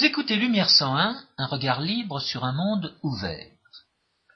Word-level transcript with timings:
Vous 0.00 0.06
écoutez 0.06 0.36
Lumière 0.36 0.70
101, 0.70 1.22
un 1.36 1.46
regard 1.46 1.82
libre 1.82 2.20
sur 2.20 2.44
un 2.44 2.52
monde 2.52 2.96
ouvert. 3.02 3.46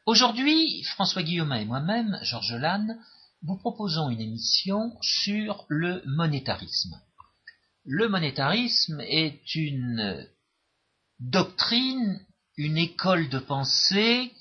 Aujourd'hui, 0.05 0.83
François 0.83 1.23
Guillaume 1.23 1.55
et 1.55 1.65
moi-même, 1.65 2.19
Georges 2.21 2.53
Lannes, 2.53 2.99
vous 3.41 3.57
proposons 3.57 4.11
une 4.11 4.21
émission 4.21 4.95
sur 5.01 5.65
le 5.69 6.03
monétarisme. 6.05 7.01
Le 7.87 8.11
monétarisme 8.11 9.01
est 9.09 9.55
une 9.55 10.29
doctrine, 11.19 12.21
une 12.59 12.77
école 12.77 13.31
de 13.31 13.39
pensée 13.39 14.35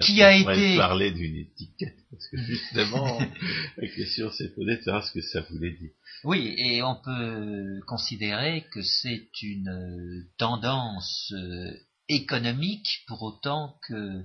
qui 0.00 0.22
a 0.22 0.34
été 0.36 0.76
parler 0.76 1.10
d'une 1.10 1.36
étiquette 1.36 1.98
parce 2.10 2.28
que 2.28 2.36
justement 2.38 3.18
la 3.76 3.88
question 3.88 4.30
s'est 4.30 4.48
posée 4.50 4.76
de 4.76 4.82
savoir 4.82 5.04
ce 5.06 5.12
que 5.12 5.22
ça 5.22 5.40
voulait 5.50 5.72
dire. 5.72 5.90
Oui, 6.24 6.54
et 6.58 6.82
on 6.82 6.96
peut 6.96 7.80
considérer 7.86 8.66
que 8.72 8.82
c'est 8.82 9.28
une 9.42 10.26
tendance 10.38 11.32
euh, 11.36 11.70
économique 12.08 13.04
pour 13.06 13.22
autant 13.22 13.76
que 13.88 14.22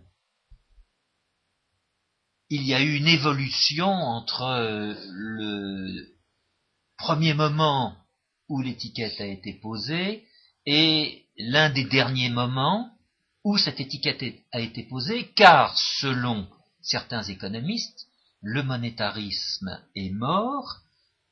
il 2.49 2.63
y 2.63 2.73
a 2.73 2.81
eu 2.81 2.95
une 2.95 3.07
évolution 3.07 3.87
entre 3.87 4.43
euh, 4.43 4.93
le 5.11 6.07
premier 6.97 7.33
moment 7.33 7.97
où 8.47 8.61
l'étiquette 8.61 9.19
a 9.19 9.25
été 9.25 9.53
posée 9.53 10.23
et 10.65 11.25
l'un 11.37 11.69
des 11.69 11.83
derniers 11.85 12.29
moments 12.29 12.96
où 13.47 13.57
cette 13.57 13.79
étiquette 13.79 14.21
a 14.51 14.59
été 14.59 14.83
posée, 14.83 15.31
car 15.33 15.77
selon 15.77 16.49
certains 16.81 17.23
économistes, 17.23 18.07
le 18.41 18.61
monétarisme 18.61 19.81
est 19.95 20.09
mort. 20.09 20.81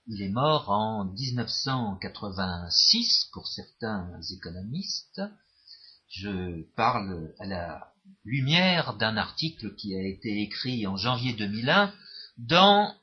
Il 0.08 0.22
est 0.22 0.30
mort 0.30 0.70
en 0.70 1.04
1986 1.04 3.32
pour 3.34 3.50
certains 3.50 4.18
économistes. 4.32 5.22
Je 6.08 6.62
parle 6.78 7.34
à 7.38 7.48
la 7.48 7.92
lumière 8.24 8.94
d'un 8.94 9.18
article 9.18 9.76
qui 9.76 9.94
a 9.94 10.02
été 10.02 10.42
écrit 10.42 10.88
en 10.88 10.96
janvier 10.96 11.34
2001 11.34 11.94
dans 12.38 12.96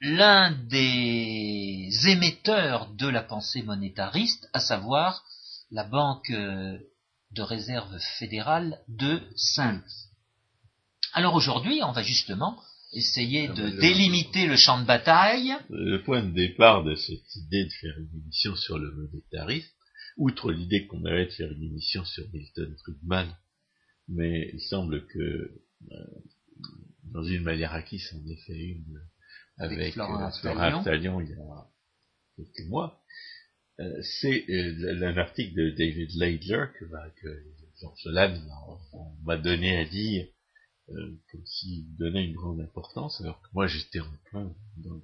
l'un 0.00 0.50
des 0.50 1.88
émetteurs 2.08 2.88
de 2.94 3.06
la 3.06 3.22
pensée 3.22 3.62
monétariste, 3.62 4.50
à 4.52 4.58
savoir 4.58 5.22
la 5.70 5.84
Banque 5.84 6.32
de 7.32 7.42
réserve 7.42 7.96
fédérale 8.18 8.80
de 8.88 9.20
Saint-Louis. 9.36 10.10
Alors 11.12 11.34
aujourd'hui, 11.34 11.80
on 11.82 11.92
va 11.92 12.02
justement 12.02 12.60
essayer 12.92 13.48
ah, 13.48 13.52
de 13.52 13.70
délimiter 13.80 14.46
le 14.46 14.56
champ 14.56 14.80
de 14.80 14.86
bataille. 14.86 15.52
Le 15.68 16.02
point 16.02 16.22
de 16.22 16.30
départ 16.30 16.84
de 16.84 16.94
cette 16.94 17.34
idée 17.36 17.64
de 17.64 17.72
faire 17.80 17.98
une 17.98 18.20
émission 18.20 18.54
sur 18.56 18.78
le 18.78 18.92
monétarisme, 18.92 19.70
outre 20.16 20.52
l'idée 20.52 20.86
qu'on 20.86 21.04
avait 21.04 21.26
de 21.26 21.32
faire 21.32 21.50
une 21.50 21.62
émission 21.62 22.04
sur 22.04 22.24
Milton 22.32 22.74
Friedman, 22.82 23.36
mais 24.08 24.50
il 24.52 24.60
semble 24.60 25.06
que 25.06 25.18
euh, 25.18 25.96
dans 27.04 27.24
une 27.24 27.42
manière 27.42 27.72
acquise, 27.72 28.12
en 28.14 28.28
effet 28.28 28.58
une 28.58 29.00
avec, 29.58 29.92
Flora 29.92 30.28
euh, 30.28 30.80
il 31.20 31.28
y 31.28 31.32
a 31.32 31.40
quelques 32.36 32.68
mois, 32.68 32.99
euh, 33.80 34.02
c'est 34.02 34.44
euh, 34.50 35.02
un 35.02 35.16
article 35.16 35.54
de 35.54 35.70
David 35.70 36.10
Laidler 36.16 36.66
que, 36.78 36.84
que 36.84 37.44
Solane 38.02 38.46
m'a 39.24 39.38
donné 39.38 39.78
à 39.78 39.86
dire 39.86 40.26
euh, 40.90 41.18
comme 41.30 41.46
s'il 41.46 41.96
donnait 41.96 42.26
une 42.26 42.34
grande 42.34 42.60
importance, 42.60 43.20
alors 43.20 43.40
que 43.40 43.48
moi 43.54 43.66
j'étais 43.66 44.00
en 44.00 44.12
plein 44.26 44.54
dans, 44.76 45.00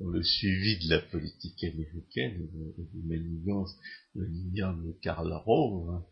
le 0.00 0.22
suivi 0.24 0.84
de 0.84 0.90
la 0.90 0.98
politique 1.00 1.62
américaine, 1.62 2.48
de, 2.52 2.74
de 2.76 3.06
manigance 3.06 3.76
de 4.16 4.24
de 4.24 4.92
Karl 5.00 5.32
Rove, 5.32 5.90
hein. 5.90 6.04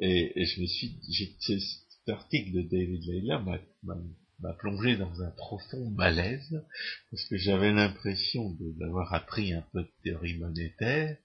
et, 0.00 0.40
et, 0.40 0.44
je 0.44 0.60
me 0.60 0.66
suis, 0.66 0.96
cet 1.40 2.08
article 2.08 2.52
de 2.52 2.62
David 2.62 3.04
Laidler 3.04 3.38
m'a 3.82 3.96
m'a 4.40 4.52
plongé 4.54 4.96
dans 4.96 5.22
un 5.22 5.30
profond 5.30 5.90
malaise, 5.90 6.62
parce 7.10 7.24
que 7.26 7.36
j'avais 7.36 7.72
l'impression 7.72 8.56
d'avoir 8.78 9.12
appris 9.14 9.52
un 9.52 9.64
peu 9.72 9.82
de 9.82 9.90
théorie 10.02 10.38
monétaire, 10.38 11.16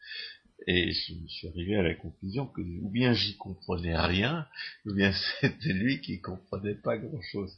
et 0.68 0.92
je 0.92 1.14
me 1.14 1.28
suis 1.28 1.48
arrivé 1.48 1.76
à 1.76 1.84
la 1.84 1.96
conclusion 1.96 2.48
que 2.48 2.62
ou 2.62 2.90
bien 2.90 3.14
j'y 3.14 3.36
comprenais 3.38 3.98
rien, 3.98 4.48
ou 4.86 4.94
bien 4.94 5.14
c'était 5.42 5.74
lui 5.74 6.02
qui 6.02 6.22
comprenait 6.22 6.76
pas 6.76 6.98
grand-chose. 6.98 7.53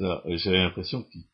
Alors 0.00 0.22
j'avais 0.36 0.58
l'impression 0.58 1.02
qu'il 1.04 1.24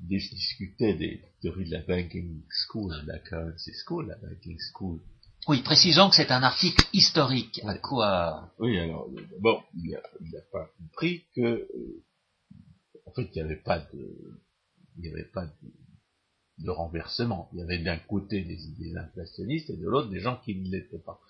discutait 0.00 0.94
des 0.94 1.22
théories 1.40 1.64
de 1.64 1.72
la 1.72 1.80
banking 1.80 2.42
school, 2.50 2.92
de 3.02 3.08
la 3.08 3.18
currency 3.18 3.72
school, 3.84 4.06
la 4.08 4.16
banking 4.16 4.58
school. 4.72 5.00
Oui, 5.46 5.62
précisons 5.62 6.08
que 6.08 6.16
c'est 6.16 6.30
un 6.30 6.42
article 6.42 6.86
historique. 6.92 7.60
À 7.66 7.76
quoi 7.76 8.50
Oui, 8.58 8.78
alors 8.78 9.08
bon, 9.40 9.62
il 9.74 9.90
n'a 9.90 10.40
pas 10.52 10.70
compris 10.78 11.24
que 11.34 11.40
euh, 11.40 12.04
fait, 13.14 13.30
il 13.34 13.34
n'y 13.34 13.40
avait 13.40 13.62
pas 13.62 13.78
de, 13.78 14.40
il 14.96 15.02
n'y 15.02 15.08
avait 15.08 15.24
pas 15.24 15.46
de, 16.58 16.70
renversement. 16.70 17.50
Il 17.52 17.58
y 17.58 17.62
avait 17.62 17.78
d'un 17.78 17.98
côté 17.98 18.42
des 18.42 18.66
idées 18.66 18.96
inflationnistes 18.96 19.70
et 19.70 19.76
de 19.76 19.84
l'autre 19.84 20.08
des 20.08 20.20
gens 20.20 20.40
qui 20.44 20.54
ne 20.54 20.70
l'étaient 20.70 20.98
pas. 20.98 21.20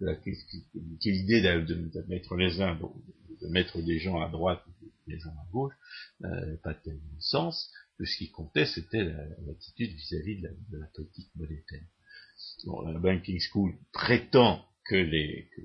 L'idée 0.00 1.40
de, 1.40 1.60
de, 1.60 2.04
mettre 2.08 2.36
les 2.36 2.60
uns, 2.60 2.78
de 3.40 3.48
mettre 3.48 3.80
des 3.82 3.98
gens 3.98 4.20
à 4.20 4.28
droite 4.28 4.62
et 4.82 5.12
des 5.12 5.18
gens 5.18 5.30
à 5.30 5.50
gauche, 5.50 5.74
n'avait 6.20 6.58
pas 6.58 6.74
tellement 6.74 7.14
de 7.16 7.22
sens, 7.22 7.70
que 7.98 8.04
ce 8.04 8.16
qui 8.18 8.30
comptait, 8.30 8.66
c'était 8.66 9.04
l'attitude 9.46 9.92
vis-à-vis 9.92 10.42
de, 10.42 10.78
la, 10.78 10.86
politique 10.88 11.30
monétaire. 11.36 11.86
la 12.66 12.98
banking 12.98 13.40
school 13.40 13.74
prétend 13.92 14.66
que 14.84 14.96
les, 14.96 15.48
que, 15.54 15.62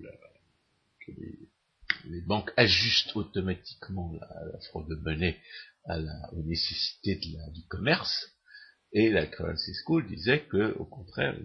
que 1.05 1.11
les 2.05 2.21
banques 2.21 2.51
ajustent 2.57 3.15
automatiquement 3.15 4.11
la, 4.13 4.59
fraude 4.69 4.87
de 4.87 4.95
monnaie 4.95 5.37
à 5.85 5.97
la, 5.97 6.33
aux 6.33 6.43
nécessités 6.43 7.15
de 7.15 7.37
la, 7.37 7.49
du 7.51 7.65
commerce, 7.67 8.31
et 8.91 9.09
la 9.09 9.27
Currency 9.27 9.71
School 9.83 10.07
disait 10.07 10.45
que, 10.45 10.75
au 10.79 10.85
contraire, 10.85 11.35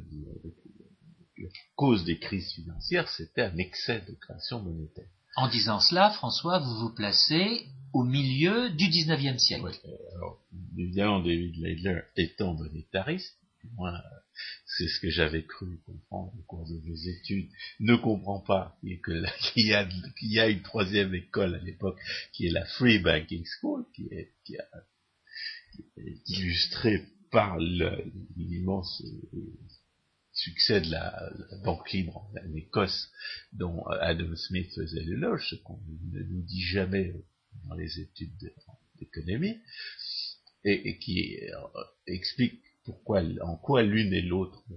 la 1.36 1.48
cause 1.76 2.04
des 2.04 2.18
crises 2.18 2.52
financières, 2.52 3.08
c'était 3.10 3.42
un 3.42 3.56
excès 3.58 4.02
de 4.08 4.14
création 4.14 4.62
monétaire. 4.62 5.08
En 5.36 5.48
disant 5.48 5.80
cela, 5.80 6.10
François, 6.10 6.60
vous 6.60 6.78
vous 6.80 6.94
placez 6.94 7.66
au 7.92 8.04
milieu 8.04 8.70
du 8.70 8.84
19e 8.86 9.38
siècle. 9.38 9.64
Oui, 9.66 9.90
alors, 10.14 10.40
évidemment, 10.78 11.20
David 11.20 11.56
Leidler 11.56 12.00
étant 12.16 12.54
monétariste, 12.54 13.36
moi, 13.76 14.00
c'est 14.66 14.88
ce 14.88 15.00
que 15.00 15.10
j'avais 15.10 15.44
cru 15.44 15.78
comprendre 15.86 16.32
au 16.38 16.42
cours 16.42 16.66
de 16.68 16.80
mes 16.84 17.08
études, 17.08 17.48
ne 17.80 17.96
comprend 17.96 18.40
pas 18.40 18.76
qu'il 18.80 19.00
y, 19.56 19.74
a, 19.74 19.88
y 20.22 20.40
a 20.40 20.48
une 20.48 20.62
troisième 20.62 21.14
école 21.14 21.54
à 21.54 21.58
l'époque 21.58 21.98
qui 22.32 22.46
est 22.46 22.50
la 22.50 22.64
Free 22.64 22.98
Banking 22.98 23.44
School, 23.60 23.84
qui 23.94 24.08
est, 24.10 24.32
qui 24.44 24.54
est 24.54 24.60
illustrée 26.26 27.04
par 27.30 27.58
l'immense 27.58 29.02
euh, 29.34 29.38
succès 30.32 30.80
de 30.80 30.90
la, 30.90 31.32
banque 31.64 31.90
libre 31.92 32.16
en, 32.16 32.54
Écosse 32.54 33.10
dont 33.52 33.84
Adam 33.86 34.34
Smith 34.36 34.72
faisait 34.74 35.02
l'éloge, 35.02 35.46
ce 35.50 35.56
qu'on 35.56 35.80
ne 36.12 36.22
nous 36.22 36.42
dit 36.42 36.62
jamais 36.62 37.14
dans 37.64 37.74
les 37.74 38.00
études 38.00 38.52
d'économie, 38.98 39.58
et, 40.64 40.98
qui 40.98 41.38
euh, 41.40 41.84
explique 42.06 42.62
pourquoi, 42.84 43.22
en 43.42 43.56
quoi 43.56 43.82
l'une 43.82 44.12
et 44.12 44.22
l'autre 44.22 44.62
euh, 44.70 44.74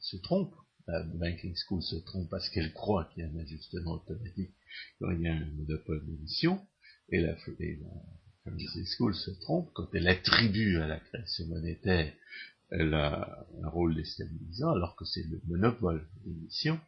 se 0.00 0.16
trompent. 0.16 0.54
La 0.86 1.02
Banking 1.02 1.54
School 1.56 1.82
se 1.82 1.96
trompe 1.96 2.28
parce 2.28 2.50
qu'elle 2.50 2.72
croit 2.74 3.06
qu'il 3.06 3.22
y 3.22 3.26
a 3.26 3.30
un 3.30 3.38
ajustement 3.38 3.92
automatique 3.92 4.52
quand 5.00 5.10
il 5.12 5.22
y 5.22 5.28
a 5.28 5.32
un 5.32 5.46
monopole 5.56 6.04
d'émission, 6.04 6.60
et 7.08 7.20
la, 7.20 7.34
et 7.58 7.78
School 8.96 9.14
se 9.14 9.30
trompe 9.30 9.70
quand 9.72 9.88
elle 9.94 10.08
attribue 10.08 10.76
à 10.76 10.86
la 10.86 11.00
création 11.00 11.46
monétaire 11.46 12.12
un 12.70 13.68
rôle 13.68 13.94
déstabilisant, 13.94 14.72
alors 14.72 14.96
que 14.96 15.04
c'est 15.04 15.22
le 15.22 15.40
monopole 15.46 16.06
d'émission 16.24 16.78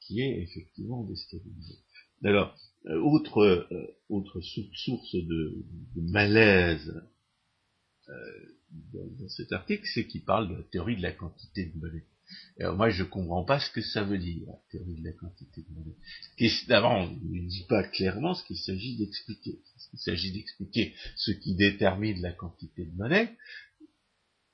qui 0.00 0.20
est 0.20 0.42
effectivement 0.42 1.04
déstabilisant. 1.04 1.78
Alors, 2.24 2.56
euh, 2.86 2.98
autre, 3.00 3.42
euh, 3.42 3.96
autre 4.08 4.40
source 4.40 5.14
de, 5.14 5.64
malaise 5.96 7.02
dans, 8.70 9.28
cet 9.28 9.52
article, 9.52 9.86
c'est 9.94 10.06
qu'il 10.06 10.24
parle 10.24 10.48
de 10.48 10.54
la 10.54 10.62
théorie 10.64 10.96
de 10.96 11.02
la 11.02 11.12
quantité 11.12 11.66
de 11.66 11.78
monnaie. 11.78 12.04
Alors 12.58 12.76
moi, 12.76 12.90
je 12.90 13.04
ne 13.04 13.08
comprends 13.08 13.44
pas 13.44 13.60
ce 13.60 13.70
que 13.70 13.82
ça 13.82 14.02
veut 14.02 14.18
dire, 14.18 14.46
la 14.46 14.58
théorie 14.70 15.00
de 15.00 15.04
la 15.04 15.12
quantité 15.12 15.62
de 15.62 15.74
monnaie. 15.74 15.96
D'abord, 16.68 16.92
on 16.92 17.10
ne 17.10 17.48
dit 17.48 17.64
pas 17.68 17.84
clairement 17.84 18.34
ce 18.34 18.44
qu'il 18.44 18.58
s'agit 18.58 18.96
d'expliquer. 18.96 19.60
Est-ce 19.76 19.96
s'agit 20.04 20.32
d'expliquer 20.32 20.94
ce 21.14 21.30
qui 21.30 21.54
détermine 21.54 22.20
la 22.20 22.32
quantité 22.32 22.84
de 22.84 22.96
monnaie, 22.96 23.36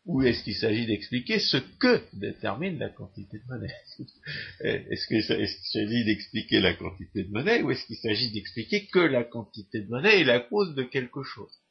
ou 0.04 0.22
est-ce 0.22 0.42
qu'il 0.42 0.56
s'agit 0.56 0.86
d'expliquer 0.86 1.38
ce 1.38 1.56
que 1.56 2.02
détermine 2.12 2.78
la 2.78 2.88
quantité 2.88 3.38
de 3.38 3.44
monnaie? 3.46 3.74
Est-ce 4.60 5.06
qu'il 5.06 5.22
s'agit 5.22 6.04
d'expliquer 6.04 6.60
la 6.60 6.74
quantité 6.74 7.22
de 7.22 7.30
monnaie, 7.30 7.62
ou 7.62 7.70
est-ce 7.70 7.86
qu'il 7.86 7.96
s'agit 7.96 8.32
d'expliquer 8.32 8.86
que 8.88 8.98
la 8.98 9.22
quantité 9.22 9.80
de 9.80 9.88
monnaie 9.88 10.20
est 10.20 10.24
la 10.24 10.40
cause 10.40 10.74
de 10.74 10.82
quelque 10.82 11.22
chose? 11.22 11.61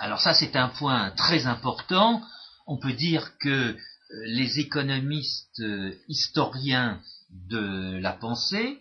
Alors 0.00 0.20
ça, 0.20 0.32
c'est 0.32 0.56
un 0.56 0.70
point 0.70 1.10
très 1.10 1.46
important. 1.46 2.22
On 2.66 2.78
peut 2.78 2.94
dire 2.94 3.36
que 3.38 3.48
euh, 3.48 3.76
les 4.24 4.58
économistes 4.58 5.60
euh, 5.60 5.94
historiens 6.08 7.02
de 7.30 7.98
la 7.98 8.14
pensée 8.14 8.80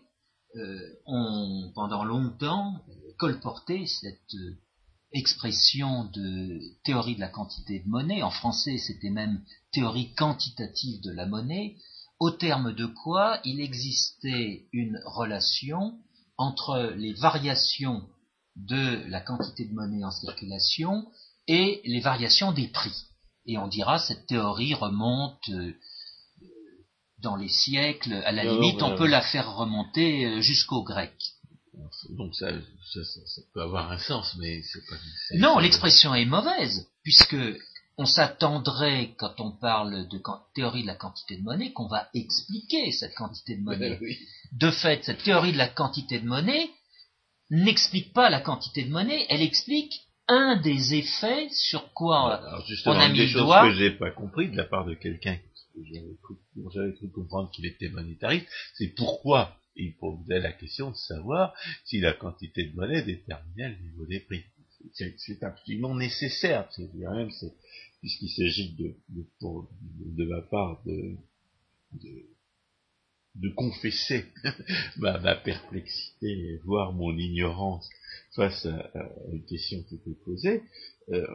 euh, 0.56 0.80
ont 1.06 1.72
pendant 1.76 2.06
longtemps 2.06 2.82
colporté 3.18 3.86
cette 3.86 4.34
expression 5.12 6.06
de 6.06 6.58
théorie 6.86 7.16
de 7.16 7.20
la 7.20 7.28
quantité 7.28 7.80
de 7.80 7.90
monnaie, 7.90 8.24
en 8.24 8.32
français 8.32 8.78
c'était 8.78 9.10
même 9.10 9.44
théorie 9.74 10.14
quantitative 10.14 11.02
de 11.02 11.12
la 11.12 11.26
monnaie, 11.26 11.76
au 12.20 12.32
terme 12.32 12.74
de 12.74 12.86
quoi 12.86 13.42
il 13.44 13.60
existait 13.60 14.68
une 14.72 15.00
relation 15.06 16.00
entre 16.38 16.94
les 16.96 17.14
variations 17.14 18.08
de 18.68 19.08
la 19.10 19.22
quantité 19.22 19.66
de 19.66 19.74
monnaie 19.74 20.04
en 20.04 20.12
circulation 20.12 21.08
et 21.48 21.82
les 21.86 22.00
variations 22.00 22.52
des 22.52 22.68
prix. 22.68 23.06
Et 23.46 23.58
on 23.58 23.68
dira 23.68 24.00
cette 24.00 24.28
théorie 24.28 24.74
remonte 24.74 25.50
euh, 25.50 25.74
dans 27.20 27.36
les 27.36 27.50
siècles, 27.50 28.14
à 28.14 28.32
la 28.32 28.44
limite 28.44 28.82
on 28.82 28.96
peut 28.96 29.08
la 29.08 29.22
faire 29.22 29.56
remonter 29.56 30.26
euh, 30.26 30.42
jusqu'aux 30.42 30.84
Grecs. 30.84 31.34
Donc 32.18 32.36
ça, 32.36 32.52
peut 33.54 33.62
avoir 33.62 33.92
un 33.92 33.98
sens, 33.98 34.36
mais 34.38 34.62
c'est 34.64 34.86
pas. 34.90 34.96
Non, 35.38 35.60
l'expression 35.60 36.14
est 36.14 36.26
mauvaise, 36.26 36.88
puisque 37.04 37.38
on 37.98 38.06
s'attendrait, 38.06 39.14
quand 39.18 39.40
on 39.40 39.52
parle 39.52 40.08
de 40.08 40.22
théorie 40.56 40.82
de 40.82 40.88
la 40.88 40.96
quantité 40.96 41.38
de 41.38 41.44
monnaie, 41.44 41.72
qu'on 41.72 41.88
va 41.88 42.10
expliquer 42.14 42.92
cette 42.92 43.16
quantité 43.16 43.56
de 43.56 43.62
monnaie. 43.64 44.00
De 44.52 44.72
fait, 44.72 45.04
cette 45.04 45.24
théorie 45.24 45.54
de 45.54 45.58
la 45.58 45.68
quantité 45.68 46.20
de 46.20 46.28
monnaie 46.28 46.70
n'explique 47.50 48.14
pas 48.14 48.30
la 48.30 48.42
quantité 48.42 48.84
de 48.84 48.92
monnaie, 48.92 49.26
elle 49.30 49.42
explique 49.42 50.08
un 50.28 50.58
des 50.58 50.94
effets 50.94 51.50
sur 51.52 51.92
quoi 51.94 52.42
on 52.86 52.92
a 52.92 53.10
mis 53.10 53.26
le 53.26 53.34
doigt. 53.34 53.70
que 53.70 53.76
j'ai 53.76 53.92
pas 53.92 54.12
compris 54.12 54.50
de 54.50 54.56
la 54.56 54.64
part 54.64 54.86
de 54.86 54.94
quelqu'un 54.94 55.38
dont 56.56 56.70
j'avais 56.70 56.94
cru 56.94 57.10
comprendre 57.10 57.50
qu'il 57.52 57.66
était 57.66 57.90
monétariste, 57.90 58.48
c'est 58.76 58.94
pourquoi 58.96 59.58
il 59.76 59.96
posait 59.96 60.40
la 60.40 60.52
question 60.52 60.92
de 60.92 60.96
savoir 60.96 61.54
si 61.86 62.00
la 62.00 62.14
quantité 62.14 62.66
de 62.66 62.76
monnaie 62.76 63.02
déterminait 63.02 63.70
le 63.70 63.78
niveau 63.78 64.06
des 64.06 64.20
prix. 64.20 64.44
C'est 64.96 65.44
absolument 65.44 65.96
nécessaire, 65.96 66.70
même, 66.94 67.30
puisqu'il 68.00 68.30
s'agit 68.30 68.74
de, 68.74 68.96
de, 69.10 70.26
ma 70.26 70.42
part 70.42 70.82
de, 70.86 71.16
de, 71.94 72.26
confesser 73.56 74.26
ma, 74.98 75.36
perplexité, 75.36 76.60
voire 76.66 76.94
mon 76.94 77.18
ignorance 77.18 77.90
face 78.36 78.66
à, 78.66 78.92
une 79.32 79.46
question 79.46 79.84
qui 79.84 79.96
était 79.96 80.18
posée, 80.26 80.64
euh, 81.10 81.26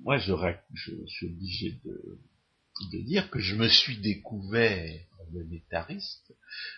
moi 0.00 0.18
je, 0.18 0.34
suis 1.06 1.26
obligé 1.26 1.80
de, 1.84 2.18
de 2.92 2.98
dire 3.04 3.30
que 3.30 3.38
je 3.38 3.54
me 3.54 3.68
suis 3.68 3.98
découvert 3.98 5.00
monétariste 5.32 6.34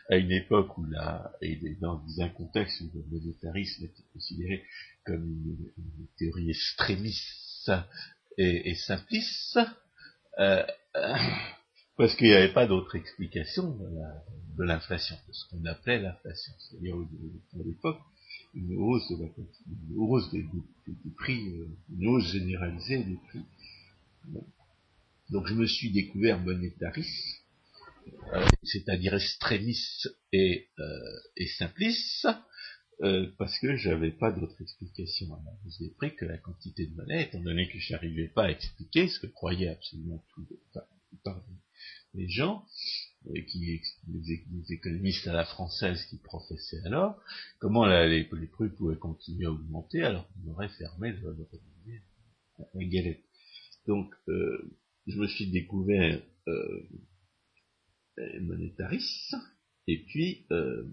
à 0.08 0.16
une 0.16 0.32
époque 0.32 0.76
où 0.78 0.84
là, 0.84 1.32
et 1.40 1.58
dans 1.80 2.02
un 2.20 2.28
contexte 2.28 2.80
où 2.80 2.90
le 2.94 3.04
monétarisme 3.10 3.84
était 3.84 4.04
considéré 4.12 4.64
comme 5.04 5.24
une, 5.24 6.06
théorie 6.18 6.50
extrémiste 6.50 7.72
et, 8.38 8.74
simpliste, 8.74 9.58
euh, 10.38 10.64
parce 11.96 12.14
qu'il 12.16 12.26
n'y 12.26 12.34
avait 12.34 12.52
pas 12.52 12.66
d'autre 12.66 12.96
explication 12.96 13.76
de 14.56 14.64
l'inflation, 14.64 15.16
de, 15.28 15.32
ce 15.32 15.48
qu'on 15.48 15.64
appelait 15.64 16.00
l'inflation. 16.00 16.52
C'est-à-dire 16.58 16.96
à 16.96 17.62
l'époque, 17.64 18.00
une 18.54 18.76
hausse, 18.76 19.08
de 19.10 19.22
la, 19.22 19.28
une 19.28 19.96
hausse 19.96 20.30
des, 20.30 20.44
prix, 21.16 21.48
euh, 21.48 21.68
une 21.96 22.08
hausse 22.08 22.24
généralisée 22.32 23.02
des 23.02 23.18
prix. 23.28 23.44
Donc 25.30 25.46
je 25.46 25.54
me 25.54 25.66
suis 25.66 25.90
découvert 25.90 26.40
monétariste, 26.40 27.44
euh, 28.32 28.46
c'est-à-dire 28.62 29.14
extrémiste 29.14 30.08
et, 30.32 30.68
euh, 30.78 31.46
simpliste, 31.58 32.28
euh, 33.02 33.30
parce 33.38 33.58
que 33.58 33.76
j'avais 33.76 34.12
pas 34.12 34.30
d'autre 34.30 34.60
explication 34.60 35.34
à 35.34 35.42
la 35.44 35.52
hausse 35.66 35.78
des 35.80 35.90
prix 35.90 36.14
que 36.14 36.24
la 36.24 36.38
quantité 36.38 36.86
de 36.86 36.94
monnaie, 36.94 37.24
étant 37.24 37.40
donné 37.40 37.68
que 37.68 37.78
je 37.78 37.92
n'arrivais 37.92 38.28
pas 38.28 38.44
à 38.44 38.50
expliquer 38.50 39.08
ce 39.08 39.20
que 39.20 39.26
croyaient 39.26 39.68
absolument 39.68 40.22
tous 40.34 40.46
les, 40.50 40.58
gens, 42.28 42.64
et 43.32 43.46
qui, 43.46 43.80
les, 44.08 44.72
économistes 44.72 45.26
à 45.26 45.32
la 45.32 45.44
française 45.44 46.04
qui 46.10 46.18
professaient 46.18 46.84
alors, 46.84 47.18
comment 47.58 47.86
les, 47.86 48.24
prix 48.24 48.68
pouvaient 48.76 48.98
continuer 48.98 49.46
à 49.46 49.50
augmenter 49.50 50.02
alors 50.02 50.28
qu'on 50.28 50.52
aurait 50.52 50.68
fermé 50.68 51.12
le, 51.12 51.34
le, 51.34 51.48
la 52.74 52.84
galette. 52.84 53.24
Donc, 53.86 54.12
euh, 54.28 54.78
je 55.06 55.18
me 55.18 55.26
suis 55.26 55.50
découvert 55.50 56.22
euh, 56.48 56.88
monétariste, 58.40 59.36
et 59.86 60.04
puis 60.04 60.46
euh, 60.50 60.90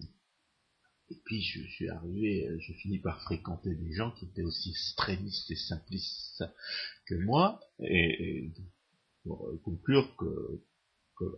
et 1.10 1.22
puis 1.26 1.42
je, 1.42 1.62
suis 1.64 1.90
arrivé, 1.90 2.48
je 2.60 2.74
finis 2.74 3.00
par 3.00 3.22
fréquenter 3.24 3.76
des 3.76 3.92
gens 3.92 4.12
qui 4.12 4.26
étaient 4.26 4.44
aussi 4.44 4.70
extrémistes 4.70 5.52
et 5.52 5.58
simplistes 5.58 6.46
que 7.06 7.16
moi, 7.16 7.60
et, 7.80 8.54
pour 9.24 9.62
conclure 9.62 10.16
que, 10.16 10.64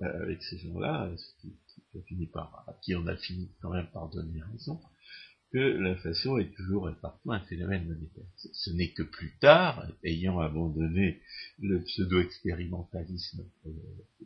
avec 0.02 0.42
ces 0.44 0.58
gens-là, 0.60 1.12
qui, 1.42 1.54
à 1.96 2.74
qui 2.82 2.96
on 2.96 3.08
a 3.08 3.16
fini 3.18 3.52
quand 3.62 3.72
même 3.72 3.88
par 3.92 4.10
donner 4.10 4.42
raison, 4.42 4.80
que 5.54 5.60
l'inflation 5.60 6.40
est 6.40 6.52
toujours 6.56 6.90
et 6.90 6.96
partout 6.96 7.32
un 7.32 7.40
phénomène 7.42 7.86
monétaire. 7.88 8.26
Ce 8.54 8.72
n'est 8.72 8.92
que 8.92 9.04
plus 9.04 9.38
tard, 9.38 9.86
ayant 10.04 10.40
abandonné 10.40 11.22
le 11.60 11.84
pseudo-expérimentalisme 11.84 13.46
de 13.66 13.74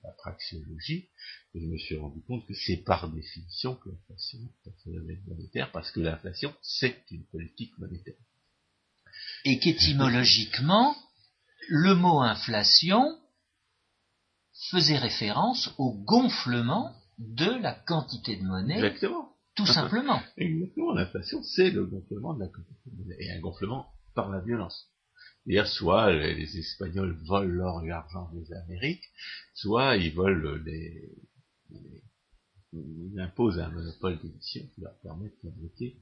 la 0.04 0.12
praxéologie, 0.12 1.10
que 1.52 1.60
je 1.60 1.66
me 1.66 1.78
suis 1.78 1.98
rendu 1.98 2.22
compte 2.22 2.48
que 2.48 2.54
c'est 2.54 2.78
par 2.78 3.12
définition 3.12 3.76
que 3.76 3.90
l'inflation 3.90 4.40
est 4.40 4.70
un 4.70 4.74
phénomène 4.86 5.22
monétaire, 5.28 5.70
parce 5.74 5.92
que 5.92 6.00
l'inflation, 6.00 6.54
c'est 6.62 7.04
une 7.12 7.26
politique 7.26 7.78
monétaire. 7.78 8.16
Et 9.44 9.60
qu'étymologiquement, 9.60 10.96
le 11.68 11.94
mot 11.96 12.22
inflation 12.22 13.20
faisait 14.72 14.98
référence 14.98 15.74
au 15.78 15.94
gonflement 15.94 16.94
de 17.18 17.62
la 17.62 17.74
quantité 17.74 18.38
de 18.38 18.44
monnaie 18.44 18.76
Exactement. 18.76 19.30
Tout 19.56 19.66
simplement. 19.66 20.22
Exactement, 20.38 20.94
l'inflation, 20.94 21.42
c'est 21.42 21.72
le 21.72 21.86
gonflement 21.86 22.36
de 22.36 22.42
la 22.42 22.50
monnaie. 22.96 23.16
Et 23.20 23.32
un 23.32 23.40
gonflement 23.40 23.88
par 24.14 24.30
la 24.30 24.40
violence. 24.42 24.88
C'est-à-dire, 25.46 25.68
soit 25.68 26.12
les, 26.12 26.58
Espagnols 26.58 27.18
volent 27.26 27.48
l'or 27.48 27.84
et 27.84 27.88
l'argent 27.88 28.30
des 28.34 28.54
Amériques, 28.54 29.06
soit 29.54 29.96
ils 29.96 30.14
volent 30.14 30.56
les, 30.64 31.10
ils 32.74 33.20
imposent 33.20 33.60
un 33.60 33.70
monopole 33.70 34.20
d'édition 34.22 34.62
qui 34.76 34.82
leur 34.82 35.00
permet 35.02 35.30
de 35.30 35.50
fabriquer 35.50 35.98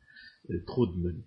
euh, 0.50 0.64
trop 0.66 0.88
de 0.88 0.98
monnaie. 0.98 1.26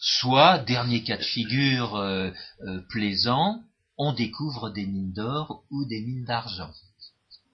Soit, 0.00 0.58
dernier 0.60 1.02
cas 1.02 1.18
de 1.18 1.22
figure 1.22 1.96
euh, 1.96 2.30
euh, 2.62 2.80
plaisant, 2.88 3.62
on 4.02 4.14
découvre 4.14 4.70
des 4.70 4.86
mines 4.86 5.12
d'or 5.12 5.66
ou 5.70 5.84
des 5.84 6.00
mines 6.00 6.24
d'argent. 6.24 6.72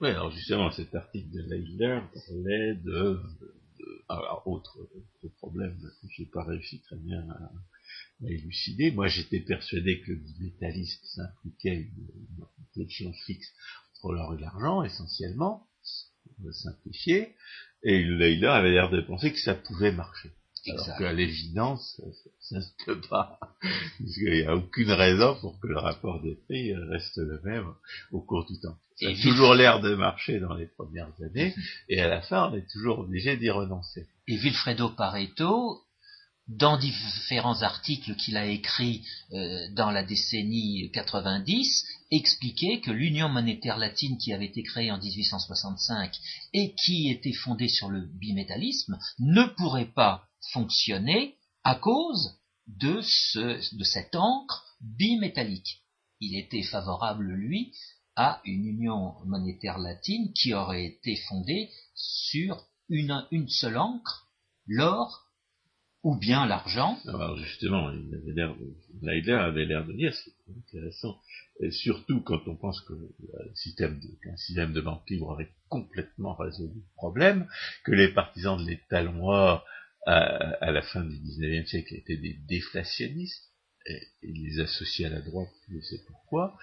Oui, 0.01 0.11
alors 0.11 0.31
justement, 0.31 0.71
cet 0.71 0.95
article 0.95 1.29
de 1.33 1.41
Leidler 1.41 2.01
parlait 2.15 2.75
de 2.77 3.21
alors, 4.09 4.47
autre, 4.47 4.79
problème 5.39 5.77
que 5.81 6.07
j'ai 6.17 6.27
pas 6.27 6.45
réussi 6.45 6.81
très 6.83 6.97
bien 6.99 7.29
à, 7.31 7.51
élucider. 8.29 8.93
Moi, 8.93 9.09
j'étais 9.09 9.41
persuadé 9.41 10.01
que 10.03 10.13
le 10.13 10.23
métallisme 10.39 11.05
s'impliquait 11.05 11.91
une, 12.77 12.87
une 13.01 13.15
fixe 13.27 13.53
entre 13.97 14.13
l'or 14.13 14.35
et 14.35 14.41
l'argent, 14.41 14.85
essentiellement, 14.85 15.67
simplifié, 16.53 17.35
et 17.83 18.05
Leila 18.05 18.55
avait 18.55 18.71
l'air 18.71 18.91
de 18.91 19.01
penser 19.01 19.33
que 19.33 19.41
ça 19.41 19.55
pouvait 19.55 19.93
marcher. 19.93 20.31
Alors 20.69 20.99
qu'à 20.99 21.13
l'évidence, 21.13 22.01
ça 22.41 22.59
ne 22.59 22.85
peut 22.85 23.01
pas. 23.09 23.39
Puisqu'il 23.97 24.33
n'y 24.33 24.43
a 24.43 24.55
aucune 24.55 24.93
raison 24.93 25.37
pour 25.41 25.59
que 25.61 25.67
le 25.67 25.79
rapport 25.79 26.21
des 26.23 26.37
prix 26.47 26.75
reste 26.75 27.19
le 27.19 27.41
même 27.45 27.67
au 28.13 28.21
cours 28.21 28.47
du 28.47 28.59
temps. 28.61 28.77
Ça 28.97 29.09
a 29.09 29.15
toujours 29.15 29.55
l'air 29.55 29.81
de 29.81 29.95
marcher 29.95 30.41
dans 30.41 30.55
les 30.55 30.67
premières 30.67 31.13
années, 31.23 31.55
et 31.89 32.01
à 32.01 32.09
la 32.09 32.23
fin, 32.23 32.51
on 32.51 32.57
est 32.57 32.67
toujours 32.71 33.01
obligé 33.01 33.37
d'y 33.37 33.51
renoncer. 33.51 34.07
Et 34.27 34.37
Vilfredo 34.37 34.89
Pareto, 34.89 35.83
dans 36.49 36.79
différents 36.79 37.63
articles 37.63 38.15
qu'il 38.15 38.37
a 38.37 38.47
écrits 38.47 39.05
euh, 39.33 39.69
dans 39.73 39.91
la 39.91 40.05
décennie 40.05 40.91
90, 40.93 41.85
expliquait 42.11 42.81
que 42.81 42.91
l'Union 42.91 43.29
monétaire 43.29 43.79
latine 43.79 44.17
qui 44.17 44.33
avait 44.33 44.47
été 44.47 44.63
créée 44.63 44.93
en 44.93 44.99
1865 44.99 46.17
et 46.55 46.75
qui 46.75 47.11
était 47.11 47.33
fondée 47.33 47.69
sur 47.69 47.91
le 47.91 48.01
bimétallisme 48.01 48.97
ne 49.19 49.45
pourrait 49.57 49.93
pas 49.95 50.25
fonctionner 50.53 51.37
à 51.65 51.75
cause 51.75 52.39
de, 52.67 53.01
ce, 53.03 53.77
de 53.77 53.85
cette 53.85 54.15
encre 54.15 54.65
bimétallique. 54.81 55.83
Il 56.21 56.37
était 56.37 56.63
favorable, 56.63 57.33
lui, 57.33 57.73
à 58.17 58.41
une 58.45 58.65
union 58.67 59.15
monétaire 59.25 59.79
latine 59.79 60.33
qui 60.33 60.55
aurait 60.55 60.87
été 60.87 61.17
fondée 61.29 61.71
sur 61.95 62.65
une, 62.89 63.27
une 63.31 63.49
seule 63.49 63.77
encre, 63.77 64.29
l'or 64.67 65.27
ou 66.03 66.17
bien 66.17 66.47
l'argent. 66.47 66.99
Alors 67.09 67.37
justement, 67.37 67.91
il 67.91 68.15
avait 68.15 68.33
l'air 68.33 68.55
de, 68.57 69.33
avait 69.33 69.65
l'air 69.65 69.85
de 69.85 69.93
dire, 69.93 70.15
c'est 70.15 70.33
intéressant, 70.57 71.19
surtout 71.73 72.21
quand 72.23 72.47
on 72.47 72.55
pense 72.57 72.81
que 72.83 72.93
le 72.93 73.55
système 73.55 73.99
de, 73.99 74.07
qu'un 74.23 74.37
système 74.37 74.73
de 74.73 74.81
banque 74.81 75.09
libre 75.11 75.29
aurait 75.29 75.51
complètement 75.69 76.35
résolu 76.35 76.75
le 76.77 76.95
problème, 76.95 77.49
que 77.85 77.93
les 77.93 78.15
partisans 78.15 78.57
de 78.57 78.69
l'étalon 78.69 79.29
or 79.29 79.65
à, 80.07 80.19
à, 80.65 80.71
la 80.71 80.83
fin 80.83 81.05
du 81.05 81.17
19e 81.17 81.67
siècle 81.67 81.95
étaient 81.95 82.17
des 82.17 82.35
déflationnistes, 82.49 83.51
et, 83.89 84.01
les 84.23 84.61
associer 84.61 85.07
à 85.07 85.11
la 85.11 85.21
droite, 85.21 85.53
je 85.69 85.81
sais 85.81 86.01
pourquoi, 86.07 86.59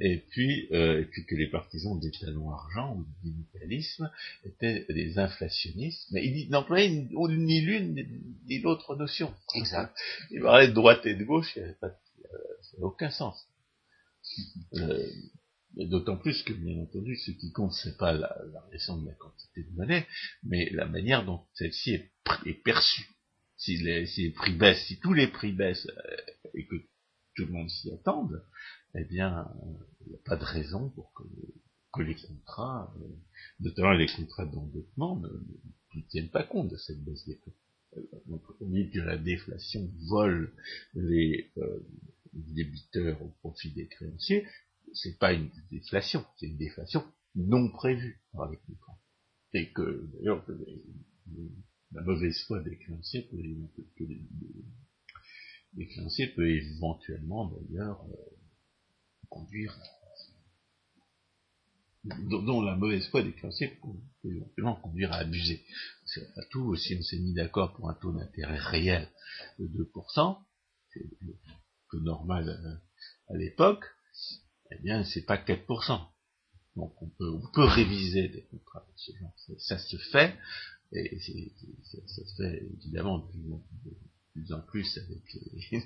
et 0.00 0.18
puis 0.30 0.68
euh, 0.72 1.00
et 1.00 1.04
puis 1.04 1.24
que 1.24 1.34
les 1.34 1.48
partisans 1.48 1.98
des 1.98 2.10
talons 2.12 2.50
argent 2.50 2.96
ou 2.96 3.04
du 3.04 3.32
digitalisme 3.32 4.10
étaient 4.44 4.86
des 4.88 5.18
inflationnistes, 5.18 6.06
mais 6.12 6.24
ils 6.24 6.48
n'employaient 6.50 6.90
ni 6.90 7.60
l'une 7.60 8.06
ni 8.46 8.60
l'autre 8.60 8.94
notion. 8.96 9.34
Exact. 9.54 9.96
Ils 10.30 10.40
parlaient 10.42 10.68
de 10.68 10.72
droite 10.72 11.04
et 11.06 11.14
de 11.14 11.24
gauche, 11.24 11.52
il 11.56 11.60
n'y 11.60 11.64
avait 11.64 11.78
pas, 11.78 11.88
euh, 11.88 12.82
aucun 12.82 13.10
sens. 13.10 13.48
Euh, 14.74 15.08
D'autant 15.76 16.16
plus 16.16 16.42
que, 16.42 16.52
bien 16.52 16.80
entendu, 16.82 17.16
ce 17.16 17.30
qui 17.30 17.52
compte, 17.52 17.72
c'est 17.72 17.96
pas 17.96 18.12
la, 18.12 18.36
la 18.52 18.96
de 18.96 19.06
la 19.06 19.14
quantité 19.14 19.62
de 19.62 19.70
monnaie, 19.76 20.06
mais 20.42 20.68
la 20.70 20.86
manière 20.86 21.24
dont 21.24 21.42
celle-ci 21.54 21.92
est, 21.92 22.10
est 22.44 22.62
perçue 22.62 23.08
si 23.60 23.76
les, 23.76 24.06
si 24.06 24.22
les 24.22 24.30
prix 24.30 24.54
baissent, 24.54 24.84
si 24.86 24.98
tous 24.98 25.12
les 25.12 25.28
prix 25.28 25.52
baissent 25.52 25.86
euh, 25.86 26.50
et 26.54 26.66
que 26.66 26.76
tout 27.36 27.44
le 27.46 27.52
monde 27.52 27.70
s'y 27.70 27.92
attende, 27.92 28.42
eh 28.94 29.04
bien, 29.04 29.46
il 30.00 30.08
n'y 30.08 30.16
a 30.16 30.22
pas 30.24 30.36
de 30.36 30.44
raison 30.44 30.90
pour 30.90 31.12
que, 31.12 32.02
les 32.02 32.16
contrats, 32.16 32.92
euh, 33.02 33.08
notamment 33.60 33.92
les 33.92 34.06
contrats 34.06 34.46
d'endettement, 34.46 35.20
ne, 35.20 35.28
ne, 35.28 36.02
tiennent 36.08 36.30
pas 36.30 36.44
compte 36.44 36.70
de 36.70 36.76
cette 36.76 37.04
baisse 37.04 37.26
des 37.26 37.36
prix. 37.36 37.52
Euh, 37.96 38.02
donc, 38.26 38.42
on 38.60 38.66
dit 38.66 38.90
que 38.90 39.00
la 39.00 39.18
déflation 39.18 39.90
vole 40.08 40.54
les 40.94 41.50
euh, 41.58 41.80
débiteurs 42.32 43.20
au 43.22 43.28
profit 43.40 43.70
des 43.72 43.86
créanciers. 43.86 44.46
C'est 44.94 45.18
pas 45.18 45.32
une 45.32 45.50
déflation, 45.70 46.24
c'est 46.38 46.46
une 46.46 46.56
déflation 46.56 47.04
non 47.34 47.70
prévue 47.70 48.22
par 48.32 48.50
les 48.50 48.58
contrats. 48.58 48.98
Et 49.52 49.72
que, 49.72 50.08
d'ailleurs, 50.14 50.46
la 51.92 52.02
mauvaise 52.02 52.40
foi 52.46 52.60
des 52.60 52.78
créanciers 52.78 53.22
peut, 53.22 53.38
éventuellement 56.48 57.48
d'ailleurs 57.48 58.04
euh, 58.04 58.16
conduire 59.28 59.76
dont, 62.04 62.62
la 62.62 62.76
mauvaise 62.76 63.06
foi 63.08 63.22
des 63.22 63.32
créanciers 63.32 63.78
peut, 64.22 64.30
éventuellement 64.30 64.76
conduire 64.76 65.12
à 65.12 65.16
abuser. 65.16 65.64
C'est 66.06 66.26
à 66.36 66.44
tout, 66.50 66.74
si 66.76 66.96
on 66.98 67.02
s'est 67.02 67.18
mis 67.18 67.34
d'accord 67.34 67.74
pour 67.74 67.90
un 67.90 67.94
taux 67.94 68.12
d'intérêt 68.12 68.58
réel 68.58 69.08
de 69.58 69.66
2%, 69.66 70.38
c'est 70.92 71.04
le 71.92 72.00
normal 72.00 72.48
euh, 72.48 73.34
à, 73.34 73.36
l'époque, 73.36 73.84
eh 74.70 74.78
bien 74.82 75.04
c'est 75.04 75.24
pas 75.24 75.36
4%. 75.36 76.00
Donc 76.76 77.02
on 77.02 77.08
peut, 77.08 77.30
on 77.30 77.50
peut 77.52 77.64
réviser 77.64 78.28
des 78.28 78.42
contrats 78.42 78.86
de 78.86 78.92
ce 78.96 79.12
genre. 79.18 79.34
Ça 79.58 79.78
se 79.78 79.96
fait, 79.96 80.36
et 80.92 81.18
ça, 81.20 82.24
se 82.24 82.36
fait 82.36 82.62
évidemment 82.74 83.18
de 83.18 83.32
plus 84.32 84.52
en 84.52 84.60
plus 84.60 84.98
avec 84.98 85.22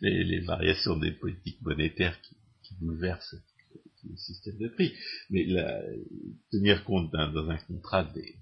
les, 0.00 0.40
variations 0.40 0.96
des 0.96 1.12
politiques 1.12 1.60
monétaires 1.62 2.20
qui, 2.22 2.36
bouleversent 2.80 3.36
le 4.04 4.16
système 4.16 4.58
de 4.58 4.68
prix. 4.68 4.92
Mais 5.30 5.44
la, 5.44 5.82
tenir 6.50 6.84
compte 6.84 7.12
dans 7.12 7.48
un 7.48 7.58
contrat 7.58 8.04
des, 8.04 8.38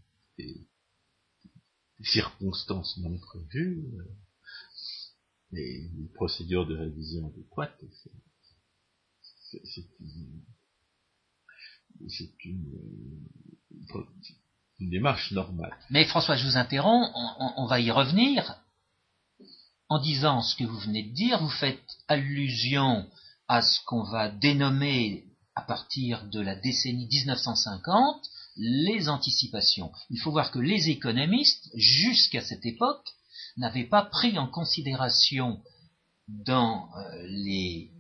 circonstances 2.03 2.99
non 2.99 3.17
prévues, 3.19 3.85
euh, 3.99 5.57
et 5.57 5.89
une 5.97 6.11
procédure 6.13 6.67
de 6.67 6.77
révision 6.77 7.29
adéquate, 7.29 7.81
c'est 12.09 12.45
une, 12.45 12.65
démarche 14.81 15.33
normale. 15.33 15.75
Mais 15.91 16.05
François, 16.05 16.37
je 16.37 16.47
vous 16.47 16.57
interromps, 16.57 17.11
on, 17.57 17.67
va 17.67 17.81
y 17.81 17.91
revenir. 17.91 18.61
En 19.89 19.99
disant 19.99 20.43
ce 20.43 20.57
que 20.57 20.65
vous 20.65 20.79
venez 20.79 21.05
de 21.05 21.15
dire, 21.15 21.41
vous 21.41 21.49
faites 21.49 21.83
allusion 22.09 23.09
à 23.49 23.63
ce 23.63 23.81
qu'on 23.87 24.03
va 24.03 24.31
dénommer 24.31 25.25
à 25.55 25.63
partir 25.63 26.25
de 26.27 26.41
la 26.41 26.57
décennie 26.57 27.07
1950 27.07 28.29
les 28.57 29.09
anticipations. 29.09 29.93
Il 30.11 30.21
faut 30.21 30.31
voir 30.31 30.51
que 30.51 30.59
les 30.59 30.91
économistes, 30.91 31.71
jusqu'à 31.75 32.41
cette 32.41 32.67
époque, 32.67 33.09
n'avaient 33.57 33.87
pas 33.87 34.03
pris 34.03 34.39
en 34.39 34.49
considération 34.49 35.63
dans 36.29 36.89
euh, 36.97 37.27
les 37.29 37.94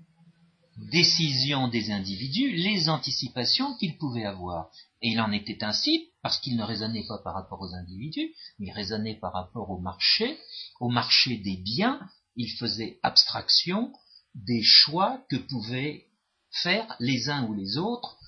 décisions 0.76 1.68
des 1.68 1.90
individus 1.90 2.50
les 2.50 2.88
anticipations 2.88 3.76
qu'ils 3.76 3.96
pouvaient 3.98 4.24
avoir. 4.24 4.70
Et 5.02 5.10
il 5.10 5.20
en 5.20 5.32
était 5.32 5.62
ainsi 5.62 6.10
parce 6.22 6.38
qu'il 6.38 6.56
ne 6.56 6.62
raisonnait 6.64 7.06
pas 7.06 7.18
par 7.18 7.34
rapport 7.34 7.60
aux 7.60 7.74
individus, 7.74 8.34
mais 8.58 8.72
raisonnait 8.72 9.18
par 9.18 9.32
rapport 9.32 9.70
au 9.70 9.78
marché, 9.78 10.38
au 10.80 10.88
marché 10.88 11.36
des 11.38 11.56
biens, 11.58 12.00
il 12.36 12.50
faisait 12.50 12.98
abstraction 13.02 13.92
des 14.34 14.62
choix 14.62 15.22
que 15.30 15.36
pouvaient 15.36 16.06
faire 16.50 16.96
les 17.00 17.28
uns 17.28 17.44
ou 17.44 17.54
les 17.54 17.76
autres 17.78 18.18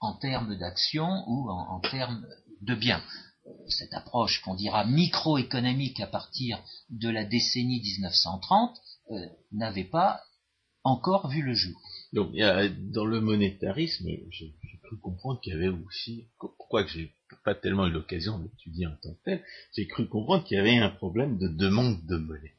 en 0.00 0.14
termes 0.14 0.56
d'action 0.56 1.24
ou 1.26 1.50
en, 1.50 1.80
termes 1.80 2.24
de 2.60 2.74
biens. 2.74 3.02
Cette 3.68 3.94
approche 3.94 4.42
qu'on 4.42 4.54
dira 4.54 4.84
microéconomique 4.84 6.00
à 6.00 6.06
partir 6.06 6.62
de 6.90 7.08
la 7.08 7.24
décennie 7.24 7.80
1930 7.80 8.78
euh, 9.10 9.26
n'avait 9.52 9.84
pas 9.84 10.20
encore 10.84 11.28
vu 11.28 11.42
le 11.42 11.54
jour. 11.54 11.80
Donc, 12.12 12.30
il 12.32 12.40
y 12.40 12.42
a, 12.42 12.68
dans 12.68 13.04
le 13.04 13.20
monétarisme, 13.20 14.06
j'ai 14.30 14.54
cru 14.82 14.96
comprendre 14.98 15.40
qu'il 15.40 15.52
y 15.52 15.56
avait 15.56 15.68
aussi, 15.68 16.24
pourquoi 16.38 16.84
que 16.84 16.90
j'ai 16.90 17.12
pas 17.44 17.54
tellement 17.54 17.86
eu 17.86 17.92
l'occasion 17.92 18.38
d'étudier 18.38 18.86
en 18.86 18.96
tant 19.02 19.12
que 19.12 19.24
tel, 19.24 19.44
j'ai 19.76 19.86
cru 19.86 20.08
comprendre 20.08 20.44
qu'il 20.44 20.56
y 20.56 20.60
avait 20.60 20.78
un 20.78 20.90
problème 20.90 21.38
de 21.38 21.48
demande 21.48 22.04
de 22.06 22.16
monnaie. 22.16 22.54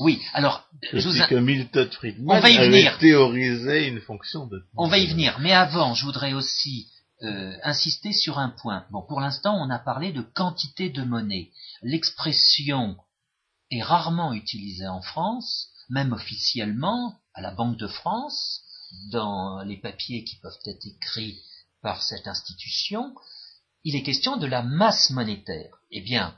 Oui, 0.00 0.20
alors, 0.34 0.68
je 0.92 1.08
vous 1.08 1.26
que 1.28 1.34
Milton 1.36 1.90
Friedman 1.90 2.36
on 2.36 2.40
va 2.40 2.50
y 2.50 2.58
avait 2.58 2.98
théorisé 2.98 3.86
une 3.86 4.00
fonction 4.00 4.46
de. 4.46 4.62
On 4.76 4.88
va 4.88 4.98
y 4.98 5.06
venir, 5.06 5.38
mais 5.40 5.52
avant, 5.52 5.94
je 5.94 6.04
voudrais 6.04 6.34
aussi 6.34 6.88
euh, 7.22 7.52
insister 7.62 8.12
sur 8.12 8.38
un 8.38 8.50
point. 8.50 8.84
Bon, 8.90 9.02
pour 9.02 9.20
l'instant, 9.20 9.56
on 9.56 9.70
a 9.70 9.78
parlé 9.78 10.12
de 10.12 10.20
quantité 10.20 10.90
de 10.90 11.02
monnaie. 11.02 11.50
L'expression 11.82 12.96
est 13.70 13.82
rarement 13.82 14.32
utilisée 14.32 14.86
en 14.86 15.00
France, 15.00 15.70
même 15.88 16.12
officiellement, 16.12 17.14
à 17.38 17.40
la 17.40 17.52
Banque 17.52 17.76
de 17.76 17.86
France, 17.86 18.62
dans 19.12 19.62
les 19.62 19.76
papiers 19.76 20.24
qui 20.24 20.36
peuvent 20.40 20.58
être 20.66 20.84
écrits 20.84 21.40
par 21.82 22.02
cette 22.02 22.26
institution, 22.26 23.14
il 23.84 23.94
est 23.94 24.02
question 24.02 24.36
de 24.36 24.46
la 24.46 24.62
masse 24.62 25.10
monétaire. 25.10 25.78
Eh 25.92 26.00
bien, 26.00 26.36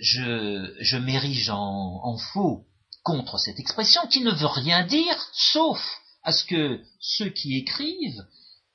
je, 0.00 0.96
m'érige 0.96 1.48
en 1.50 2.16
faux 2.32 2.66
contre 3.04 3.38
cette 3.38 3.60
expression 3.60 4.04
qui 4.08 4.20
ne 4.20 4.32
veut 4.32 4.46
rien 4.46 4.84
dire, 4.84 5.16
sauf 5.32 5.80
à 6.24 6.32
ce 6.32 6.44
que 6.44 6.82
ceux 7.00 7.30
qui 7.30 7.56
écrivent 7.56 8.26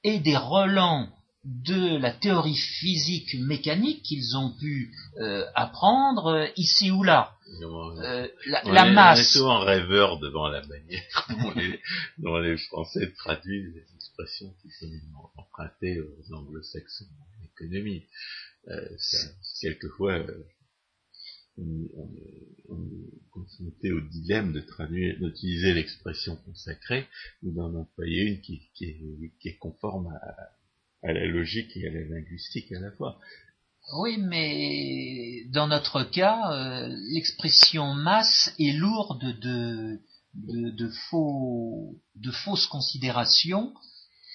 aient 0.04 0.20
des 0.20 0.38
relents 0.38 1.10
de 1.44 1.98
la 1.98 2.12
théorie 2.12 2.56
physique 2.56 3.36
mécanique 3.36 4.04
qu'ils 4.04 4.36
ont 4.36 4.52
pu 4.60 4.94
euh, 5.18 5.46
apprendre 5.56 6.28
euh, 6.28 6.48
ici 6.58 6.92
ou 6.92 7.04
là. 7.04 7.34
Euh, 7.62 8.28
la, 8.48 8.62
on 8.66 8.72
la 8.72 8.88
est, 8.88 8.94
masse. 8.94 9.18
On 9.18 9.22
est 9.22 9.26
souvent 9.26 9.60
rêveur 9.60 10.20
devant 10.20 10.50
la 10.50 10.66
manière 10.66 11.28
dont 12.18 12.38
les, 12.38 12.58
Français 12.58 13.14
traduisent 13.14 13.74
les 13.74 13.96
expressions 13.96 14.54
qui 14.62 14.70
sont 14.72 14.92
empruntées 15.38 16.02
aux 16.02 16.34
anglo-saxons 16.34 17.06
en 17.06 17.46
économie. 17.46 18.04
Euh, 18.68 18.98
quelquefois, 19.62 20.26
on, 21.58 21.88
on, 22.68 22.84
est 22.86 23.30
confronté 23.32 23.94
au 23.94 24.02
dilemme 24.02 24.52
de 24.52 24.60
traduire, 24.60 25.18
d'utiliser 25.20 25.74
l'expression 25.74 26.36
consacrée 26.36 27.08
ou 27.44 27.52
d'en 27.52 27.74
employer 27.74 28.24
une 28.24 28.42
qui, 28.42 28.70
qui, 28.74 28.86
est, 28.86 29.32
qui 29.40 29.50
est 29.50 29.58
conforme 29.58 30.08
à, 30.08 30.57
à 31.04 31.14
la 31.14 31.26
logique 31.26 31.76
et 31.78 31.88
à 31.88 31.92
la 31.92 32.04
linguistique 32.06 32.72
à 32.72 32.80
la 32.80 32.92
fois. 32.92 33.20
Oui, 34.00 34.18
mais 34.18 35.46
dans 35.52 35.68
notre 35.68 36.04
cas, 36.04 36.52
euh, 36.52 36.90
l'expression 37.14 37.94
masse 37.94 38.54
est 38.60 38.78
lourde 38.78 39.40
de, 39.40 40.00
de, 40.34 40.70
de, 40.72 40.90
faux, 41.10 41.96
de 42.16 42.32
fausses 42.32 42.68
considérations. 42.68 43.74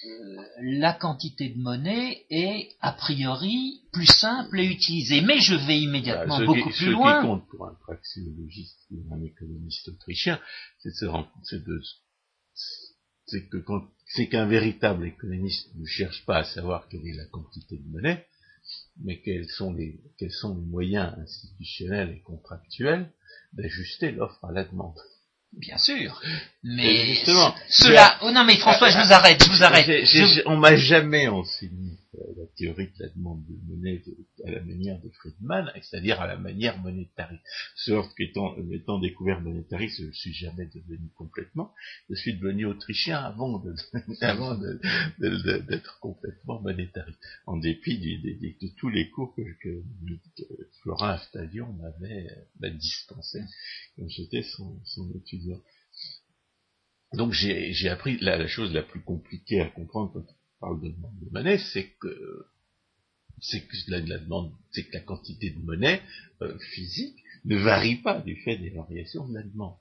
Euh, 0.05 0.43
la 0.63 0.93
quantité 0.93 1.49
de 1.49 1.59
monnaie 1.59 2.25
est 2.31 2.71
a 2.81 2.91
priori 2.91 3.81
plus 3.91 4.07
simple 4.07 4.59
à 4.59 4.63
utiliser. 4.63 5.21
Mais 5.21 5.39
je 5.39 5.53
vais 5.53 5.79
immédiatement 5.79 6.39
bah, 6.39 6.45
beaucoup 6.45 6.71
plus 6.71 6.91
loin. 6.91 7.17
Ce 7.17 7.21
qui 7.21 7.27
compte 7.27 7.47
pour 7.49 7.67
un 7.67 7.75
praxéologiste 7.75 8.79
ou 8.91 9.13
un 9.13 9.21
économiste 9.21 9.87
autrichien, 9.87 10.39
c'est 10.79 11.63
de, 11.63 11.81
c'est 13.27 13.47
que 13.49 13.57
quand 13.57 13.83
c'est 14.15 14.27
qu'un 14.27 14.45
véritable 14.45 15.07
économiste 15.07 15.69
ne 15.75 15.85
cherche 15.85 16.23
pas 16.25 16.37
à 16.37 16.43
savoir 16.43 16.87
quelle 16.87 17.05
est 17.07 17.15
la 17.15 17.25
quantité 17.25 17.77
de 17.77 17.91
monnaie, 17.91 18.25
mais 19.03 19.19
quels 19.21 19.49
sont 19.49 19.73
les, 19.73 19.99
quels 20.19 20.31
sont 20.31 20.55
les 20.55 20.65
moyens 20.65 21.13
institutionnels 21.17 22.11
et 22.11 22.21
contractuels 22.21 23.09
d'ajuster 23.53 24.11
l'offre 24.11 24.43
à 24.45 24.51
la 24.51 24.65
demande. 24.65 24.97
Bien 25.53 25.77
sûr. 25.77 26.21
Mais 26.63 27.05
justement, 27.05 27.53
cela. 27.69 28.17
Oh 28.21 28.31
non, 28.31 28.43
mais 28.43 28.57
François, 28.57 28.89
je 28.89 28.97
vous 28.97 29.13
arrête, 29.13 29.43
je 29.43 29.49
vous 29.51 29.63
arrête. 29.63 29.85
Je... 29.87 30.41
On 30.47 30.57
m'a 30.57 30.75
jamais 30.75 31.27
enseigné 31.27 31.97
la 32.35 32.45
théorie 32.55 32.87
de 32.87 33.03
la 33.03 33.09
demande 33.09 33.45
de 33.45 33.55
monnaie 33.65 34.01
à 34.45 34.51
la 34.51 34.61
manière 34.63 34.99
de 35.01 35.09
Friedman, 35.09 35.71
c'est-à-dire 35.81 36.21
à 36.21 36.27
la 36.27 36.37
manière 36.37 36.77
monétariste. 36.79 37.43
Sauf 37.75 38.05
qu'étant 38.15 38.55
étant 38.71 38.99
découvert 38.99 39.41
monétariste, 39.41 40.01
je 40.01 40.07
ne 40.07 40.11
suis 40.11 40.33
jamais 40.33 40.67
devenu 40.67 41.09
complètement. 41.15 41.73
Je 42.09 42.15
suis 42.15 42.37
devenu 42.37 42.65
autrichien 42.65 43.17
avant 43.17 43.59
de, 43.59 43.73
d'être 45.67 45.99
complètement 45.99 46.61
monétariste, 46.61 47.19
en 47.45 47.57
dépit 47.57 47.97
de, 47.97 48.67
tous 48.77 48.89
les 48.89 49.09
cours 49.09 49.33
que, 49.35 49.41
que, 49.61 49.83
Florin 50.81 51.11
Astadion 51.11 51.73
m'avait 51.73 52.75
dispensé 52.75 53.39
quand 53.95 54.07
j'étais 54.07 54.43
son, 54.43 54.81
étudiant. 55.15 55.61
Donc 57.13 57.31
j'ai 57.31 57.89
appris 57.89 58.17
la, 58.19 58.47
chose 58.47 58.73
la 58.73 58.83
plus 58.83 59.01
compliquée 59.01 59.61
à 59.61 59.69
comprendre 59.69 60.11
quand 60.13 60.25
parle 60.63 60.79
de 60.79 60.89
demande 60.89 61.19
de 61.19 61.29
monnaie, 61.31 61.57
c'est 61.73 61.89
que 61.99 62.45
c'est 63.41 63.67
que 63.67 63.75
la, 63.89 63.99
demande, 63.99 64.53
c'est 64.71 64.83
que 64.85 64.93
la 64.93 65.01
quantité 65.01 65.49
de 65.49 65.59
monnaie 65.59 66.01
euh, 66.41 66.57
physique 66.73 67.17
ne 67.43 67.57
varie 67.57 67.97
pas 67.97 68.21
du 68.21 68.37
fait 68.37 68.55
des 68.55 68.69
variations 68.69 69.27
de 69.27 69.33
la 69.33 69.43
demande. 69.43 69.75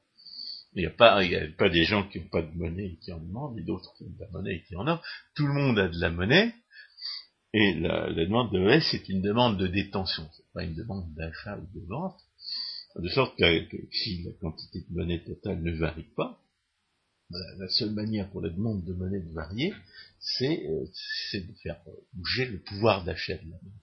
Il 0.75 0.81
n'y 0.81 0.87
a 0.87 0.91
pas, 0.91 1.23
il 1.23 1.31
y 1.31 1.37
a 1.37 1.47
pas 1.57 1.69
des 1.69 1.85
gens 1.85 2.09
qui 2.09 2.19
n'ont 2.19 2.29
pas 2.29 2.43
de 2.43 2.53
monnaie 2.57 2.87
et 2.87 2.97
qui 2.97 3.13
en 3.13 3.21
demandent, 3.21 3.57
et 3.59 3.63
d'autres 3.63 3.95
qui 3.97 4.05
ont 4.05 4.11
de 4.11 4.21
la 4.21 4.29
monnaie 4.31 4.57
et 4.57 4.63
qui 4.63 4.75
en 4.75 4.89
ont. 4.89 4.99
Tout 5.37 5.47
le 5.47 5.53
monde 5.53 5.79
a 5.79 5.89
de 5.89 6.01
la 6.01 6.11
monnaie, 6.11 6.53
et 7.53 7.75
la, 7.75 8.13
demande 8.13 8.53
de 8.53 8.59
monnaie, 8.59 8.81
c'est 8.81 9.09
une 9.09 9.23
demande 9.23 9.59
de 9.59 9.69
détention, 9.69 10.29
c'est 10.37 10.53
pas 10.53 10.65
une 10.65 10.75
demande 10.75 11.15
d'achat 11.15 11.59
ou 11.59 11.79
de 11.79 11.87
vente. 11.87 12.19
De 12.97 13.09
sorte 13.09 13.39
que, 13.39 13.69
que 13.69 13.77
si 13.93 14.25
la 14.25 14.33
quantité 14.41 14.81
de 14.81 14.95
monnaie 14.95 15.23
totale 15.23 15.63
ne 15.63 15.73
varie 15.79 16.11
pas, 16.17 16.43
la 17.59 17.69
seule 17.69 17.91
manière 17.91 18.29
pour 18.31 18.41
la 18.41 18.51
demande 18.51 18.85
de 18.85 18.93
monnaie 18.93 19.21
de 19.21 19.33
varier, 19.33 19.75
c'est 20.21 20.67
euh, 20.67 20.85
de 21.35 21.53
faire 21.63 21.77
bouger 22.13 22.47
le 22.47 22.59
pouvoir 22.59 23.05
d'achat 23.05 23.35
de 23.35 23.51
la 23.51 23.57
monnaie. 23.63 23.83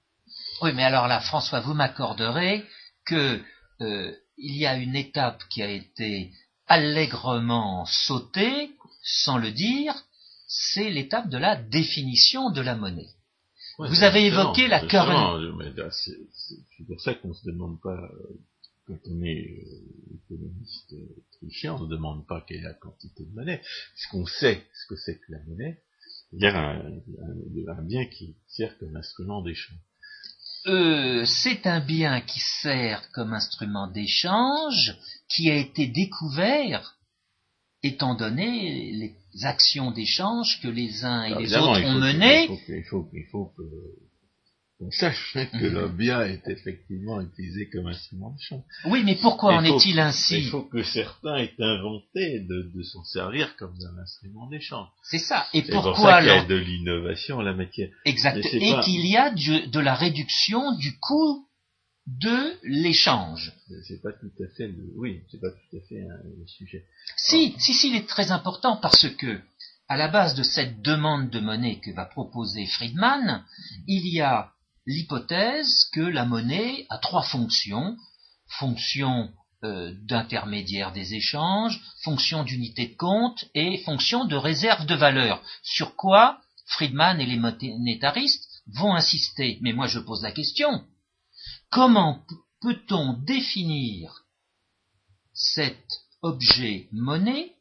Oui, 0.62 0.72
mais 0.74 0.84
alors 0.84 1.08
là, 1.08 1.20
François, 1.20 1.62
vous 1.62 1.74
m'accorderez 1.74 2.64
que 3.06 3.42
euh, 3.82 4.14
il 4.38 4.58
y 4.58 4.66
a 4.66 4.78
une 4.78 4.96
étape 4.96 5.42
qui 5.50 5.62
a 5.62 5.70
été 5.70 6.32
allègrement 6.68 7.86
sautée, 7.86 8.72
sans 9.02 9.38
le 9.38 9.52
dire, 9.52 9.94
c'est 10.48 10.90
l'étape 10.90 11.30
de 11.30 11.38
la 11.38 11.56
définition 11.56 12.52
de 12.52 12.62
la 12.62 12.76
monnaie. 12.76 13.10
vous 13.78 14.04
avez 14.04 14.26
évoqué 14.26 14.68
la 14.68 14.82
currency. 14.82 16.12
C'est 16.78 16.86
pour 16.88 17.02
ça 17.02 17.14
qu'on 17.14 17.30
ne 17.30 17.34
se 17.34 17.46
demande 17.46 17.80
pas 17.82 17.90
euh, 17.90 18.40
quand 18.90 19.12
on 19.12 19.22
est 19.22 19.46
euh, 19.46 20.16
économiste 20.26 20.96
trichien, 21.34 21.76
on 21.76 21.84
ne 21.84 21.90
demande 21.90 22.26
pas 22.26 22.44
quelle 22.48 22.58
est 22.58 22.64
la 22.64 22.74
quantité 22.74 23.24
de 23.24 23.34
monnaie, 23.36 23.62
puisqu'on 23.94 24.26
sait 24.26 24.64
ce 24.74 24.88
que 24.88 24.96
c'est 24.96 25.20
que 25.20 25.32
la 25.32 25.40
monnaie, 25.48 25.80
c'est-à-dire 26.32 26.56
un, 26.56 27.84
bien 27.84 28.06
qui 28.06 28.36
sert 28.48 28.78
comme 28.80 28.96
instrument 28.96 29.44
d'échange. 29.44 29.78
Euh, 30.68 31.24
c'est 31.26 31.68
un 31.68 31.80
bien 31.80 32.22
qui 32.22 32.40
sert 32.40 33.10
comme 33.12 33.34
instrument 33.34 33.88
d'échange, 33.88 34.98
qui 35.30 35.52
a 35.52 35.56
été 35.56 35.88
découvert 35.88 36.98
étant 37.84 38.16
donné 38.16 38.92
les 38.92 39.46
actions 39.46 39.92
d'échange 39.92 40.60
que 40.62 40.68
les 40.68 41.06
uns 41.06 41.24
et 41.24 41.36
les 41.36 41.56
autres 41.56 41.82
ont 41.86 42.00
menées. 42.00 42.50
il 42.68 42.84
faut 43.32 43.54
que 43.56 43.64
on 44.82 44.92
sache 44.92 45.34
que 45.34 45.66
le 45.66 45.90
bien 45.90 46.22
est 46.22 46.48
effectivement 46.48 47.20
utilisé 47.20 47.70
comme 47.70 47.88
instrument 47.88 48.32
de 48.32 48.40
chant. 48.40 48.64
Oui, 48.86 49.04
mais 49.04 49.16
pourquoi 49.16 49.56
en 49.56 49.64
est-il 49.64 50.00
ainsi 50.00 50.38
Il 50.38 50.50
faut 50.50 50.64
que 50.64 50.84
certains 50.84 51.36
aient 51.38 51.54
inventé 51.60 52.40
de, 52.40 52.82
s'en 52.84 53.04
servir 53.04 53.56
comme 53.58 53.76
un 53.82 54.02
instrument 54.02 54.48
d'échange. 54.48 54.88
C'est 55.04 55.20
ça. 55.20 55.48
Et 55.54 55.64
pourquoi 55.64 55.94
pour 55.94 55.98
ça 56.02 56.20
qu'il 56.20 56.28
y 56.28 56.32
a 56.32 56.46
de 56.46 56.56
l'innovation 56.56 57.38
en 57.38 57.42
la 57.42 57.54
matière. 57.54 57.90
Exact. 58.06 58.38
Et 58.38 58.80
qu'il 58.84 59.06
y 59.06 59.18
a 59.18 59.32
de 59.32 59.80
la 59.80 59.96
réduction 59.96 60.76
du 60.78 60.98
coût 61.00 61.46
de 62.08 62.58
l'échange. 62.64 63.54
C'est 63.88 64.02
pas 64.02 64.14
tout 64.14 64.32
à 64.42 64.48
fait 64.56 64.68
le, 64.68 64.94
oui, 64.96 65.22
c'est 65.30 65.42
pas 65.42 65.52
tout 65.52 65.78
à 65.78 65.82
fait 65.88 66.00
le 66.00 66.48
sujet. 66.48 66.86
Si, 67.18 67.54
si, 67.60 67.74
si, 67.74 67.90
il 67.90 67.98
est 67.98 68.08
très 68.08 68.32
important 68.32 68.78
parce 68.78 69.08
que, 69.10 69.40
à 69.88 69.98
la 69.98 70.08
base 70.08 70.36
de 70.36 70.44
cette 70.44 70.82
demande 70.82 71.30
de 71.30 71.40
monnaie 71.40 71.80
que 71.80 71.92
va 71.92 72.06
proposer 72.06 72.66
Friedman, 72.66 73.44
il 73.88 74.08
y 74.08 74.22
a 74.22 74.54
l'hypothèse 74.90 75.86
que 75.94 76.02
la 76.02 76.26
monnaie 76.26 76.88
a 76.90 76.98
trois 76.98 77.22
fonctions. 77.22 77.96
Fonction 78.48 79.32
euh, 79.64 79.94
d'intermédiaire 80.08 80.92
des 80.92 81.14
échanges, 81.14 81.80
fonction 82.04 82.44
d'unité 82.44 82.88
de 82.88 82.96
compte 82.96 83.46
et 83.54 83.78
fonction 83.84 84.26
de 84.26 84.36
réserve 84.36 84.88
de 84.88 84.96
valeur. 84.96 85.44
Sur 85.62 85.96
quoi 85.96 86.42
Friedman 86.66 87.22
et 87.22 87.28
les 87.28 87.38
monétaristes 87.38 88.48
vont 88.74 88.96
insister. 88.96 89.60
Mais 89.62 89.74
moi 89.74 89.86
je 89.86 90.00
pose 90.00 90.24
la 90.24 90.32
question. 90.32 90.84
Comment 91.70 92.24
peut-on 92.62 93.14
définir 93.14 94.24
cet 95.34 95.86
objet 96.24 96.88
monnaie 96.92 97.54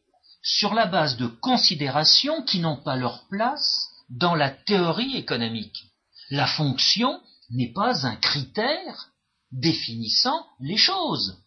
sur 0.42 0.72
la 0.72 0.86
base 0.86 1.18
de 1.18 1.26
considérations 1.26 2.42
qui 2.42 2.60
n'ont 2.60 2.82
pas 2.82 2.96
leur 2.96 3.28
place 3.28 3.88
dans 4.08 4.34
la 4.34 4.50
théorie 4.50 5.16
économique? 5.16 5.88
La 6.30 6.46
fonction 6.46 7.20
n'est 7.50 7.72
pas 7.72 8.06
un 8.06 8.16
critère 8.16 9.10
définissant 9.52 10.46
les 10.60 10.76
choses. 10.76 11.38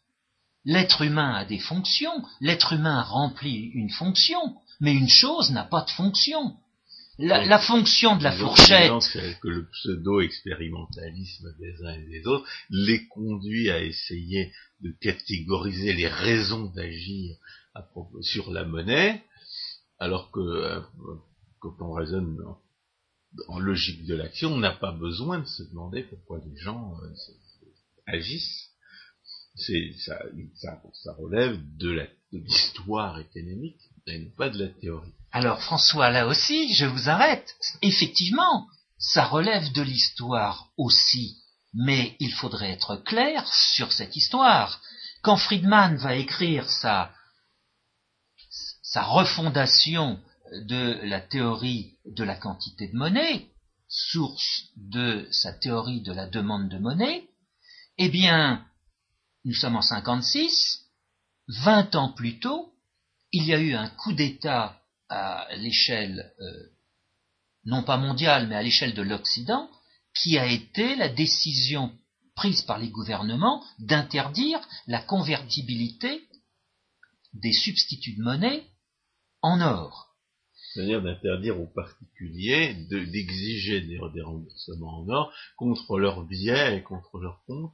L'être 0.64 1.02
humain 1.02 1.34
a 1.34 1.46
des 1.46 1.60
fonctions, 1.60 2.24
l'être 2.40 2.74
humain 2.74 3.02
remplit 3.02 3.72
une 3.74 3.90
fonction, 3.90 4.40
mais 4.80 4.94
une 4.94 5.10
chose 5.10 5.52
n'a 5.52 5.64
pas 5.64 5.82
de 5.82 5.90
fonction. 5.92 6.56
La, 7.18 7.60
fonction 7.60 8.16
de 8.16 8.24
la 8.24 8.32
fourchette. 8.32 8.92
que 9.42 9.48
le 9.48 9.70
pseudo-expérimentalisme 9.70 11.56
des 11.60 11.86
uns 11.86 11.94
et 11.94 12.10
des 12.10 12.26
autres 12.26 12.48
les 12.70 13.06
conduit 13.08 13.70
à 13.70 13.84
essayer 13.84 14.52
de 14.82 14.92
catégoriser 15.02 15.94
les 15.94 16.08
raisons 16.08 16.66
d'agir 16.74 17.36
sur 18.22 18.52
la 18.52 18.66
monnaie, 18.66 19.24
alors 20.00 20.32
que 20.32 20.40
euh, 20.40 20.82
quand 21.60 21.76
on 21.82 21.92
raisonne 21.92 22.38
en 23.48 23.60
logique 23.60 24.06
de 24.06 24.16
l'action, 24.16 24.54
on 24.54 24.58
n'a 24.58 24.72
pas 24.72 24.92
besoin 24.92 25.40
de 25.40 25.46
se 25.46 25.64
demander 25.64 26.04
pourquoi 26.04 26.40
les 26.46 26.58
gens 26.58 26.94
euh, 27.04 27.14
agissent. 28.06 28.68
Ça, 29.56 31.14
relève 31.18 31.60
de 31.78 32.08
l'histoire 32.32 33.20
économique 33.20 33.80
et 34.08 34.20
non 34.20 34.32
pas 34.38 34.50
de 34.50 34.60
la 34.64 34.70
théorie. 34.70 35.14
Alors 35.32 35.62
François, 35.62 36.10
là 36.10 36.28
aussi, 36.28 36.74
je 36.74 36.86
vous 36.86 37.10
arrête. 37.10 37.56
Effectivement, 37.82 38.68
ça 38.98 39.26
relève 39.26 39.72
de 39.74 39.82
l'histoire 39.82 40.72
aussi, 40.78 41.38
mais 41.74 42.16
il 42.20 42.34
faudrait 42.34 42.72
être 42.72 42.96
clair 42.98 43.46
sur 43.54 43.92
cette 43.92 44.16
histoire. 44.16 44.82
Quand 45.22 45.38
Friedman 45.38 45.98
va 45.98 46.16
écrire 46.16 46.70
sa 46.70 47.14
refondation 48.96 50.20
de 50.52 51.00
la 51.04 51.22
théorie 51.22 51.98
de 52.06 52.24
la 52.24 52.36
quantité 52.36 52.88
de 52.88 52.98
monnaie, 52.98 53.48
source 53.88 54.70
de 54.76 55.28
sa 55.32 55.54
théorie 55.54 56.02
de 56.02 56.14
la 56.14 56.28
demande 56.28 56.70
de 56.70 56.78
monnaie, 56.78 57.28
eh 57.98 58.10
bien, 58.10 58.66
nous 59.46 59.54
sommes 59.54 59.76
en 59.76 59.82
56, 59.82 60.82
20 61.48 61.96
ans 61.96 62.10
plus 62.10 62.40
tôt, 62.40 62.74
il 63.32 63.46
y 63.46 63.54
a 63.54 63.60
eu 63.60 63.74
un 63.74 63.90
coup 63.90 64.14
d'État 64.14 64.82
à 65.10 65.48
l'échelle, 65.56 66.34
euh, 66.40 66.70
non 67.66 67.84
pas 67.84 67.98
mondiale, 67.98 68.48
mais 68.48 68.56
à 68.56 68.64
l'échelle 68.64 68.94
de 68.94 69.02
l'Occident, 69.02 69.70
qui 70.14 70.38
a 70.38 70.46
été 70.46 70.96
la 70.96 71.10
décision 71.10 71.92
prise 72.36 72.62
par 72.62 72.78
les 72.78 72.90
gouvernements 72.90 73.64
d'interdire 73.80 74.60
la 74.88 75.02
convertibilité 75.02 76.28
des 77.34 77.54
substituts 77.54 78.16
de 78.16 78.24
monnaie 78.24 78.66
en 79.42 79.62
or 79.62 80.11
c'est-à-dire 80.74 81.02
d'interdire 81.02 81.60
aux 81.60 81.68
particuliers 81.68 82.74
d'exiger 82.90 83.82
des, 83.82 84.00
remboursements 84.00 85.00
en 85.00 85.10
or 85.10 85.34
contre 85.58 86.00
leurs 86.00 86.24
billets 86.24 86.78
et 86.78 86.84
contre 86.84 87.20
leurs 87.20 87.44
comptes 87.46 87.74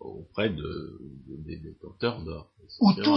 auprès 0.00 0.50
de, 0.50 1.00
des 1.46 1.56
détenteurs 1.56 2.22
d'or. 2.22 2.50
tout 3.02 3.16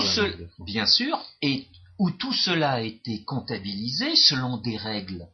bien 0.63 0.86
sûr, 0.86 1.20
et 1.42 1.66
où 2.00 2.12
tout 2.12 2.34
cela 2.34 2.74
a 2.74 2.82
été 2.82 3.24
comptabilisé 3.24 4.16
selon 4.16 4.58
des 4.58 4.78
règles 4.78 5.28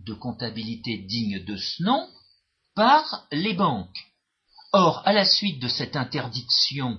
de 0.00 0.14
comptabilité 0.14 0.98
dignes 0.98 1.44
de 1.44 1.56
ce 1.56 1.82
nom 1.82 2.08
par 2.74 3.26
les 3.32 3.54
banques. 3.54 3.98
Or, 4.72 5.02
à 5.06 5.12
la 5.12 5.24
suite 5.24 5.60
de 5.60 5.68
cette 5.68 5.96
interdiction, 5.96 6.98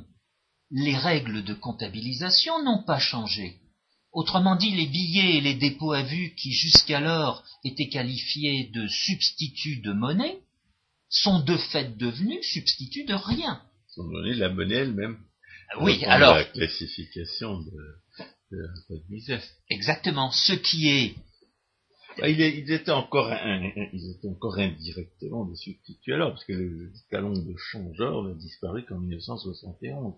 les 0.72 0.98
règles 0.98 1.44
de 1.44 1.54
comptabilisation 1.54 2.64
n'ont 2.64 2.84
pas 2.84 3.00
changé. 3.00 3.60
Autrement 4.16 4.56
dit, 4.56 4.72
les 4.72 4.88
billets 4.88 5.36
et 5.38 5.42
les 5.42 5.56
dépôts 5.56 5.92
à 5.92 6.02
vue 6.02 6.34
qui 6.36 6.54
jusqu'alors 6.54 7.44
étaient 7.66 7.90
qualifiés 7.90 8.72
de 8.74 8.88
substituts 8.88 9.82
de 9.82 9.92
monnaie 9.92 10.40
sont 11.10 11.42
de 11.42 11.58
fait 11.58 11.98
devenus 11.98 12.46
substituts 12.46 13.04
de 13.04 13.14
rien. 13.14 13.62
Sont 13.90 14.08
donnés 14.08 14.36
la 14.36 14.48
monnaie 14.48 14.76
elle-même. 14.76 15.18
Oui, 15.82 16.02
alors. 16.06 16.36
La 16.36 16.46
classification 16.46 17.60
de, 17.60 17.72
de, 18.52 18.68
de 18.90 19.02
Mises. 19.10 19.38
Exactement. 19.70 20.32
Ce 20.32 20.54
qui 20.54 20.88
est 20.88 21.16
bah, 22.18 22.30
il, 22.30 22.40
est, 22.40 22.58
il, 22.58 22.72
était 22.72 22.92
encore 22.92 23.30
un, 23.30 23.70
ils 23.92 24.12
étaient 24.12 24.30
encore 24.30 24.58
indirectement 24.58 25.44
des 25.44 25.58
substituts 25.58 26.14
alors, 26.14 26.32
parce 26.32 26.46
que 26.46 26.54
le 26.54 26.90
talon 27.12 27.34
de 27.34 27.54
changeur 27.58 28.24
n'a 28.24 28.34
disparu 28.36 28.86
qu'en 28.86 29.00
1971. 29.00 30.14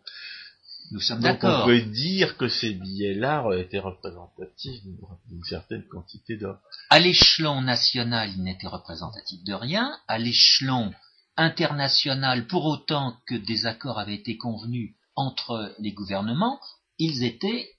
Nous 0.91 1.02
sommes 1.02 1.19
d'accord. 1.19 1.63
On 1.63 1.67
peut 1.67 1.82
dire 1.82 2.38
que 2.38 2.47
ces 2.47 2.73
billets-là 2.73 3.45
étaient 3.58 3.80
représentatifs 3.80 4.82
d'une 4.84 5.43
certaine 5.43 5.84
quantité 5.88 6.38
d'or. 6.38 6.58
À 6.89 7.00
l'échelon 7.00 7.62
national, 7.62 8.32
ils 8.36 8.43
n'étaient 8.43 8.67
représentatifs 8.67 9.43
de 9.43 9.54
rien. 9.54 9.97
À 10.08 10.17
l'échelon 10.17 10.93
international, 11.36 12.47
pour 12.47 12.65
autant 12.65 13.17
que 13.28 13.36
des 13.36 13.65
accords 13.65 14.00
avaient 14.00 14.15
été 14.15 14.38
convenus 14.38 14.95
entre 15.15 15.76
les 15.80 15.91
gouvernements, 15.91 16.60
ils 16.97 17.23
étaient 17.23 17.69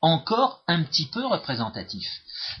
encore 0.00 0.62
un 0.66 0.82
petit 0.84 1.06
peu 1.06 1.24
représentatif. 1.26 2.08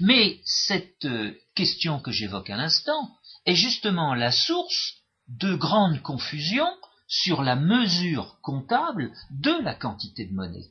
Mais 0.00 0.40
cette 0.44 1.04
euh, 1.04 1.32
question 1.54 2.00
que 2.00 2.10
j'évoque 2.10 2.50
à 2.50 2.56
l'instant 2.56 3.10
est 3.46 3.54
justement 3.54 4.14
la 4.14 4.32
source 4.32 4.94
de 5.28 5.54
grandes 5.54 6.02
confusions 6.02 6.72
sur 7.08 7.42
la 7.42 7.56
mesure 7.56 8.38
comptable 8.42 9.12
de 9.30 9.62
la 9.64 9.74
quantité 9.74 10.26
de 10.26 10.34
monnaie. 10.34 10.70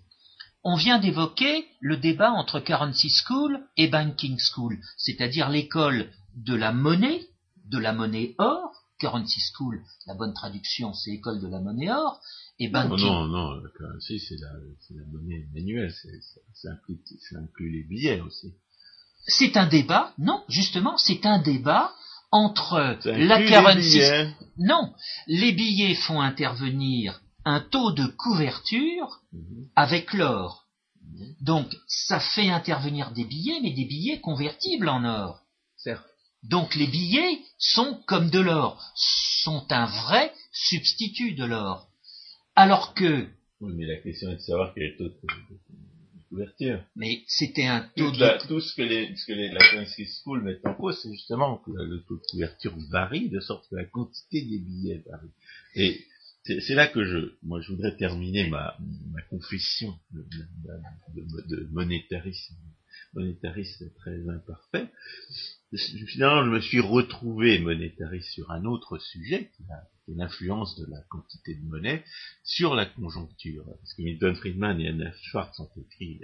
On 0.63 0.76
vient 0.76 1.00
d'évoquer 1.00 1.65
le 1.82 1.97
débat 1.97 2.32
entre 2.32 2.60
Currency 2.60 3.10
School 3.10 3.60
et 3.76 3.88
Banking 3.88 4.38
School, 4.39 4.80
c'est-à-dire 4.97 5.50
l'école 5.50 6.12
de 6.36 6.56
la 6.56 6.71
monnaie, 6.71 7.26
de 7.65 7.80
la 7.80 7.93
monnaie 7.93 8.36
or, 8.38 8.71
Currency 9.00 9.41
School, 9.54 9.84
la 10.06 10.15
bonne 10.15 10.34
traduction 10.34 10.93
c'est 10.93 11.12
école 11.12 11.41
de 11.41 11.47
la 11.47 11.60
monnaie 11.60 11.91
or, 11.91 12.21
et 12.60 12.69
banking... 12.69 13.06
Non, 13.06 13.28
non, 13.28 13.56
non, 13.56 13.69
currency 13.76 14.19
c'est 14.19 14.38
la, 14.39 14.52
la, 14.91 15.06
monnaie 15.12 15.47
manuelle, 15.54 15.93
ça 16.54 16.69
inclut, 16.71 17.00
inclut 17.36 17.71
les 17.71 17.84
billets 17.84 18.21
aussi. 18.21 18.54
C'est 19.28 19.58
un 19.58 19.67
débat, 19.67 20.13
non, 20.17 20.43
justement, 20.47 20.97
c'est 20.97 21.26
un 21.26 21.39
débat 21.39 21.93
entre 22.32 22.98
la 23.06 23.42
currency. 23.42 24.02
Non, 24.58 24.94
les 25.28 25.52
billets 25.52 25.96
font 25.96 26.22
intervenir 26.22 27.22
un 27.46 27.62
taux 27.62 27.92
de 27.92 28.06
couverture 28.06 29.22
mhm. 29.32 29.70
avec 29.76 30.13
l'or. 30.13 30.68
Mhm. 31.02 31.36
Donc, 31.42 31.68
ça 31.88 32.20
fait 32.20 32.50
intervenir 32.50 33.12
des 33.12 33.24
billets, 33.24 33.60
mais 33.62 33.72
des 33.72 33.86
billets 33.86 34.20
convertibles 34.20 34.90
en 34.90 35.06
or. 35.06 35.44
Certes. 35.78 36.06
Donc, 36.44 36.76
les 36.76 36.88
billets 36.88 37.40
sont 37.58 38.02
comme 38.06 38.30
de 38.30 38.40
l'or, 38.40 38.82
sont 38.96 39.66
un 39.72 39.86
vrai 39.86 40.34
substitut 40.52 41.34
de 41.34 41.46
l'or. 41.46 41.88
Alors 42.56 42.94
que... 42.94 43.28
Oui, 43.60 43.74
mais 43.76 43.86
la 43.86 43.98
question 43.98 44.30
est 44.32 44.36
de 44.36 44.42
savoir 44.42 44.74
quel 44.74 44.84
est 44.84 44.90
le 44.92 44.98
taux 44.98 45.10
de 45.10 45.20
couverture. 45.20 45.58
Mais 46.96 47.24
c'était 47.28 47.66
un 47.66 47.90
taux 47.96 48.12
de... 48.12 48.48
tout 48.48 48.60
ce 48.60 48.76
que, 48.76 48.82
les, 48.82 49.16
ce 49.16 49.26
que 49.26 49.34
les, 49.34 49.50
la 49.50 49.60
Currency 49.60 50.06
School 50.06 50.44
met 50.44 50.60
en 50.66 50.74
cause, 50.74 51.00
c'est 51.02 51.12
justement 51.12 51.58
que 51.58 51.72
le 51.72 52.04
taux 52.04 52.18
de 52.18 52.24
couverture 52.30 52.76
varie, 52.90 53.30
de 53.30 53.40
sorte 53.40 53.70
que 53.70 53.76
la 53.76 53.86
quantité 53.86 54.42
des 54.42 54.60
billets 54.60 55.04
varie. 55.10 55.32
Et 55.76 56.06
c'est 56.44 56.76
là 56.76 56.88
que 56.88 57.04
je, 57.04 57.34
moi, 57.44 57.62
je 57.62 57.72
voudrais 57.72 57.96
terminer 57.96 58.50
ma, 58.50 58.78
ma 59.12 59.22
confession 59.24 59.98
de, 60.12 60.26
de, 61.16 61.56
de 61.56 61.68
monétarisme, 61.72 62.56
monétarisme 63.13 63.90
très 63.98 64.30
imparfait. 64.30 64.88
Finalement, 66.08 66.46
je 66.46 66.52
me 66.52 66.62
suis 66.62 66.80
retrouvé 66.80 67.60
monétariste 67.60 68.30
sur 68.30 68.52
un 68.52 68.66
autre 68.66 68.98
sujet, 68.98 69.52
qui 69.56 69.63
l'influence 70.08 70.76
de 70.78 70.86
la 70.89 71.02
quantité 71.10 71.56
de 71.56 71.65
monnaie 71.65 72.04
sur 72.43 72.76
la 72.76 72.86
conjoncture. 72.86 73.65
Parce 73.65 73.93
que 73.93 74.02
Milton 74.02 74.36
Friedman 74.36 74.80
et 74.80 74.88
Anna 74.88 75.12
Schwartz 75.24 75.60
ont 75.60 75.70
écrit 75.78 76.22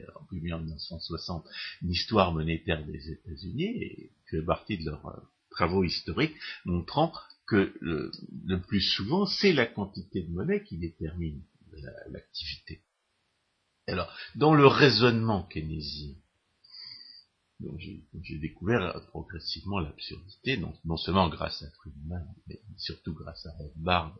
en 0.51 0.59
1960 0.59 1.45
une 1.81 1.91
histoire 1.91 2.33
monétaire 2.33 2.85
des 2.85 3.11
États-Unis 3.11 3.83
et 3.83 4.11
fait 4.29 4.41
partie 4.41 4.77
de 4.77 4.85
leurs 4.85 5.05
euh, 5.07 5.19
travaux 5.49 5.83
historiques 5.83 6.35
montrant 6.65 7.13
que 7.45 7.73
le, 7.81 8.11
plus 8.67 8.81
souvent 8.81 9.25
c'est 9.25 9.53
la 9.53 9.65
quantité 9.65 10.23
de 10.23 10.31
monnaie 10.31 10.63
qui 10.63 10.77
détermine 10.77 11.41
l'activité. 12.09 12.81
Alors, 13.87 14.15
dans 14.35 14.53
le 14.53 14.65
raisonnement 14.65 15.43
keynésien, 15.43 16.13
j'ai 17.79 18.37
découvert 18.37 19.01
progressivement 19.09 19.79
l'absurdité, 19.79 20.57
non, 20.57 20.97
seulement 20.97 21.29
grâce 21.29 21.63
à 21.63 21.69
Friedman, 21.71 22.25
mais 22.47 22.59
surtout 22.77 23.13
grâce 23.13 23.45
à 23.45 23.51
Rothbard 23.57 24.17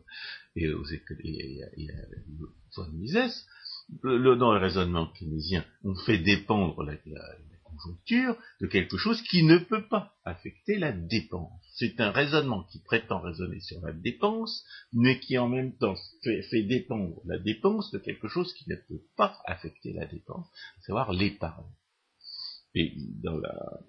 et, 0.56 0.68
aux, 0.72 0.84
et, 0.84 1.62
à 1.62 2.88
Mises. 2.92 3.46
Le, 4.02 4.36
dans 4.36 4.52
le 4.52 4.58
raisonnement 4.58 5.06
keynésien, 5.08 5.64
on 5.84 5.94
fait 5.94 6.18
dépendre 6.18 6.82
la, 6.82 6.96
conjoncture 7.74 8.36
de 8.60 8.66
quelque 8.66 8.96
chose 8.96 9.20
qui 9.22 9.42
ne 9.42 9.58
peut 9.58 9.86
pas 9.88 10.14
affecter 10.24 10.78
la 10.78 10.92
dépense. 10.92 11.60
C'est 11.74 12.00
un 12.00 12.12
raisonnement 12.12 12.62
qui 12.64 12.78
prétend 12.78 13.20
raisonner 13.20 13.60
sur 13.60 13.80
la 13.80 13.92
dépense, 13.92 14.64
mais 14.92 15.18
qui 15.18 15.36
en 15.38 15.48
même 15.48 15.76
temps 15.76 15.96
fait 16.22 16.62
dépendre 16.62 17.20
la 17.24 17.38
dépense 17.38 17.90
de 17.90 17.98
quelque 17.98 18.28
chose 18.28 18.52
qui 18.54 18.70
ne 18.70 18.76
peut 18.76 19.02
pas 19.16 19.36
affecter 19.44 19.92
la 19.92 20.06
dépense, 20.06 20.46
à 20.78 20.82
savoir 20.82 21.12
l'épargne. 21.12 21.64
Et 22.74 22.94
dans 23.22 23.38
la, 23.38 23.80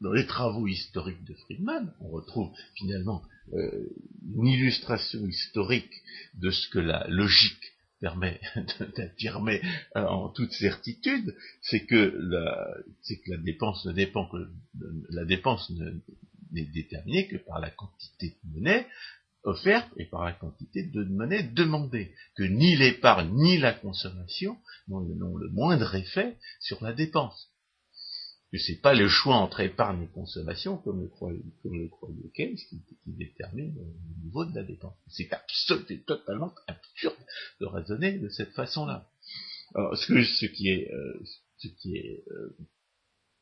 dans 0.00 0.12
les 0.12 0.26
travaux 0.26 0.66
historiques 0.66 1.24
de 1.24 1.34
Friedman, 1.34 1.92
on 2.00 2.08
retrouve 2.08 2.50
finalement 2.74 3.22
euh, 3.52 3.88
une 4.34 4.46
illustration 4.46 5.26
historique 5.26 6.02
de 6.34 6.50
ce 6.50 6.68
que 6.68 6.78
la 6.78 7.06
logique 7.08 7.72
permet 8.00 8.40
d'affirmer 8.96 9.62
euh, 9.96 10.02
en 10.02 10.28
toute 10.28 10.52
certitude, 10.52 11.34
c'est 11.62 11.86
que 11.86 11.94
la 11.96 13.36
dépense 13.38 13.84
ne 13.86 13.92
dépend 13.92 14.28
que 14.28 14.48
la 15.10 15.24
dépense 15.24 15.72
n'est 16.52 16.66
déterminée 16.66 17.26
que 17.26 17.36
par 17.36 17.60
la 17.60 17.70
quantité 17.70 18.36
de 18.44 18.50
monnaie 18.52 18.86
offerte 19.46 19.88
et 19.96 20.06
par 20.06 20.24
la 20.24 20.32
quantité 20.32 20.82
de 20.82 21.04
monnaie 21.04 21.42
demandée, 21.42 22.12
que 22.36 22.42
ni 22.42 22.76
l'épargne 22.76 23.30
ni 23.32 23.58
la 23.58 23.72
consommation 23.72 24.58
n'ont 24.88 25.00
le, 25.00 25.48
moindre 25.50 25.94
effet 25.94 26.36
sur 26.60 26.82
la 26.82 26.92
dépense. 26.92 27.50
Que 28.52 28.58
c'est 28.58 28.80
pas 28.80 28.94
le 28.94 29.08
choix 29.08 29.36
entre 29.36 29.60
épargne 29.60 30.02
et 30.02 30.08
consommation, 30.08 30.76
comme 30.78 31.00
le 31.00 31.08
croit, 31.08 31.32
comme 31.62 31.78
le 31.78 31.88
croit 31.88 32.08
Keynes, 32.34 32.56
qui, 32.56 32.82
détermine 33.06 33.74
le 33.74 34.24
niveau 34.24 34.44
de 34.44 34.54
la 34.54 34.62
dépense. 34.62 34.94
C'est 35.08 35.32
absolument 35.32 35.86
totalement 36.06 36.54
absurde 36.66 37.16
de 37.60 37.66
raisonner 37.66 38.18
de 38.18 38.28
cette 38.28 38.52
façon-là. 38.52 39.08
Alors, 39.74 39.96
ce, 39.96 40.46
qui 40.46 40.68
est, 40.68 40.92
euh, 40.92 41.20
ce 41.58 41.68
qui 41.68 41.96
est 41.96 42.24
euh, 42.30 42.56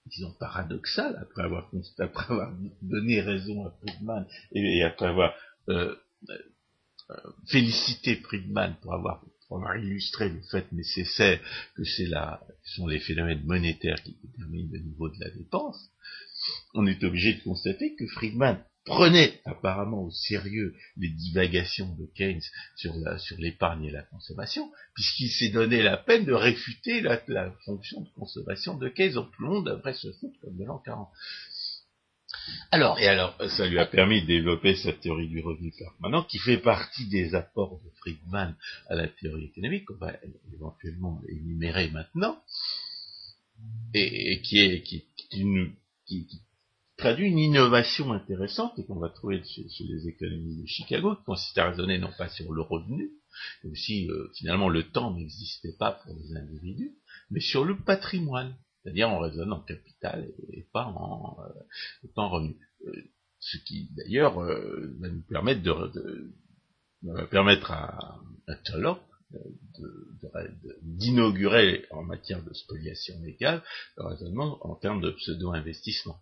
disons, 0.06 0.32
paradoxal, 0.38 1.16
après 1.20 1.42
avoir, 1.42 1.70
après 1.98 2.32
avoir 2.32 2.52
donné 2.82 3.20
raison 3.20 3.66
à 3.66 3.70
Friedman 3.70 4.26
et 4.52 4.82
après 4.82 5.06
avoir 5.06 5.34
euh, 5.68 5.94
euh, 7.10 7.16
féliciter 7.48 8.16
Friedman 8.16 8.76
pour 8.80 8.94
avoir, 8.94 9.22
illustré 9.76 10.30
le 10.30 10.40
fait 10.50 10.72
nécessaire 10.72 11.38
que 11.76 11.84
c'est 11.84 12.06
là, 12.06 12.40
sont 12.64 12.88
les 12.88 12.98
phénomènes 12.98 13.44
monétaires 13.44 14.02
qui 14.02 14.16
déterminent 14.22 14.70
le 14.72 14.80
niveau 14.80 15.08
de 15.08 15.20
la 15.20 15.30
dépense, 15.30 15.90
on 16.74 16.86
est 16.86 17.04
obligé 17.04 17.34
de 17.34 17.42
constater 17.42 17.94
que 17.94 18.06
Friedman 18.06 18.58
prenait 18.84 19.40
apparemment 19.44 20.04
au 20.04 20.10
sérieux 20.10 20.74
les 20.96 21.08
divagations 21.08 21.94
de 21.94 22.06
Keynes 22.14 22.42
sur 22.76 22.94
l'épargne 23.38 23.84
et 23.84 23.90
la 23.90 24.02
consommation, 24.02 24.70
puisqu'il 24.94 25.30
s'est 25.30 25.48
donné 25.48 25.82
la 25.82 25.96
peine 25.96 26.24
de 26.24 26.34
réfuter 26.34 27.00
la, 27.00 27.22
la 27.28 27.50
fonction 27.64 28.02
de 28.02 28.08
consommation 28.10 28.76
de 28.76 28.88
Keynes. 28.88 29.14
Donc 29.14 29.30
tout 29.32 29.42
le 29.42 29.48
monde 29.48 29.66
devrait 29.66 29.94
se 29.94 30.12
foutre 30.12 30.38
comme 30.40 30.56
de 30.56 30.64
l'an 30.64 30.78
40. 30.78 31.08
Alors, 32.70 32.98
et 32.98 33.06
alors, 33.06 33.36
ça 33.50 33.66
lui 33.66 33.78
a 33.78 33.86
permis 33.86 34.22
de 34.22 34.26
développer 34.26 34.74
sa 34.74 34.92
théorie 34.92 35.28
du 35.28 35.40
revenu 35.40 35.72
permanent, 35.78 36.24
qui 36.24 36.38
fait 36.38 36.58
partie 36.58 37.06
des 37.08 37.34
apports 37.34 37.80
de 37.84 37.90
Friedman 38.00 38.56
à 38.88 38.94
la 38.94 39.08
théorie 39.08 39.44
économique, 39.44 39.84
qu'on 39.86 39.96
va 39.96 40.12
éventuellement 40.52 41.20
énumérer 41.28 41.90
maintenant, 41.90 42.42
et, 43.94 44.42
qui 44.42 45.04
traduit 46.96 47.28
une 47.28 47.38
innovation 47.38 48.12
intéressante 48.12 48.78
et 48.78 48.84
qu'on 48.84 48.98
va 48.98 49.08
trouver 49.08 49.42
chez, 49.44 49.84
les 49.84 50.08
économistes 50.08 50.62
de 50.62 50.66
Chicago, 50.66 51.16
qui 51.16 51.24
consiste 51.24 51.58
à 51.58 51.70
raisonner 51.70 51.98
non 51.98 52.10
pas 52.16 52.28
sur 52.28 52.52
le 52.52 52.62
revenu, 52.62 53.10
comme 53.62 53.74
si 53.74 54.08
euh, 54.08 54.30
finalement 54.36 54.68
le 54.68 54.84
temps 54.84 55.14
n'existait 55.14 55.76
pas 55.78 55.92
pour 55.92 56.14
les 56.14 56.36
individus, 56.36 56.92
mais 57.30 57.40
sur 57.40 57.64
le 57.64 57.78
patrimoine. 57.78 58.56
C'est-à-dire 58.84 59.08
on 59.08 59.18
raisonne 59.18 59.52
en 59.52 59.60
capital 59.60 60.28
et, 60.52 60.66
pas 60.72 60.84
en, 60.84 61.38
euh, 61.40 62.08
en 62.16 62.28
revenu. 62.28 62.56
Euh, 62.86 62.92
ce 63.40 63.56
qui 63.58 63.88
d'ailleurs 63.96 64.40
euh, 64.42 64.94
va 65.00 65.08
nous 65.08 65.22
permettre 65.22 65.62
de, 65.62 66.30
va 67.02 67.26
permettre 67.26 67.70
à, 67.72 68.20
à 68.46 68.54
d'inaugurer 70.82 71.86
en 71.90 72.02
matière 72.02 72.42
de 72.42 72.52
spoliation 72.54 73.14
légale 73.22 73.62
le 73.96 74.04
raisonnement 74.06 74.58
en 74.66 74.74
termes 74.76 75.00
de 75.00 75.10
pseudo-investissement. 75.10 76.16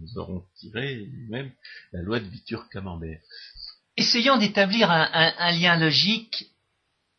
Nous 0.00 0.18
aurons 0.18 0.44
tiré 0.58 1.06
même 1.28 1.50
la 1.92 2.02
loi 2.02 2.20
de 2.20 2.26
Vitur-Camembert. 2.26 3.20
essayons 3.96 4.38
d'établir 4.38 4.90
un, 4.90 5.08
un- 5.12 5.34
un 5.38 5.50
lien 5.52 5.76
logique 5.78 6.50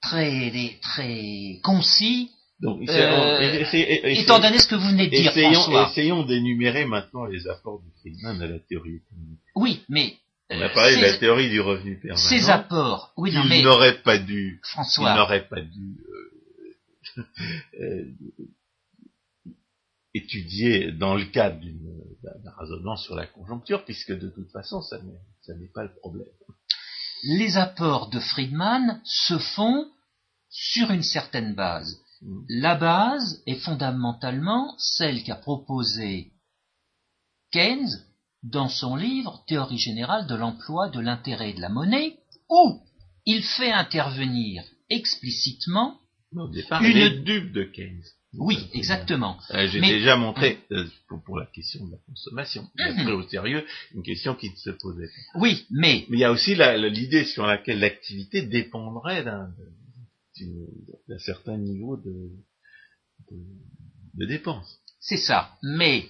très, 0.01 0.79
très 0.81 1.59
concis, 1.63 2.31
Donc, 2.61 2.81
Euh, 2.89 3.39
essayons- 3.61 4.21
étant 4.21 4.39
donné 4.39 4.59
ce 4.59 4.67
que 4.67 4.75
vous 4.75 4.89
venez 4.89 5.05
de 5.07 5.11
dire, 5.11 5.31
essayons, 5.31 5.61
François. 5.61 5.89
essayons 5.91 6.23
d'énumérer 6.23 6.85
maintenant 6.85 7.23
les 7.25 7.47
apports 7.47 7.79
de 7.81 7.89
Friedman 8.01 8.41
à 8.41 8.47
la 8.47 8.59
théorie 8.59 8.95
économique. 8.97 9.39
Oui, 9.55 9.81
mais 9.87 10.17
On 10.49 10.59
euh, 10.59 10.65
a 10.65 10.69
parlé 10.69 10.97
de 10.97 11.01
la 11.01 11.13
ces, 11.13 11.19
théorie 11.19 11.49
du 11.49 11.61
revenu 11.61 11.97
permanent. 11.99 12.27
ces 12.29 12.49
apports, 12.49 13.13
oui, 13.15 13.31
non, 13.31 13.43
mais 13.47 13.61
n'aurait 13.61 14.01
pas 14.01 14.17
dû, 14.17 14.59
François, 14.63 15.15
n'aurait 15.15 15.47
pas 15.47 15.61
dû 15.61 15.97
euh, 17.17 17.23
euh, 17.81 18.05
étudier 20.13 20.91
dans 20.91 21.15
le 21.15 21.25
cadre 21.25 21.59
d'un 21.61 22.51
raisonnement 22.59 22.97
sur 22.97 23.15
la 23.15 23.25
conjoncture, 23.27 23.85
puisque 23.85 24.11
de 24.11 24.29
toute 24.29 24.51
façon, 24.51 24.81
ça 24.81 24.97
n'est 24.99 25.67
pas 25.73 25.83
le 25.83 25.93
problème. 26.01 26.27
les 27.23 27.55
apports 27.57 28.09
de 28.09 28.19
Friedman 28.19 28.99
se 29.05 29.37
font 29.37 29.87
sur 30.49 30.91
une 30.91 31.03
certaine 31.03 31.53
base. 31.53 32.01
La 32.49 32.75
base 32.75 33.41
est 33.47 33.55
fondamentalement 33.59 34.75
celle 34.77 35.23
qu'a 35.23 35.35
proposée 35.35 36.31
Keynes 37.51 37.89
dans 38.43 38.67
son 38.69 38.95
livre 38.95 39.43
Théorie 39.47 39.77
générale 39.77 40.27
de 40.27 40.35
l'emploi 40.35 40.89
de 40.89 40.99
l'intérêt 40.99 41.51
et 41.51 41.53
de 41.53 41.61
la 41.61 41.69
monnaie, 41.69 42.17
où 42.49 42.81
il 43.25 43.43
fait 43.43 43.71
intervenir 43.71 44.63
explicitement, 44.89 45.97
Au 46.35 46.47
départ, 46.47 46.83
Une- 46.83 46.95
il 46.97 47.23
dupe 47.23 47.51
de 47.53 47.63
Keynes. 47.63 48.03
oui, 48.33 48.57
exactement, 48.73 49.37
Euh, 49.51 49.67
J'ai 49.67 49.79
Mais- 49.81 49.89
déjà 49.89 50.15
montré 50.15 50.59
euh, 50.71 50.85
pour, 51.07 51.21
pour 51.23 51.37
la 51.39 51.45
question 51.47 51.85
de 51.87 51.91
la 51.91 51.97
consommation. 52.05 52.67
Mhm. 52.77 53.07
au 53.09 53.27
sérieux 53.27 53.65
une 53.95 54.03
question 54.03 54.35
qui 54.35 54.49
ne 54.51 54.55
se 54.55 54.69
posait 54.71 55.07
pas. 55.07 55.39
oui, 55.39 55.65
mais 55.71 56.05
Mais 56.09 56.17
il 56.17 56.19
y 56.19 56.23
a 56.25 56.31
aussi 56.31 56.53
la- 56.55 56.77
la- 56.77 56.87
l'idée 56.89 57.23
sur 57.25 57.45
laquelle 57.47 57.79
l'activité 57.79 58.41
dépendrait 58.43 59.23
d'un 59.23 59.49
d'un 61.07 61.19
certain 61.19 61.57
niveau 61.57 61.97
de, 61.97 62.31
de, 64.13 64.25
dépenses. 64.25 64.79
c'est 64.99 65.17
ça, 65.17 65.57
mais 65.63 66.07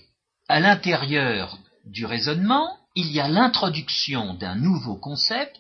à 0.48 0.60
l'intérieur 0.60 1.60
du 1.86 2.06
raisonnement, 2.06 2.78
il 2.96 3.12
y 3.12 3.20
a 3.20 3.28
l'introduction 3.28 4.34
d'un 4.36 4.56
nouveau 4.56 4.96
concept 4.96 5.60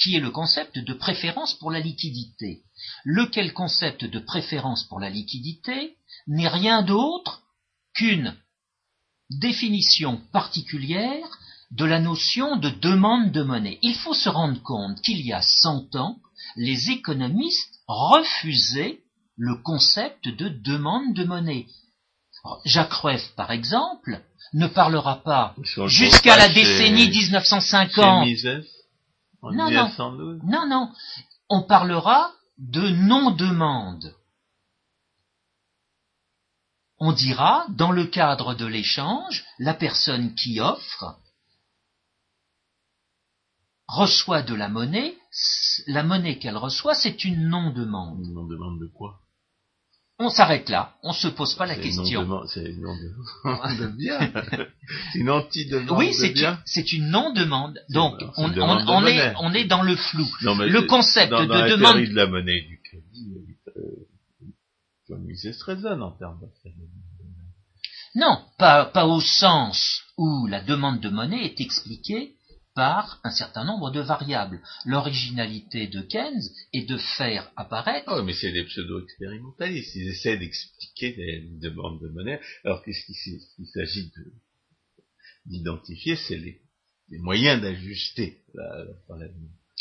qui 0.00 0.14
est 0.14 0.20
le 0.20 0.30
concept 0.30 0.78
de 0.78 0.94
préférence 0.94 1.54
pour 1.54 1.70
la 1.70 1.80
liquidité. 1.80 2.62
Lequel 3.04 3.52
concept 3.52 4.04
de 4.04 4.18
préférence 4.20 4.84
pour 4.84 5.00
la 5.00 5.10
liquidité 5.10 5.96
n'est 6.28 6.48
rien 6.48 6.82
d'autre 6.82 7.42
qu'une 7.94 8.36
définition 9.30 10.20
particulière 10.32 11.26
de 11.70 11.84
la 11.84 12.00
notion 12.00 12.56
de 12.56 12.70
demande 12.70 13.32
de 13.32 13.42
monnaie. 13.42 13.78
Il 13.82 13.94
faut 13.94 14.14
se 14.14 14.28
rendre 14.28 14.62
compte 14.62 15.00
qu'il 15.02 15.20
y 15.26 15.32
a 15.32 15.42
100 15.42 15.96
ans, 15.96 16.18
les 16.56 16.90
économistes 16.90 17.77
refusaient 17.88 19.00
le 19.36 19.56
concept 19.56 20.28
de 20.28 20.48
demande 20.48 21.14
de 21.14 21.24
monnaie. 21.24 21.66
Jacques 22.64 22.92
Rueff, 22.92 23.34
par 23.34 23.50
exemple, 23.50 24.22
ne 24.52 24.66
parlera 24.66 25.22
pas 25.22 25.54
jusqu'à 25.86 26.36
la 26.36 26.48
décennie 26.48 27.06
chez 27.06 27.10
1950 27.10 28.26
Mises, 28.26 28.46
en 29.42 29.52
Non, 29.52 29.64
non. 29.64 29.84
1912. 29.86 30.40
non, 30.44 30.66
non. 30.66 30.92
On 31.48 31.62
parlera 31.62 32.32
de 32.58 32.88
non-demande. 32.88 34.14
On 37.00 37.12
dira, 37.12 37.66
dans 37.70 37.92
le 37.92 38.06
cadre 38.06 38.54
de 38.54 38.66
l'échange, 38.66 39.44
la 39.58 39.74
personne 39.74 40.34
qui 40.34 40.60
offre 40.60 41.16
reçoit 43.86 44.42
de 44.42 44.54
la 44.54 44.68
monnaie, 44.68 45.16
la 45.86 46.02
monnaie 46.02 46.38
qu'elle 46.38 46.56
reçoit, 46.56 46.94
c'est 46.94 47.24
une 47.24 47.48
non-demande. 47.48 48.20
On 48.36 48.46
demande 48.46 48.80
de 48.80 48.86
quoi? 48.86 49.20
On 50.20 50.30
s'arrête 50.30 50.68
là, 50.68 50.96
on 51.04 51.12
se 51.12 51.28
pose 51.28 51.54
pas 51.54 51.64
la 51.66 51.74
C'est 51.76 51.80
une 51.90 51.96
question. 51.96 52.22
non-demande- 52.22 52.48
C'est 52.48 52.64
une 52.64 52.80
non-demande 52.82 53.78
de 53.78 53.86
bien. 53.96 54.18
C'est 55.12 55.18
une 55.20 55.30
anti-demande 55.30 55.96
Oui, 55.98 56.08
de 56.08 56.12
c'est 56.12 56.30
bien. 56.30 56.54
une, 56.54 56.58
c'est 56.66 56.92
une 56.92 57.08
non-demande. 57.10 57.78
Donc, 57.90 58.14
on, 58.36 58.48
une 58.48 58.54
demande 58.54 58.80
on- 58.82 58.84
de 58.84 58.90
on 58.90 59.06
est, 59.06 59.34
on 59.38 59.54
est 59.54 59.64
dans 59.64 59.82
le 59.82 59.94
flou. 59.94 60.26
Non, 60.42 60.56
Le 60.56 60.82
concept 60.82 61.30
dans, 61.30 61.42
de 61.42 61.46
dans 61.46 61.68
demande 61.68 61.98
de 62.04 62.14
la 62.14 62.26
monnaie 62.26 62.58
et 62.58 62.62
du 62.66 62.80
crédit, 62.82 63.32
euh, 63.76 63.80
John 65.08 65.22
Mises 65.22 65.62
raisonne 65.62 66.02
en 66.02 66.10
termes 66.10 66.40
d'affaires. 66.40 66.72
Non, 68.16 68.38
pas, 68.58 68.86
pas 68.86 69.06
au 69.06 69.20
sens 69.20 70.02
où 70.16 70.46
la 70.48 70.60
demande 70.62 70.98
de 70.98 71.10
monnaie 71.10 71.44
est 71.44 71.60
expliquée 71.60 72.32
par 72.78 73.18
un 73.24 73.32
certain 73.32 73.64
nombre 73.64 73.90
de 73.90 73.98
variables. 74.00 74.60
L'originalité 74.84 75.88
de 75.88 76.00
Keynes 76.00 76.44
est 76.72 76.88
de 76.88 76.96
faire 76.96 77.50
apparaître, 77.56 78.16
oui, 78.16 78.24
mais 78.24 78.32
c'est 78.34 78.52
des 78.52 78.62
pseudo-expérimentalistes. 78.62 79.96
Ils 79.96 80.10
essaient 80.10 80.38
d'expliquer 80.38 81.10
des 81.14 81.40
des 81.40 81.58
demandes 81.58 82.00
de 82.00 82.06
monnaie, 82.06 82.40
alors 82.62 82.80
que 82.84 82.92
ce 82.92 83.04
qu'il 83.04 83.66
s'agit 83.74 84.12
de- 84.16 84.32
d'identifier, 85.46 86.14
c'est 86.14 86.36
les, 86.38 86.60
les 87.10 87.18
moyens 87.18 87.60
d'ajuster 87.60 88.42
la, 88.54 88.84
la, 89.08 89.26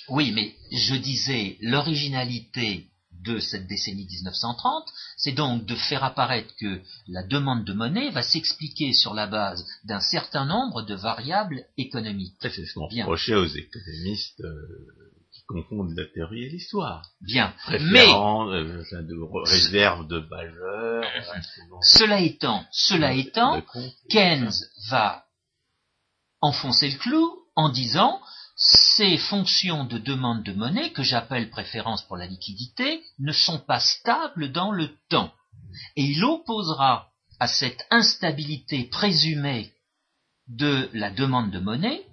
oui, 0.09 0.31
mais 0.31 0.55
je 0.71 0.95
disais 0.95 1.57
l'originalité 1.61 2.87
de 3.23 3.39
cette 3.39 3.67
décennie 3.67 4.05
1930, 4.05 4.85
c'est 5.17 5.31
donc 5.31 5.65
de 5.65 5.75
faire 5.75 6.03
apparaître 6.03 6.53
que 6.59 6.81
la 7.07 7.23
demande 7.23 7.65
de 7.65 7.73
monnaie 7.73 8.09
va 8.11 8.21
s'expliquer 8.23 8.93
sur 8.93 9.13
la 9.13 9.27
base 9.27 9.65
d'un 9.83 9.99
certain 9.99 10.45
nombre 10.45 10.81
de 10.83 10.95
variables 10.95 11.65
économiques. 11.77 12.35
C'est 12.41 12.65
ce 12.65 12.73
qu'on 12.73 12.87
reprochait 13.03 13.35
aux 13.35 13.45
économistes 13.45 14.39
euh, 14.41 14.55
qui 15.33 15.43
confondent 15.47 15.95
la 15.97 16.05
théorie 16.13 16.43
et 16.45 16.49
l'histoire. 16.49 17.03
Bien. 17.21 17.53
Mais 17.91 18.05
euh, 18.53 18.83
de 19.01 19.49
réserve 19.49 20.07
de 20.07 20.19
majeur, 20.19 21.03
instrument 21.35 21.79
cela 21.81 22.21
étant, 22.21 22.65
cela 22.71 23.13
de- 23.13 23.19
étant. 23.19 23.61
Keynes 24.09 24.51
va 24.89 25.25
enfoncer 26.41 26.89
le 26.91 26.97
clou 26.97 27.31
en 27.55 27.69
disant 27.69 28.21
ces 28.57 29.17
fonctions 29.17 29.85
de 29.85 29.99
demande 29.99 30.43
de 30.43 30.51
monnaie 30.51 30.91
que 30.91 31.03
j'appelle 31.03 31.49
préférence 31.51 32.01
pour 32.07 32.17
la 32.17 32.25
liquidité 32.25 33.03
ne 33.19 33.31
sont 33.31 33.59
pas 33.59 33.79
stables 33.79 34.51
dans 34.51 34.71
le 34.71 34.89
temps. 35.09 35.31
Et 35.95 36.03
il 36.03 36.23
opposera 36.25 37.11
à 37.39 37.47
cette 37.47 37.85
instabilité 37.91 38.85
présumée 38.85 39.71
de 40.47 40.89
la 40.93 41.11
demande 41.11 41.51
de 41.51 41.59
monnaie 41.59 42.03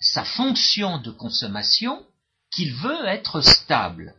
sa 0.00 0.24
fonction 0.24 0.98
de 0.98 1.10
consommation 1.10 2.04
qu'il 2.50 2.74
veut 2.74 3.06
être 3.06 3.40
stable, 3.40 4.14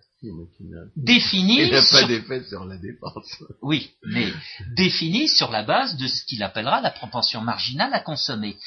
Définie 0.95 1.61
Il 1.61 1.81
sur- 1.83 2.01
pas 2.01 2.07
d'effet 2.07 2.43
sur 2.45 2.65
la 2.65 2.77
dépense. 2.77 3.43
oui, 3.61 3.91
mais 4.03 4.27
définie 4.75 5.27
sur 5.27 5.51
la 5.51 5.63
base 5.63 5.95
de 5.97 6.07
ce 6.07 6.23
qu'il 6.25 6.41
appellera 6.43 6.81
la 6.81 6.89
propension 6.91 7.41
marginale 7.41 7.93
à 7.93 7.99
consommer. 7.99 8.57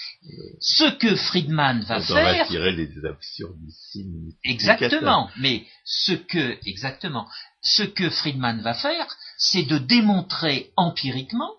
Ce 0.60 0.90
que 0.96 1.16
Friedman 1.16 1.80
va 1.82 1.98
On 1.98 2.02
faire, 2.02 2.46
tirer 2.46 2.72
les 2.72 2.90
absurdissimes. 3.04 4.30
exactement, 4.44 5.28
mais 5.38 5.66
ce 5.84 6.12
que, 6.12 6.58
exactement, 6.68 7.26
ce 7.62 7.82
que 7.82 8.10
Friedman 8.10 8.60
va 8.62 8.74
faire, 8.74 9.06
c'est 9.36 9.64
de 9.64 9.78
démontrer 9.78 10.70
empiriquement 10.76 11.50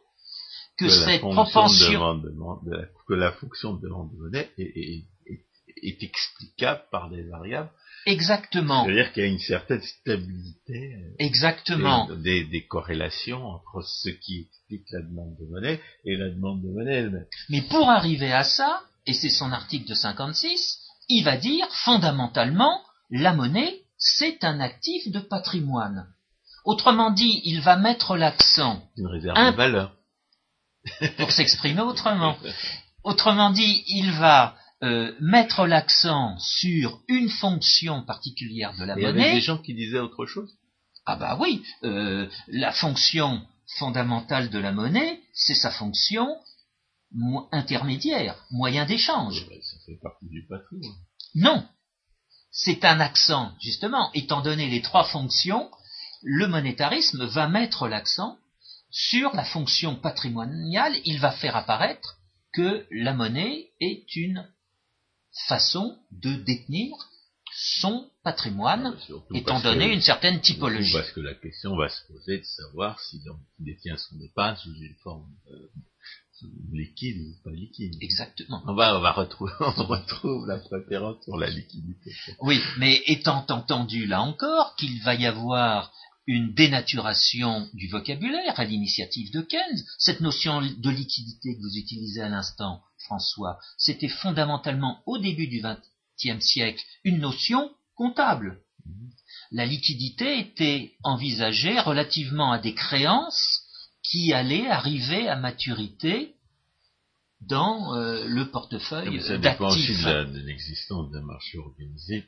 que 0.78 0.90
cette 0.90 1.22
propension, 1.22 2.16
de 2.18 2.30
demande- 2.30 2.66
de 2.66 2.72
la- 2.72 2.86
que 3.08 3.14
la 3.14 3.32
fonction 3.34 3.74
de 3.74 3.82
demande 3.82 4.10
de 4.14 4.18
monnaie 4.18 4.50
est, 4.58 4.64
est- 4.64 5.06
est- 5.28 5.46
est 5.84 6.04
explicable 6.04 6.82
par 6.92 7.10
des 7.10 7.24
variables. 7.24 7.70
Exactement, 8.06 8.86
C'est-à-dire 8.86 9.14
qu'il 9.14 9.24
y 9.24 9.26
a 9.26 9.30
une 9.30 9.40
certaine 9.40 9.82
stabilité, 9.82 10.96
euh, 10.96 11.16
exactement, 11.20 12.08
des, 12.16 12.44
des 12.46 12.66
corrélations 12.66 13.46
entre 13.46 13.82
ce 13.86 14.10
qui 14.10 14.48
explique 14.48 14.86
la 14.92 15.02
demande 15.02 15.36
de 15.40 15.46
monnaie 15.46 15.82
et 16.06 16.16
la 16.18 16.30
demande 16.30 16.62
de 16.62 16.70
monnaie 16.70 16.96
elle-même. 16.96 17.26
Mais 17.50 17.62
pour 17.62 17.90
arriver 17.90 18.32
à 18.34 18.44
ça, 18.44 18.82
et 19.06 19.14
c'est 19.14 19.30
son 19.30 19.52
article 19.52 19.90
de 19.90 19.96
56, 19.96 20.80
il 21.10 21.24
va 21.24 21.38
dire 21.38 21.68
fondamentalement, 21.84 22.82
la 23.10 23.34
monnaie, 23.34 23.82
c'est 23.98 24.44
un 24.44 24.60
actif 24.60 25.12
de 25.12 25.20
patrimoine. 25.20 26.08
Autrement 26.66 27.12
dit, 27.12 27.42
il 27.46 27.62
va 27.62 27.76
mettre 27.76 28.16
l'accent, 28.16 28.84
Une 28.98 29.08
réserve 29.08 29.38
de 29.38 29.56
valeur. 29.56 29.96
pour 31.18 31.32
s'exprimer 31.32 31.82
autrement, 31.82 32.38
autrement 33.04 33.52
dit, 33.52 33.84
il 33.88 34.12
va 34.12 34.56
euh, 34.84 35.14
mettre 35.20 35.66
l'accent 35.68 36.38
sur 36.40 37.02
une 37.08 37.30
fonction 37.30 38.04
particulière 38.04 38.74
de 38.78 38.84
la 38.86 38.96
Et 38.96 39.00
il 39.00 39.04
y 39.04 39.06
avait 39.06 39.20
monnaie. 39.20 39.34
des 39.36 39.42
gens 39.42 39.58
qui 39.58 39.74
disaient 39.74 40.00
autre 40.00 40.26
chose? 40.26 40.52
Ah 41.06 41.16
bah 41.16 41.38
oui, 41.40 41.64
euh, 41.84 42.28
la 42.48 42.72
fonction 42.72 43.42
fondamentale 43.78 44.50
de 44.50 44.60
la 44.60 44.72
monnaie, 44.72 45.20
c'est 45.34 45.56
sa 45.56 45.72
fonction 45.72 46.28
mo- 47.12 47.48
intermédiaire, 47.52 48.36
moyen 48.52 48.86
d'échange. 48.86 49.46
Ça 49.62 49.78
fait 49.86 50.00
partie 50.02 50.28
du 50.30 50.46
patrimoine. 50.48 50.98
Non, 51.36 51.66
c'est 52.52 52.84
un 52.86 53.00
accent, 53.00 53.54
justement, 53.62 54.12
étant 54.14 54.42
donné 54.42 54.68
les 54.70 54.82
trois 54.82 55.06
fonctions, 55.06 55.72
le 56.24 56.48
monétarisme 56.48 57.26
va 57.26 57.48
mettre 57.48 57.88
l'accent 57.88 58.38
sur 58.90 59.34
la 59.36 59.46
fonction 59.46 59.96
patrimoniale, 59.96 60.94
il 61.06 61.20
va 61.20 61.32
faire 61.32 61.56
apparaître 61.56 62.18
que 62.54 62.86
la 62.92 63.14
monnaie 63.14 63.70
est 63.80 64.16
une 64.16 64.46
façon 65.48 65.98
de 66.12 66.34
détenir 66.34 66.92
son 67.54 68.10
patrimoine, 68.24 68.98
surtout 69.06 69.36
étant 69.36 69.60
donné 69.62 69.90
que- 69.90 69.94
une 69.96 70.02
certaine 70.02 70.40
typologie. 70.42 70.94
Parce 70.94 71.12
que 71.12 71.20
la 71.20 71.34
question 71.36 71.76
va 71.76 71.90
se 71.90 72.02
poser 72.08 72.40
de 72.40 72.46
savoir 72.46 73.00
si 73.00 73.20
l'on 73.26 73.38
détient 73.60 73.98
son 73.98 74.20
épargne 74.22 74.56
sous 74.58 74.74
une 74.74 74.96
forme 75.04 75.28
euh, 75.52 75.70
liquide 76.72 77.18
ou 77.18 77.44
pas 77.44 77.52
liquide. 77.52 77.94
Exactement. 78.02 78.64
On 78.66 78.74
va, 78.74 78.98
on 78.98 79.02
va 79.02 79.12
retrouver, 79.12 79.52
on 79.60 79.84
retrouve 79.86 80.48
la 80.48 80.58
préférence 80.58 81.24
pour 81.26 81.38
la 81.38 81.50
liquidité. 81.50 82.12
Oui, 82.42 82.60
mais 82.78 83.02
étant 83.06 83.46
entendu 83.50 84.06
là 84.08 84.22
encore 84.22 84.76
qu'il 84.76 85.02
va 85.04 85.16
y 85.16 85.26
avoir 85.26 85.92
une 86.28 86.54
dénaturation 86.54 87.68
du 87.74 87.90
vocabulaire 87.90 88.60
à 88.60 88.64
l'initiative 88.64 89.32
de 89.34 89.42
Keynes, 89.42 89.84
cette 89.98 90.22
notion 90.22 90.62
de 90.62 90.90
liquidité 90.90 91.56
que 91.56 91.62
vous 91.62 91.76
utilisez 91.78 92.22
à 92.22 92.30
l'instant, 92.30 92.82
François, 93.06 93.60
c'était 93.78 94.08
fondamentalement 94.08 95.02
au 95.06 95.18
début 95.18 95.48
du 95.48 95.62
XXe 95.62 96.44
siècle 96.44 96.84
une 97.04 97.20
notion 97.20 97.72
comptable. 97.96 98.62
La 99.52 99.66
liquidité 99.66 100.40
était 100.40 100.94
envisagée 101.04 101.80
relativement 101.80 102.52
à 102.52 102.60
des 102.60 102.74
créances 102.74 103.62
qui 104.04 104.34
allaient 104.34 104.68
arriver 104.68 105.28
à 105.28 105.36
maturité 105.36 106.36
dans 107.42 107.96
euh, 107.96 108.26
le 108.26 108.50
portefeuille 108.50 109.18
Mais 109.18 109.22
ça 109.22 109.38
dépend 109.38 109.68
aussi 109.68 109.88
d'actifs. 110.04 110.34
de 110.34 110.40
l'existence 110.40 111.12
d'un 111.12 111.22
marché 111.22 111.58
organisé 111.58 112.28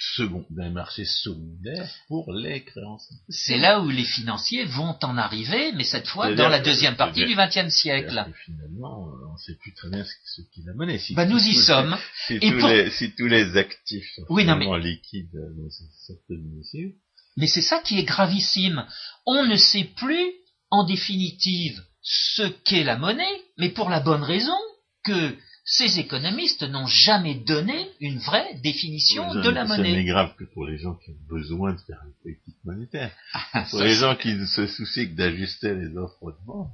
second, 0.00 0.46
d'un 0.50 0.70
marché 0.70 1.04
secondaire 1.04 1.88
pour 2.08 2.32
les 2.32 2.64
créances. 2.64 3.08
C'est 3.28 3.58
là 3.58 3.80
où 3.80 3.90
les 3.90 4.04
financiers 4.04 4.64
vont 4.64 4.96
en 5.02 5.18
arriver, 5.18 5.72
mais 5.72 5.84
cette 5.84 6.06
fois 6.06 6.26
C'est-à-dire 6.26 6.44
dans 6.44 6.50
la 6.50 6.60
deuxième 6.60 6.96
partie 6.96 7.24
du 7.26 7.34
c'est-à-dire- 7.34 7.64
XXe 7.66 7.74
siècle. 7.74 8.24
Que 8.26 8.32
Finalement, 8.44 9.04
on 9.28 9.32
ne 9.32 9.38
sait 9.38 9.54
plus 9.56 9.74
très 9.74 9.90
bien 9.90 10.04
ce, 10.04 10.40
qu'est 10.54 10.62
la 10.66 10.72
monnaie. 10.74 10.98
Si 10.98 11.14
Bah, 11.14 11.26
nous 11.26 11.38
y 11.38 11.54
sommes. 11.54 11.96
Si, 12.26 12.34
Et 12.34 12.40
tous 12.50 12.58
pour- 12.60 12.68
les, 12.70 12.90
si 12.90 13.12
tous 13.14 13.26
les 13.26 13.56
actifs 13.56 14.10
sont 14.16 14.22
Oui, 14.30 14.44
non, 14.44 14.54
finalement 14.54 14.76
liquides 14.76 15.30
dans 15.32 15.68
une 15.68 15.90
certaine 16.06 16.44
mesure, 16.56 16.90
Mais 17.36 17.46
c'est 17.46 17.62
ça 17.62 17.78
qui 17.80 17.98
est 17.98 18.04
gravissime. 18.04 18.84
On 19.26 19.44
ne 19.44 19.56
sait 19.56 19.84
plus, 19.96 20.32
en 20.70 20.84
définitive, 20.84 21.80
ce 22.02 22.42
qu'est 22.64 22.84
la 22.84 22.96
monnaie, 22.96 23.40
mais 23.58 23.68
pour 23.68 23.90
la 23.90 24.00
bonne 24.00 24.22
raison 24.22 24.56
que 25.04 25.36
ces 25.72 26.00
économistes 26.00 26.62
n'ont 26.64 26.86
jamais 26.86 27.36
donné 27.36 27.88
une 28.00 28.18
vraie 28.18 28.54
définition 28.62 29.34
de 29.34 29.48
la 29.50 29.62
n'est- 29.62 29.68
Ça 29.68 29.76
monnaie. 29.76 29.92
n'est 29.92 30.04
grave 30.04 30.34
que 30.36 30.44
pour 30.44 30.64
les 30.66 30.78
gens 30.78 30.94
qui 30.96 31.10
ont 31.12 31.26
besoin 31.28 31.74
de 31.74 31.80
faire 31.86 32.00
une 32.04 32.14
politique 32.22 32.56
monétaire. 32.64 33.12
Ah, 33.52 33.64
Pour 33.70 33.80
les 33.80 33.94
gens 33.94 34.16
qui 34.16 34.34
ne 34.34 34.46
se 34.46 34.66
soucient 34.66 35.06
que 35.06 35.14
d'ajuster 35.14 35.74
les 35.74 35.96
offres 35.96 36.32
de 36.32 36.44
vente 36.44 36.72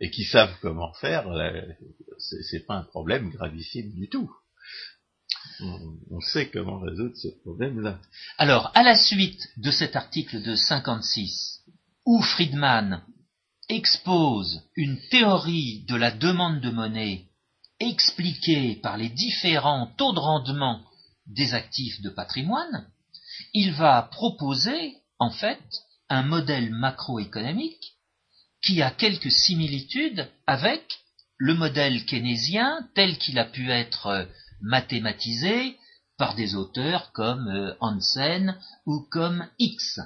et 0.00 0.10
qui 0.10 0.24
savent 0.24 0.56
comment 0.62 0.92
faire, 0.94 1.26
c'est 2.18 2.66
pas 2.66 2.76
un 2.76 2.84
problème 2.84 3.28
gravissime 3.30 3.92
du 3.94 4.08
tout. 4.08 4.30
On, 5.60 5.96
on 6.12 6.20
sait 6.20 6.48
comment 6.48 6.78
résoudre 6.80 7.16
ce 7.16 7.28
problème-là. 7.42 7.98
Alors, 8.38 8.70
à 8.74 8.82
la 8.82 8.96
suite 8.96 9.46
de 9.58 9.70
cet 9.70 9.94
article 9.94 10.42
de 10.42 10.54
56, 10.54 11.60
où 12.06 12.22
Friedman 12.22 13.02
expose 13.68 14.62
une 14.76 14.98
théorie 15.10 15.84
de 15.88 15.96
la 15.96 16.10
demande 16.10 16.60
de 16.60 16.70
monnaie 16.70 17.26
expliquée 17.80 18.76
par 18.76 18.96
les 18.96 19.08
différents 19.08 19.86
taux 19.96 20.12
de 20.12 20.18
rendement 20.18 20.82
des 21.26 21.54
actifs 21.54 22.00
de 22.00 22.10
patrimoine, 22.10 22.86
il 23.54 23.72
va 23.72 24.02
proposer, 24.02 24.96
en 25.18 25.30
fait, 25.30 25.62
un 26.08 26.22
modèle 26.22 26.70
macroéconomique 26.70 27.94
qui 28.62 28.82
a 28.82 28.90
quelques 28.90 29.30
similitudes 29.30 30.28
avec 30.46 31.00
le 31.36 31.54
modèle 31.54 32.04
keynésien 32.04 32.88
tel 32.94 33.16
qu'il 33.18 33.38
a 33.38 33.44
pu 33.44 33.70
être 33.70 34.06
euh, 34.06 34.24
mathématisé 34.60 35.76
par 36.16 36.34
des 36.34 36.56
auteurs 36.56 37.12
comme 37.12 37.48
euh, 37.48 37.74
Hansen 37.80 38.58
ou 38.86 39.06
comme 39.10 39.46
X. 39.58 40.00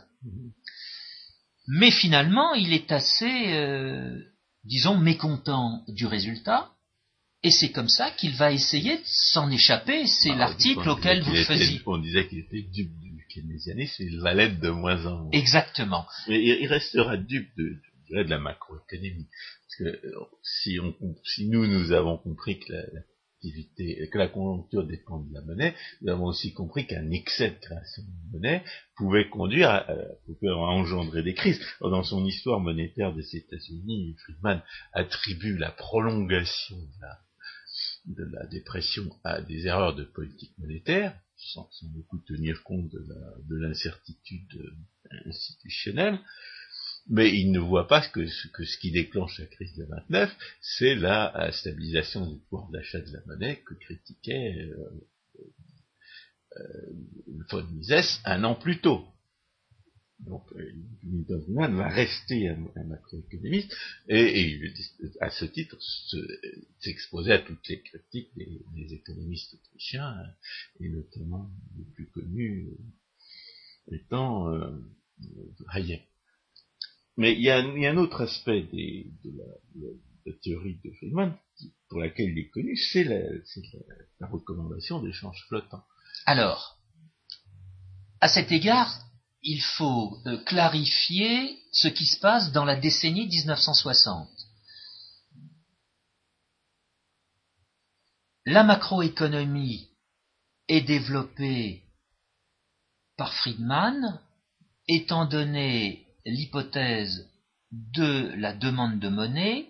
Mais 1.67 1.91
finalement, 1.91 2.53
il 2.55 2.75
est 2.75 2.93
assez, 2.93 3.55
euh, 3.55 4.19
disons, 4.65 4.99
mécontent 4.99 5.83
du 5.89 6.07
résultat, 6.07 6.71
et 7.43 7.51
c'est 7.51 7.71
comme 7.73 7.89
ça 7.89 8.11
qu'il 8.13 8.35
va 8.37 8.53
essayer 8.53 8.97
de 8.99 9.03
s'en 9.05 9.51
échapper. 9.51 10.07
C'est 10.07 10.31
Bah, 10.31 10.37
l'article 10.37 10.89
on 10.89 10.93
auquel 10.93 11.23
vous 11.23 11.35
faisiez. 11.45 11.81
On 11.87 11.99
disait 11.99 12.29
qu'il 12.29 12.39
était 12.41 12.63
dupe 12.63 12.93
du 13.01 13.27
keynésianisme, 13.33 14.03
il 14.03 14.21
va 14.21 14.35
l'être 14.35 14.61
de 14.61 14.71
moins 14.71 15.05
en 15.07 15.19
moins. 15.23 15.31
Exactement. 15.33 16.07
Mais 16.29 16.43
il 16.43 16.67
restera 16.67 17.17
dupe 17.17 17.49
de, 17.57 17.77
de 18.11 18.29
la 18.29 18.39
macroéconomie. 18.39 19.27
Parce 19.67 19.77
que 19.79 20.07
euh, 20.07 20.13
si, 20.43 20.79
on, 20.81 20.95
si 21.25 21.49
nous, 21.49 21.67
nous 21.67 21.93
avons 21.93 22.19
compris 22.19 22.59
que 22.61 22.73
la, 22.73 22.83
que 23.43 24.19
la 24.19 24.29
conjoncture 24.29 24.87
dépend 24.87 25.19
de 25.19 25.33
la 25.35 25.41
monnaie, 25.41 25.75
nous 26.03 26.13
avons 26.13 26.27
aussi 26.27 26.53
compris 26.53 26.87
qu'un 26.87 27.11
excès 27.11 27.51
de 27.51 27.59
création 27.59 28.03
de 28.03 28.33
monnaie 28.37 28.63
pouvait 28.97 29.29
conduire 29.29 29.71
à, 29.71 29.79
à- 29.91 29.97
pouvait 30.27 30.53
engendrer 30.53 31.23
des 31.23 31.35
crises. 31.35 31.61
Dans 31.81 32.05
son 32.05 32.25
histoire 32.27 32.61
monétaire 32.61 33.13
des 33.15 33.35
États-Unis, 33.37 34.15
Friedman 34.25 34.63
attribue 34.93 35.57
la 35.57 35.71
prolongation 35.73 36.77
de 36.77 37.01
la, 37.01 37.19
de 38.07 38.25
la 38.25 38.47
dépression 38.47 39.09
à 39.25 39.41
des 39.41 39.67
erreurs 39.67 39.95
de 39.95 40.05
politique 40.05 40.57
monétaire, 40.59 41.19
sans, 41.37 41.69
beaucoup 41.95 42.19
tenir 42.19 42.63
compte 42.63 42.91
de 42.91 43.57
l'incertitude 43.57 44.75
institutionnelle, 45.27 46.19
mais 47.09 47.31
il 47.37 47.51
ne 47.51 47.59
voit 47.59 47.89
pas 47.89 48.07
que 48.09 48.27
ce, 48.27 48.79
qui 48.79 48.93
déclenche 48.93 49.39
la 49.39 49.47
crise 49.47 49.75
de 49.75 49.85
29, 49.85 50.37
c'est 50.61 50.95
la 50.95 51.51
stabilisation 51.53 52.31
du 52.31 52.39
pouvoir 52.49 52.71
d'achat 52.71 53.01
de 53.01 53.13
la 53.13 53.21
monnaie 53.27 53.63
que 53.67 53.75
critiquait 53.75 54.57
euh, 54.59 54.91
euh, 56.59 56.93
von 57.51 57.65
Mises 57.73 58.21
un 58.25 58.45
an 58.45 58.55
plus 58.55 58.81
tôt. 58.81 59.05
Donc, 60.27 60.45
euh, 60.53 60.73
Friedman 61.27 61.75
va 61.75 61.89
rester 61.89 62.49
un, 62.49 62.85
macroéconomiste 62.85 63.75
et, 64.09 64.41
et 64.41 64.75
à 65.21 65.31
ce 65.31 65.45
titre 65.45 65.77
se- 65.81 66.61
s'exposer 66.79 67.33
à 67.33 67.39
toutes 67.41 67.67
les 67.69 67.81
critiques 67.83 68.31
des, 68.37 68.95
économistes 68.95 69.55
autrichiens 69.55 70.17
euh, 70.19 70.85
et 70.85 70.89
notamment 70.91 71.51
le 71.77 71.85
plus 71.95 72.07
connu 72.11 72.69
euh, 73.91 73.97
étant 73.97 74.53
euh, 74.55 74.71
Hayek. 75.73 76.07
Mais 77.17 77.35
il 77.35 77.43
y, 77.43 77.51
a, 77.51 77.59
un- 77.59 77.97
autre 77.97 78.23
aspect 78.23 78.63
de, 78.63 79.37
la, 79.37 80.33
théorie 80.43 80.79
de 80.85 80.91
Friedman 80.93 81.37
pour 81.89 81.99
laquelle 81.99 82.31
il 82.31 82.39
est 82.39 82.49
connu, 82.49 82.77
c'est 82.77 83.05
la, 83.05 83.19
la, 83.19 83.41
la 84.21 84.27
recommandation 84.29 85.03
d'échange 85.03 85.45
flottant. 85.49 85.83
Alors, 86.27 86.79
à 88.21 88.29
cet 88.29 88.53
égard, 88.53 89.05
il 89.43 89.61
faut 89.61 90.21
euh, 90.27 90.39
clarifier 90.45 91.59
ce 91.73 91.89
qui 91.89 92.07
se 92.07 92.19
passe 92.19 92.53
dans 92.53 92.65
la 92.65 92.77
décennie 92.77 93.27
1960. 93.27 94.29
La 98.45 98.65
macroéconomie 98.65 99.89
est 100.69 100.81
développée 100.81 101.83
par 103.17 103.33
Friedman, 103.35 104.21
étant 104.89 105.27
donné 105.27 106.07
l'hypothèse 106.25 107.29
de 107.71 108.33
la 108.37 108.53
demande 108.53 108.99
de 108.99 109.09
monnaie 109.09 109.69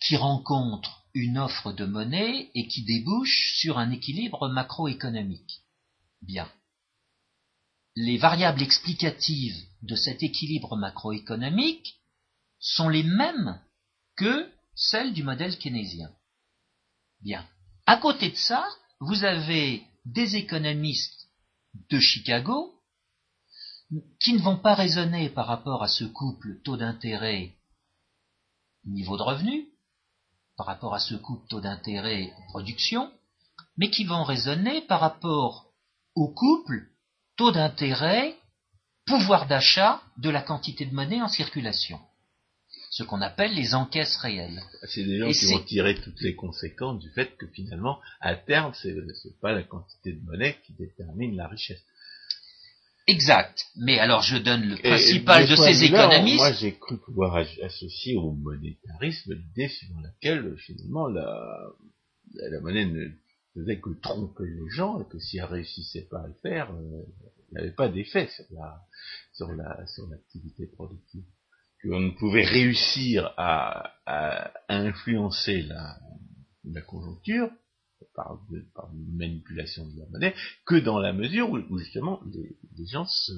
qui 0.00 0.16
rencontre 0.16 1.04
une 1.14 1.38
offre 1.38 1.72
de 1.72 1.84
monnaie 1.84 2.50
et 2.54 2.68
qui 2.68 2.84
débouche 2.84 3.54
sur 3.58 3.78
un 3.78 3.90
équilibre 3.90 4.48
macroéconomique. 4.48 5.62
Bien. 6.22 6.50
Les 7.96 8.18
variables 8.18 8.62
explicatives 8.62 9.56
de 9.82 9.96
cet 9.96 10.22
équilibre 10.22 10.76
macroéconomique 10.76 12.00
sont 12.58 12.88
les 12.88 13.02
mêmes 13.02 13.60
que 14.16 14.50
celles 14.74 15.12
du 15.12 15.22
modèle 15.22 15.58
keynésien. 15.58 16.10
Bien. 17.20 17.46
À 17.86 17.96
côté 17.96 18.30
de 18.30 18.36
ça, 18.36 18.66
vous 19.00 19.24
avez 19.24 19.82
des 20.04 20.36
économistes 20.36 21.28
de 21.90 21.98
Chicago 21.98 22.74
qui 24.20 24.34
ne 24.34 24.42
vont 24.42 24.58
pas 24.58 24.74
raisonner 24.74 25.28
par 25.28 25.46
rapport 25.46 25.82
à 25.82 25.88
ce 25.88 26.04
couple 26.04 26.60
taux 26.62 26.76
d'intérêt 26.76 27.56
niveau 28.84 29.16
de 29.16 29.22
revenu, 29.22 29.68
par 30.56 30.66
rapport 30.66 30.94
à 30.94 31.00
ce 31.00 31.14
couple 31.14 31.46
taux 31.48 31.60
d'intérêt 31.60 32.32
production, 32.48 33.12
mais 33.76 33.90
qui 33.90 34.04
vont 34.04 34.24
raisonner 34.24 34.82
par 34.82 35.00
rapport 35.00 35.72
au 36.14 36.28
couple 36.28 36.88
taux 37.40 37.52
d'intérêt 37.52 38.34
pouvoir 39.06 39.48
d'achat 39.48 40.02
de 40.18 40.28
la 40.28 40.42
quantité 40.42 40.84
de 40.84 40.94
monnaie 40.94 41.22
en 41.22 41.28
circulation. 41.28 41.98
Ce 42.90 43.02
qu'on 43.02 43.22
appelle 43.22 43.54
les 43.54 43.74
encaisses 43.74 44.18
réelles. 44.18 44.62
C'est 44.88 45.04
des 45.04 45.18
gens 45.18 45.28
Et 45.28 45.32
qui 45.32 45.46
vont 45.46 45.60
tirer 45.60 45.94
toutes 45.94 46.20
les 46.20 46.34
conséquences 46.34 47.00
du 47.00 47.10
fait 47.12 47.34
que 47.38 47.46
finalement, 47.46 47.98
à 48.20 48.34
terme, 48.34 48.74
c'est 48.74 48.94
c'est 49.22 49.40
pas 49.40 49.52
la 49.52 49.62
quantité 49.62 50.12
de 50.12 50.20
monnaie 50.26 50.58
qui 50.66 50.74
détermine 50.74 51.34
la 51.34 51.48
richesse. 51.48 51.82
Exact. 53.06 53.64
Mais 53.76 53.98
alors 53.98 54.22
je 54.22 54.36
donne 54.36 54.68
le 54.68 54.76
principal 54.76 55.48
de 55.48 55.56
ce 55.56 55.62
ces 55.62 55.84
économistes. 55.84 56.36
Moi, 56.36 56.52
j'ai 56.52 56.74
cru 56.74 56.98
pouvoir 56.98 57.42
associer 57.62 58.16
au 58.16 58.32
monétarisme 58.32 59.32
l'idée 59.32 59.68
selon 59.68 60.00
laquelle, 60.02 60.56
finalement, 60.58 61.06
la, 61.08 61.26
la 62.34 62.60
monnaie 62.60 62.84
ne 62.84 63.08
faisait 63.54 63.80
que 63.80 63.90
tromper 64.00 64.46
les 64.46 64.70
gens 64.70 65.00
et 65.00 65.08
que 65.08 65.18
si 65.18 65.38
elle 65.38 65.44
réussissait 65.44 66.06
pas 66.10 66.20
à 66.20 66.26
le 66.26 66.34
faire, 66.42 66.72
euh, 66.72 67.02
il 67.50 67.54
n'y 67.54 67.60
avait 67.60 67.74
pas 67.74 67.88
d'effet 67.88 68.28
sur 68.28 68.44
la 68.52 68.80
sur 69.32 69.52
la 69.52 69.86
sur 69.86 70.06
l'activité 70.08 70.66
productive. 70.66 71.24
Qu'on 71.82 72.00
ne 72.00 72.10
pouvait 72.10 72.44
réussir 72.44 73.32
à, 73.38 73.94
à, 74.04 74.52
influencer 74.68 75.62
la, 75.62 75.98
la 76.64 76.82
conjoncture 76.82 77.50
par, 78.14 78.38
de, 78.50 78.60
par 78.74 78.92
une 78.92 79.16
manipulation 79.16 79.86
de 79.86 79.98
la 79.98 80.06
monnaie 80.10 80.34
que 80.66 80.74
dans 80.74 80.98
la 80.98 81.14
mesure 81.14 81.50
où, 81.50 81.78
justement 81.78 82.20
les, 82.32 82.58
les, 82.76 82.86
gens 82.86 83.06
se, 83.06 83.32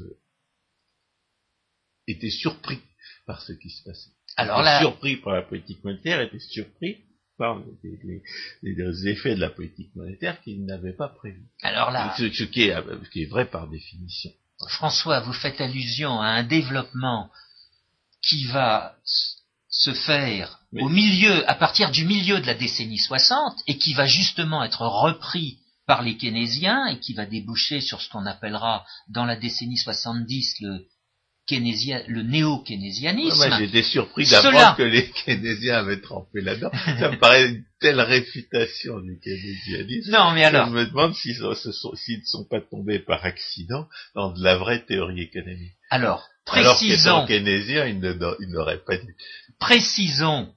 étaient 2.09 2.31
surpris 2.31 2.81
par 3.27 3.41
ce 3.43 3.53
qui 3.53 3.71
se 3.71 3.85
passait. 3.85 4.11
Alors 4.37 4.63
là, 4.63 4.81
surpris 4.81 5.19
par 5.19 5.35
la 5.35 5.43
politique 5.43 5.85
monétaire, 5.85 6.21
étaient 6.21 6.41
surpris 6.41 7.05
par 7.39 7.61
les, 7.83 8.23
les, 8.63 9.09
effets 9.09 9.35
de 9.35 9.41
la 9.41 9.51
politique 9.51 9.95
monétaire 9.97 10.41
qu'ils 10.43 10.65
n'avaient 10.65 10.93
pas 10.93 11.09
prévus. 11.09 11.47
Alors 11.63 11.91
là, 11.91 12.15
ce, 12.17 12.25
qui 12.45 12.63
est, 12.63 12.75
ce 12.75 13.11
qui 13.11 13.23
est 13.23 13.31
vrai 13.31 13.47
par 13.47 13.69
définition. 13.69 14.31
François, 14.69 15.21
vous 15.21 15.33
faites 15.33 15.61
allusion 15.61 16.21
à 16.21 16.29
un 16.29 16.45
développement 16.45 17.31
qui 18.23 18.45
va 18.45 18.97
se 19.69 19.93
faire 19.93 20.61
au 20.81 20.89
milieu, 20.89 21.49
à 21.51 21.55
partir 21.55 21.91
du 21.91 22.05
milieu 22.05 22.41
de 22.41 22.47
la 22.47 22.55
décennie 22.55 22.99
60 22.99 23.61
et 23.67 23.77
qui 23.77 23.95
va 23.95 24.07
justement 24.07 24.63
être 24.63 24.83
repris 24.83 25.59
par 25.87 26.03
les 26.03 26.17
keynésiens 26.17 26.87
et 26.87 27.01
qui 27.01 27.15
va 27.15 27.27
déboucher 27.27 27.81
sur 27.81 28.01
ce 28.01 28.09
qu'on 28.09 28.27
appellera 28.27 28.87
dans 29.09 29.25
la 29.25 29.37
décennie 29.37 29.77
70 29.77 30.61
le 30.61 30.87
le 31.51 32.23
néo-keynésianisme. 32.23 33.37
moi, 33.37 33.59
j'étais 33.59 33.83
surpris 33.83 34.27
d'apprendre 34.27 34.77
que 34.77 34.83
les 34.83 35.11
keynésiens 35.11 35.79
avaient 35.79 36.01
trempé 36.01 36.41
là-dedans. 36.41 36.71
Ça 36.99 37.11
me 37.11 37.19
paraît 37.19 37.49
une 37.49 37.65
telle 37.81 38.01
réfutation 38.01 39.01
du 39.01 39.19
keynésianisme. 39.19 40.13
Non, 40.13 40.33
mais 40.33 40.45
alors. 40.45 40.69
Je 40.69 40.73
me 40.73 40.87
demande 40.87 41.15
s'ils 41.15 41.41
ne 41.41 42.25
sont 42.25 42.45
pas 42.45 42.61
tombés 42.61 43.01
par 43.01 43.25
accident 43.25 43.89
dans 44.15 44.33
de 44.33 44.43
la 44.43 44.57
vraie 44.57 44.85
théorie 44.85 45.23
économique. 45.23 45.75
Alors, 45.91 46.29
précisons. 46.47 47.11
Alors 47.11 47.27
keynésien, 47.27 47.87
ils 47.87 48.49
n'auraient 48.49 48.83
pas 48.85 48.97
dit. 48.97 49.13
Précisons 49.59 50.53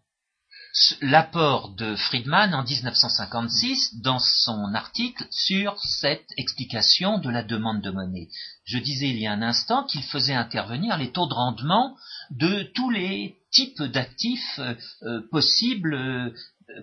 l'apport 1.02 1.70
de 1.76 1.96
Friedman 1.96 2.54
en 2.54 2.64
1956 2.64 4.02
dans 4.02 4.20
son 4.20 4.74
article 4.74 5.26
sur 5.32 5.78
cette 5.80 6.28
explication 6.38 7.18
de 7.18 7.30
la 7.30 7.44
demande 7.44 7.82
de 7.82 7.92
monnaie. 7.92 8.28
Je 8.66 8.78
disais 8.78 9.10
il 9.10 9.20
y 9.20 9.28
a 9.28 9.32
un 9.32 9.42
instant 9.42 9.84
qu'il 9.84 10.04
faisait 10.04 10.34
intervenir 10.34 10.98
les 10.98 11.12
taux 11.12 11.28
de 11.28 11.34
rendement 11.34 11.96
de 12.32 12.64
tous 12.74 12.90
les 12.90 13.38
types 13.52 13.84
d'actifs 13.84 14.60
euh, 14.60 14.74
euh, 15.04 15.22
possibles 15.32 15.94
euh, 15.94 16.34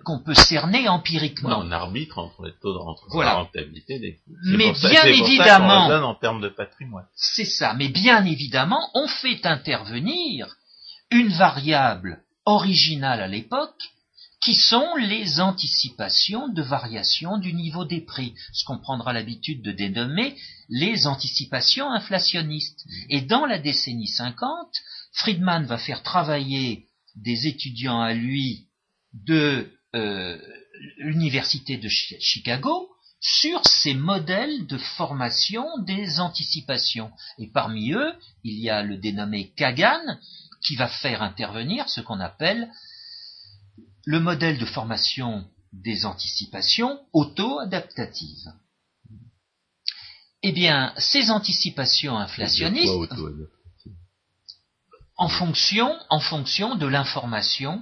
qu'on 0.05 0.23
peut 0.23 0.33
cerner 0.33 0.87
empiriquement. 0.87 1.59
on 1.59 1.71
arbitre 1.71 2.17
entre 2.17 2.45
les 2.45 2.53
taux 2.61 2.73
de 2.73 2.77
rentabilité 2.79 3.99
des 3.99 4.19
Mais 4.45 4.71
bien 4.71 5.03
évidemment, 5.03 5.87
en 5.87 6.15
termes 6.15 6.41
de 6.41 6.49
patrimoine. 6.49 7.05
C'est 7.15 7.45
ça. 7.45 7.73
Mais 7.73 7.89
bien 7.89 8.25
évidemment, 8.25 8.89
on 8.95 9.07
fait 9.07 9.45
intervenir 9.45 10.55
une 11.11 11.27
variable 11.27 12.23
originales 12.45 13.21
à 13.21 13.27
l'époque, 13.27 13.91
qui 14.43 14.55
sont 14.55 14.95
les 14.97 15.39
anticipations 15.39 16.49
de 16.49 16.61
variation 16.61 17.37
du 17.37 17.53
niveau 17.53 17.85
des 17.85 18.01
prix, 18.01 18.33
ce 18.51 18.65
qu'on 18.65 18.77
prendra 18.77 19.13
l'habitude 19.13 19.61
de 19.61 19.71
dénommer 19.71 20.35
les 20.69 21.07
anticipations 21.07 21.89
inflationnistes. 21.89 22.85
Et 23.09 23.21
dans 23.21 23.45
la 23.45 23.57
décennie 23.57 24.07
50, 24.07 24.67
Friedman 25.13 25.65
va 25.65 25.77
faire 25.77 26.03
travailler 26.03 26.87
des 27.15 27.47
étudiants 27.47 28.01
à 28.01 28.13
lui 28.13 28.67
de 29.13 29.71
euh, 29.95 30.37
l'université 30.97 31.77
de 31.77 31.87
Chicago 31.87 32.89
sur 33.21 33.65
ces 33.65 33.93
modèles 33.93 34.67
de 34.67 34.77
formation 34.77 35.65
des 35.85 36.19
anticipations. 36.19 37.11
Et 37.37 37.47
parmi 37.47 37.93
eux, 37.93 38.13
il 38.43 38.59
y 38.59 38.69
a 38.69 38.83
le 38.83 38.97
dénommé 38.97 39.53
Kagan, 39.55 40.01
qui 40.63 40.75
va 40.75 40.87
faire 40.87 41.21
intervenir 41.21 41.89
ce 41.89 42.01
qu'on 42.01 42.19
appelle 42.19 42.69
le 44.05 44.19
modèle 44.19 44.57
de 44.57 44.65
formation 44.65 45.45
des 45.71 46.05
anticipations 46.05 46.99
auto-adaptatives. 47.13 48.51
Eh 50.43 50.51
bien, 50.51 50.93
ces 50.97 51.31
anticipations 51.31 52.17
inflationnistes, 52.17 52.91
en 55.15 55.29
fonction, 55.29 55.97
en 56.09 56.19
fonction 56.19 56.75
de 56.75 56.85
l'information, 56.85 57.81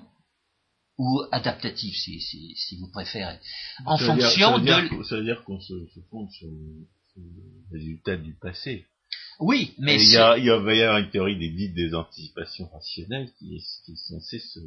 ou 0.98 1.24
adaptative 1.32 1.96
si, 1.96 2.78
vous 2.80 2.92
préférez, 2.92 3.40
en 3.86 3.98
fonction 3.98 4.60
de... 4.60 5.04
ça 5.04 5.16
veut 5.16 5.24
dire 5.24 5.44
qu'on 5.44 5.60
se, 5.60 5.74
fonde 6.12 6.30
sur 6.32 6.48
le 6.48 6.88
résultat 7.72 8.18
du 8.18 8.36
passé. 8.36 8.86
Oui, 9.40 9.74
mais 9.80 9.96
il 9.96 10.12
y, 10.12 10.18
a, 10.18 10.38
il 10.38 10.46
y 10.46 10.50
avoir 10.52 10.98
une 10.98 11.10
théorie 11.10 11.38
des 11.38 11.50
dites 11.50 11.74
des 11.74 11.96
anticipations 11.96 12.68
rationnelles 12.68 13.32
qui 13.40 13.56
est, 13.56 13.86
qui 13.86 13.94
est 13.94 14.08
censée 14.08 14.40
se, 14.40 14.60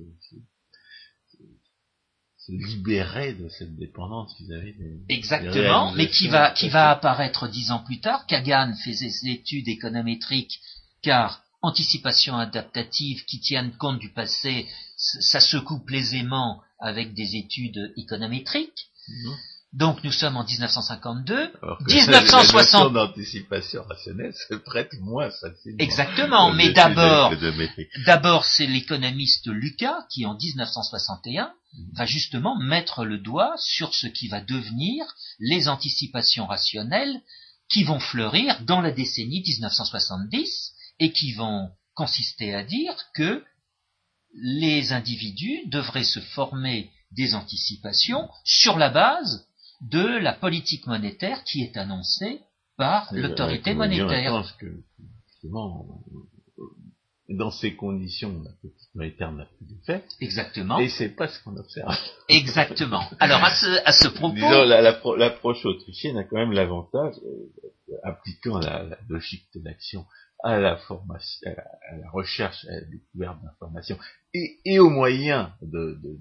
se, 2.39 2.53
libérer 2.53 3.35
de 3.35 3.49
cette 3.49 3.77
dépendance 3.77 4.35
qu'ils 4.35 4.53
avaient. 4.53 4.75
Exactement, 5.09 5.93
mais 5.93 6.11
qui 6.11 6.29
va 6.29 6.51
qui 6.51 6.69
va 6.69 6.91
apparaître 6.91 7.49
dix 7.49 7.71
ans 7.71 7.85
plus 7.85 8.01
tard. 8.01 8.27
Kagan 8.27 8.75
faisait 8.85 9.11
l'étude 9.23 9.69
économétrique 9.69 10.61
car 11.03 11.45
anticipation 11.63 12.37
adaptative 12.37 13.25
qui 13.25 13.41
tiennent 13.41 13.73
compte 13.77 13.99
du 13.99 14.11
passé, 14.11 14.67
ça 14.97 15.41
se 15.41 15.57
couple 15.57 15.95
aisément 15.95 16.61
avec 16.79 17.15
des 17.15 17.37
études 17.37 17.93
économétriques. 17.97 18.89
Mhm. 19.09 19.37
Donc 19.75 20.05
nous 20.05 20.13
sommes 20.13 20.37
en 20.37 20.45
1952. 20.45 21.53
1960. 21.89 22.93
d'anticipation 22.93 23.83
rationnelle 23.83 24.33
se 24.49 24.55
prête 24.55 24.93
moins 25.01 25.31
facilement. 25.31 25.79
Exactement, 25.81 26.53
mais 26.53 26.73
d'abord, 26.73 27.33
d'abord 28.07 28.45
c'est 28.45 28.67
l'économiste 28.67 29.49
Lucas 29.49 30.07
qui 30.11 30.27
en 30.27 30.37
1961 30.37 31.47
mm. 31.47 31.97
va 31.97 32.07
justement 32.07 32.57
mettre 32.57 33.05
le 33.05 33.19
doigt 33.19 33.53
sur 33.59 33.93
ce 33.95 34.07
qui 34.07 34.29
va 34.29 34.41
devenir 34.41 35.05
les 35.41 35.67
anticipations 35.67 36.47
rationnelles 36.47 37.21
qui 37.69 37.83
vont 37.83 37.99
fleurir 37.99 38.61
dans 38.61 38.81
la 38.81 38.93
décennie 38.93 39.43
1970 39.45 40.73
et 41.01 41.11
qui 41.11 41.33
vont 41.33 41.71
consister 41.95 42.55
à 42.55 42.63
dire 42.63 42.95
que 43.13 43.43
les 44.35 44.93
individus 44.93 45.67
devraient 45.67 46.05
se 46.05 46.21
former 46.21 46.93
des 47.11 47.35
anticipations 47.35 48.29
sur 48.45 48.79
la 48.79 48.91
base 48.91 49.49
de 49.81 50.19
la 50.19 50.33
politique 50.33 50.87
monétaire 50.87 51.43
qui 51.45 51.63
est 51.63 51.77
annoncée 51.77 52.41
par 52.77 53.09
l'autorité 53.13 53.75
monétaire. 53.75 54.25
Je 54.25 54.39
pense 54.39 54.53
que, 54.53 54.67
justement, 55.29 55.87
dans 57.29 57.51
ces 57.51 57.75
conditions, 57.75 58.43
la 58.45 58.51
politique 58.61 58.95
monétaire 58.95 59.33
n'a 59.33 59.47
plus 59.47 59.67
d'effet. 59.67 60.05
Exactement. 60.21 60.79
Et 60.79 60.89
c'est 60.89 61.11
pas 61.11 61.29
ce 61.29 61.43
qu'on 61.43 61.57
observe. 61.57 61.95
Exactement. 62.29 63.03
Alors, 63.21 63.43
à 63.43 63.55
ce, 63.55 63.87
à 63.87 63.93
ce 63.93 64.09
propos. 64.09 64.35
Disons, 64.35 64.65
l'approche 65.17 65.65
autrichienne 65.65 66.19
a 66.19 66.25
quand 66.25 66.37
même 66.37 66.53
l'avantage, 66.53 67.15
euh, 67.25 67.97
appliquant 68.03 68.59
la, 68.59 68.99
logique 69.09 69.47
de 69.55 69.65
l'action 69.65 70.05
à 70.43 70.59
la 70.59 70.77
formation, 70.77 71.41
à 71.47 71.97
la, 71.97 72.11
recherche, 72.11 72.67
à 72.67 72.73
la 72.73 72.81
découverte 72.83 73.43
d'informations 73.43 73.99
et, 74.35 74.59
et 74.67 74.79
aux 74.79 74.91
moyens 74.91 75.49
de, 75.63 75.99
de, 76.03 76.19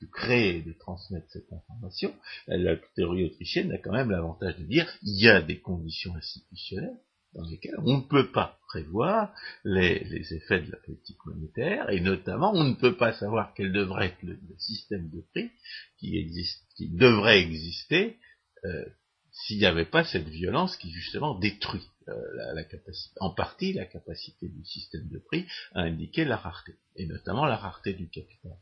de 0.00 0.06
créer 0.06 0.58
et 0.58 0.62
de 0.62 0.72
transmettre 0.72 1.26
cette 1.30 1.52
information, 1.52 2.14
la 2.46 2.76
théorie 2.94 3.24
autrichienne 3.24 3.72
a 3.72 3.78
quand 3.78 3.92
même 3.92 4.10
l'avantage 4.10 4.56
de 4.56 4.64
dire 4.64 4.86
il 5.02 5.20
y 5.22 5.28
a 5.28 5.40
des 5.40 5.60
conditions 5.60 6.14
institutionnelles 6.14 6.98
dans 7.34 7.44
lesquelles 7.44 7.78
on 7.78 7.98
ne 7.98 8.02
peut 8.02 8.30
pas 8.30 8.58
prévoir 8.68 9.34
les, 9.64 10.34
effets 10.34 10.60
de 10.60 10.70
la 10.70 10.78
politique 10.78 11.24
monétaire, 11.26 11.90
et 11.90 12.00
notamment 12.00 12.52
on 12.54 12.64
ne 12.64 12.74
peut 12.74 12.96
pas 12.96 13.12
savoir 13.12 13.52
quel 13.54 13.72
devrait 13.72 14.08
être 14.08 14.22
le, 14.22 14.38
système 14.58 15.08
de 15.10 15.20
prix 15.32 15.50
qui, 15.98 16.18
existe, 16.18 16.64
qui 16.76 16.88
devrait 16.90 17.40
exister 17.40 18.16
euh, 18.64 18.84
s'il 19.30 19.58
n'y 19.58 19.66
avait 19.66 19.84
pas 19.84 20.04
cette 20.04 20.28
violence 20.28 20.76
qui 20.76 20.90
justement 20.90 21.38
détruit 21.38 21.86
euh, 22.08 22.54
la, 22.54 22.64
capacité, 22.64 23.14
en 23.20 23.30
partie 23.30 23.72
la 23.72 23.84
capacité 23.84 24.48
du 24.48 24.64
système 24.64 25.08
de 25.08 25.18
prix 25.18 25.46
à 25.74 25.82
indiquer 25.82 26.24
la 26.24 26.36
rareté, 26.36 26.74
et 26.96 27.06
notamment 27.06 27.46
la 27.46 27.56
rareté 27.56 27.92
du 27.92 28.08
capital. 28.08 28.56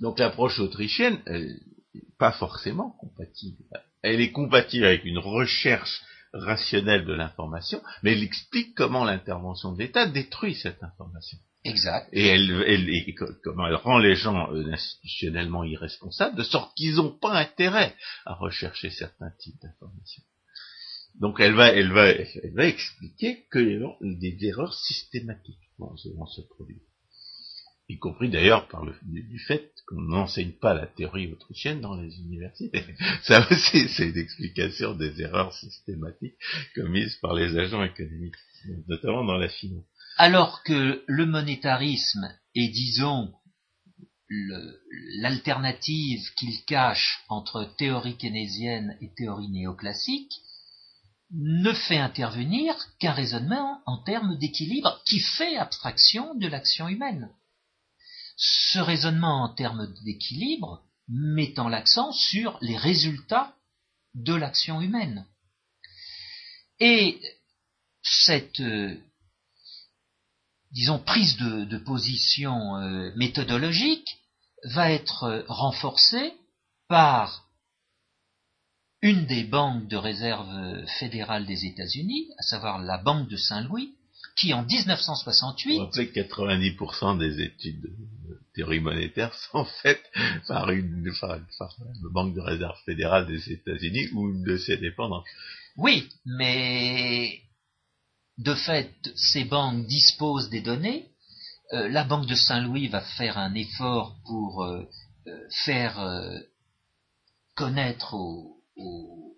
Donc 0.00 0.18
l'approche 0.18 0.58
autrichienne, 0.58 1.20
elle 1.26 1.60
n'est 1.94 2.02
pas 2.18 2.32
forcément 2.32 2.90
compatible. 3.00 3.62
Elle 4.02 4.20
est 4.20 4.32
compatible 4.32 4.86
avec 4.86 5.04
une 5.04 5.18
recherche 5.18 6.02
rationnelle 6.32 7.04
de 7.04 7.12
l'information, 7.12 7.82
mais 8.02 8.12
elle 8.12 8.22
explique 8.22 8.74
comment 8.74 9.04
l'intervention 9.04 9.72
de 9.72 9.80
l'État 9.80 10.06
détruit 10.06 10.54
cette 10.54 10.82
information. 10.82 11.38
Exact. 11.64 12.08
Et 12.12 12.26
elle, 12.26 13.34
comment 13.42 13.66
elle 13.66 13.74
rend 13.74 13.98
les 13.98 14.14
gens 14.14 14.50
euh, 14.52 14.72
institutionnellement 14.72 15.64
irresponsables, 15.64 16.36
de 16.36 16.42
sorte 16.42 16.74
qu'ils 16.74 16.96
n'ont 16.96 17.18
pas 17.18 17.34
intérêt 17.34 17.94
à 18.24 18.34
rechercher 18.34 18.90
certains 18.90 19.30
types 19.38 19.60
d'informations. 19.60 20.22
Donc 21.16 21.38
elle 21.40 21.54
va, 21.54 21.68
elle 21.68 21.92
va, 21.92 22.08
elle 22.08 22.54
va 22.54 22.66
expliquer 22.66 23.44
que 23.50 23.58
des 24.00 24.38
erreurs 24.46 24.72
systématiques 24.72 25.58
vont 25.78 26.26
se 26.26 26.40
produire. 26.42 26.80
Y 27.90 27.98
compris 27.98 28.30
d'ailleurs 28.30 28.68
par 28.68 28.84
le 28.84 28.94
fait 29.46 29.72
qu'on 29.86 30.00
n'enseigne 30.00 30.52
pas 30.52 30.74
la 30.74 30.86
théorie 30.86 31.32
autrichienne 31.32 31.80
dans 31.80 31.96
les 31.96 32.18
universités. 32.20 32.70
Ça 33.22 33.46
aussi, 33.50 33.88
c'est 33.88 34.10
une 34.10 34.18
explication 34.18 34.94
des 34.94 35.20
erreurs 35.20 35.52
systématiques 35.52 36.36
commises 36.74 37.16
par 37.16 37.34
les 37.34 37.58
agents 37.58 37.82
économiques, 37.82 38.36
notamment 38.86 39.24
dans 39.24 39.38
la 39.38 39.48
finance. 39.48 39.84
Alors 40.18 40.62
que 40.62 41.02
le 41.06 41.26
monétarisme 41.26 42.28
est, 42.54 42.68
disons, 42.68 43.32
l'alternative 45.18 46.20
qu'il 46.36 46.64
cache 46.66 47.24
entre 47.28 47.74
théorie 47.76 48.16
keynésienne 48.16 48.96
et 49.00 49.10
théorie 49.16 49.48
néoclassique, 49.48 50.32
ne 51.32 51.72
fait 51.72 51.98
intervenir 51.98 52.74
qu'un 52.98 53.12
raisonnement 53.12 53.80
en 53.86 54.02
termes 54.02 54.36
d'équilibre 54.38 55.00
qui 55.06 55.20
fait 55.20 55.56
abstraction 55.56 56.34
de 56.34 56.46
l'action 56.46 56.88
humaine. 56.88 57.30
Ce 58.42 58.78
raisonnement 58.78 59.42
en 59.44 59.50
termes 59.50 59.92
d'équilibre 60.02 60.82
mettant 61.08 61.68
l'accent 61.68 62.10
sur 62.12 62.56
les 62.62 62.76
résultats 62.76 63.54
de 64.14 64.34
l'action 64.34 64.80
humaine. 64.80 65.26
Et 66.78 67.20
cette, 68.02 68.60
euh, 68.60 68.96
disons, 70.72 70.98
prise 70.98 71.36
de, 71.36 71.76
position 71.76 72.76
euh, 72.76 73.12
méthodologique 73.16 74.18
va 74.64 74.90
être 74.90 75.44
renforcée 75.48 76.32
par 76.88 77.46
une 79.02 79.26
des 79.26 79.44
banques 79.44 79.86
de 79.88 79.96
réserve 79.96 80.86
fédérale 80.98 81.44
des 81.46 81.66
États-Unis, 81.66 82.28
à 82.38 82.42
savoir 82.42 82.78
la 82.78 82.96
Banque 82.96 83.28
de 83.28 83.36
Saint-Louis, 83.36 83.94
qui 84.36 84.54
en 84.54 84.64
1968... 84.64 85.80
On 85.80 85.86
que 85.90 86.02
90% 86.02 87.18
des 87.18 87.42
études 87.42 87.82
de 87.82 88.40
théorie 88.54 88.80
monétaire 88.80 89.34
sont 89.52 89.64
faites 89.82 90.04
par 90.48 90.70
une, 90.70 91.12
banque 92.12 92.34
de 92.34 92.40
réserve 92.40 92.76
fédérale 92.84 93.26
des 93.26 93.52
États-Unis 93.52 94.08
ou 94.14 94.44
de 94.44 94.56
ses 94.56 94.76
dépendances. 94.76 95.26
Oui, 95.76 96.08
mais 96.24 97.40
de 98.38 98.54
fait, 98.54 98.92
ces 99.14 99.44
banques 99.44 99.86
disposent 99.86 100.50
des 100.50 100.62
données. 100.62 101.08
Euh, 101.72 101.88
la 101.88 102.04
Banque 102.04 102.26
de 102.26 102.34
Saint-Louis 102.34 102.88
va 102.88 103.00
faire 103.00 103.38
un 103.38 103.54
effort 103.54 104.16
pour 104.24 104.64
euh, 104.64 104.82
euh, 105.26 105.48
faire 105.64 106.00
connaître 107.54 108.14
aux, 108.14 108.56
aux, 108.76 109.29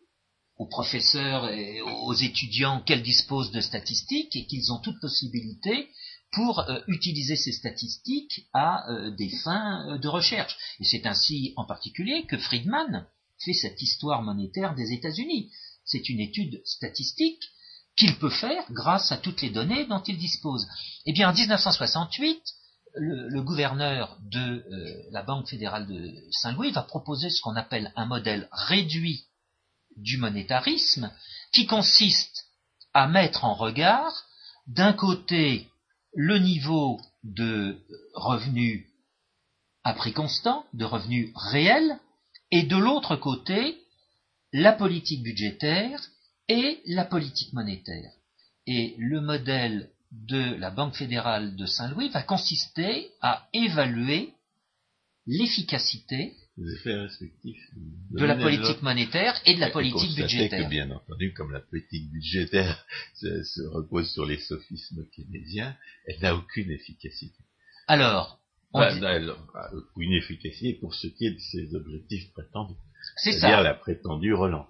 professeurs 0.70 1.48
et 1.50 1.80
aux 1.80 2.14
étudiants 2.14 2.80
qu'elles 2.80 3.02
disposent 3.02 3.50
de 3.50 3.60
statistiques 3.60 4.36
et 4.36 4.46
qu'ils 4.46 4.72
ont 4.72 4.78
toute 4.78 5.00
possibilité 5.00 5.88
pour 6.32 6.60
euh, 6.60 6.80
utiliser 6.88 7.36
ces 7.36 7.52
statistiques 7.52 8.46
à 8.52 8.90
euh, 8.90 9.10
des 9.10 9.28
fins 9.28 9.86
euh, 9.88 9.98
de 9.98 10.08
recherche. 10.08 10.56
Et 10.80 10.84
c'est 10.84 11.06
ainsi 11.06 11.52
en 11.56 11.66
particulier 11.66 12.24
que 12.26 12.38
Friedman 12.38 13.06
fait 13.38 13.52
cette 13.52 13.82
histoire 13.82 14.22
monétaire 14.22 14.74
des 14.74 14.92
États-Unis. 14.92 15.50
C'est 15.84 16.08
une 16.08 16.20
étude 16.20 16.62
statistique 16.64 17.42
qu'il 17.96 18.16
peut 18.18 18.30
faire 18.30 18.64
grâce 18.70 19.12
à 19.12 19.18
toutes 19.18 19.42
les 19.42 19.50
données 19.50 19.86
dont 19.86 20.02
il 20.02 20.16
dispose. 20.16 20.66
Eh 21.04 21.12
bien, 21.12 21.28
en 21.28 21.34
1968, 21.34 22.40
le, 22.94 23.28
le 23.28 23.42
gouverneur 23.42 24.18
de 24.22 24.64
la 25.10 25.22
Banque 25.22 25.48
fédérale 25.48 25.86
de 25.86 26.14
Saint-Louis 26.30 26.70
va 26.70 26.82
proposer 26.82 27.28
ce 27.28 27.42
qu'on 27.42 27.56
appelle 27.56 27.92
un 27.96 28.06
modèle 28.06 28.48
réduit 28.52 29.26
du 29.96 30.18
monétarisme 30.18 31.12
qui 31.52 31.66
consiste 31.66 32.46
à 32.94 33.08
mettre 33.08 33.44
en 33.44 33.54
regard 33.54 34.12
d'un 34.66 34.92
côté 34.92 35.68
le 36.14 36.38
niveau 36.38 37.00
de 37.24 37.78
revenus 38.14 38.86
à 39.84 39.94
prix 39.94 40.12
constant, 40.12 40.64
de 40.74 40.84
revenus 40.84 41.32
réels, 41.34 41.98
et 42.50 42.62
de 42.62 42.76
l'autre 42.76 43.16
côté 43.16 43.78
la 44.52 44.72
politique 44.72 45.22
budgétaire 45.22 46.00
et 46.48 46.82
la 46.86 47.04
politique 47.04 47.52
monétaire. 47.52 48.12
Et 48.66 48.94
le 48.98 49.20
modèle 49.20 49.90
de 50.12 50.54
la 50.56 50.70
Banque 50.70 50.94
fédérale 50.94 51.56
de 51.56 51.66
Saint-Louis 51.66 52.10
va 52.10 52.22
consister 52.22 53.10
à 53.22 53.48
évaluer 53.54 54.34
l'efficacité 55.26 56.36
les 56.58 56.74
effets 56.74 56.94
respectifs 56.94 57.70
de, 58.10 58.24
la 58.24 58.36
politique 58.36 58.82
monétaire 58.82 59.40
et 59.46 59.54
de 59.54 59.60
la 59.60 59.70
politique 59.70 60.14
budgétaire. 60.14 60.64
Que, 60.64 60.70
bien 60.70 60.90
entendu, 60.90 61.32
comme 61.32 61.50
la 61.52 61.60
politique 61.60 62.10
budgétaire 62.10 62.84
se, 63.14 63.66
repose 63.68 64.10
sur 64.12 64.26
les 64.26 64.38
sophismes 64.38 65.06
keynésiens, 65.14 65.76
elle 66.06 66.20
n'a 66.20 66.34
aucune 66.34 66.70
efficacité. 66.70 67.38
Alors, 67.86 68.38
on 68.74 68.80
bah, 68.80 68.90
elle 69.02 69.32
aucune 69.72 70.12
efficacité 70.12 70.74
pour 70.74 70.94
ce 70.94 71.06
qui 71.06 71.26
est 71.26 71.32
de 71.32 71.38
ses 71.38 71.74
objectifs 71.74 72.32
prétendus. 72.32 72.76
C'est 73.16 73.32
ça. 73.32 73.62
la 73.62 73.74
prétendue 73.74 74.34
relance. 74.34 74.68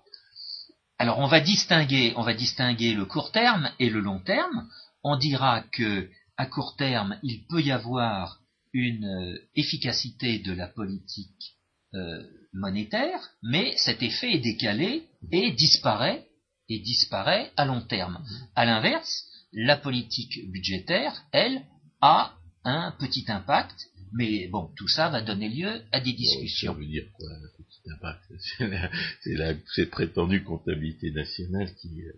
Alors, 0.99 1.18
on 1.18 1.26
va 1.26 1.41
distinguer, 1.41 2.12
on 2.16 2.22
va 2.22 2.35
distinguer 2.35 2.95
le 2.95 3.05
court 3.05 3.33
terme 3.33 3.70
et 3.80 3.91
le 3.91 4.01
long 4.01 4.20
terme. 4.20 4.68
On 5.03 5.16
dira 5.16 5.62
que 5.72 6.09
à 6.37 6.47
court 6.47 6.76
terme, 6.76 7.18
il 7.22 7.45
peut 7.49 7.61
y 7.61 7.72
avoir 7.72 8.41
une 8.72 9.05
euh, 9.05 9.39
efficacité 9.55 10.39
de 10.39 10.53
la 10.53 10.66
politique 10.66 11.57
euh, 11.95 12.22
monétaire, 12.53 13.30
mais 13.43 13.74
cet 13.76 14.03
effet 14.03 14.32
est 14.34 14.40
décalé 14.40 15.05
et 15.30 15.53
disparaît 15.53 16.26
et 16.68 16.78
disparaît 16.78 17.51
à 17.57 17.64
long 17.64 17.80
terme. 17.80 18.24
À 18.55 18.64
l'inverse, 18.64 19.26
la 19.53 19.76
politique 19.76 20.51
budgétaire, 20.51 21.24
elle, 21.32 21.62
a 22.01 22.34
un 22.64 22.93
petit 22.99 23.24
impact, 23.28 23.88
mais 24.12 24.49
bon, 24.49 24.70
tout 24.76 24.88
ça 24.88 25.09
va 25.09 25.22
donner 25.22 25.49
lieu 25.49 25.82
à 25.93 26.01
des 26.01 26.12
discussions. 26.12 26.72
ça 26.72 26.78
veut 26.78 26.86
dire 26.86 27.05
quoi, 27.14 27.28
un 27.30 27.62
petit 27.62 27.90
impact? 27.90 28.24
C'est 29.22 29.34
la, 29.34 29.55
cette 29.74 29.90
prétendue 29.90 30.43
comptabilité 30.45 31.11
nationale 31.11 31.74
qui, 31.74 32.03
euh, 32.03 32.12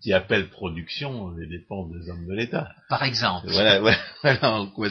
qui 0.00 0.12
appelle 0.12 0.48
production 0.48 1.30
les 1.36 1.46
dépenses 1.46 1.90
des 1.92 2.08
hommes 2.08 2.26
de 2.26 2.34
l'État. 2.34 2.74
Par 2.88 3.02
exemple. 3.02 3.48
Voilà, 3.50 3.80
voilà, 4.22 4.52
en 4.52 4.66
quoi 4.68 4.88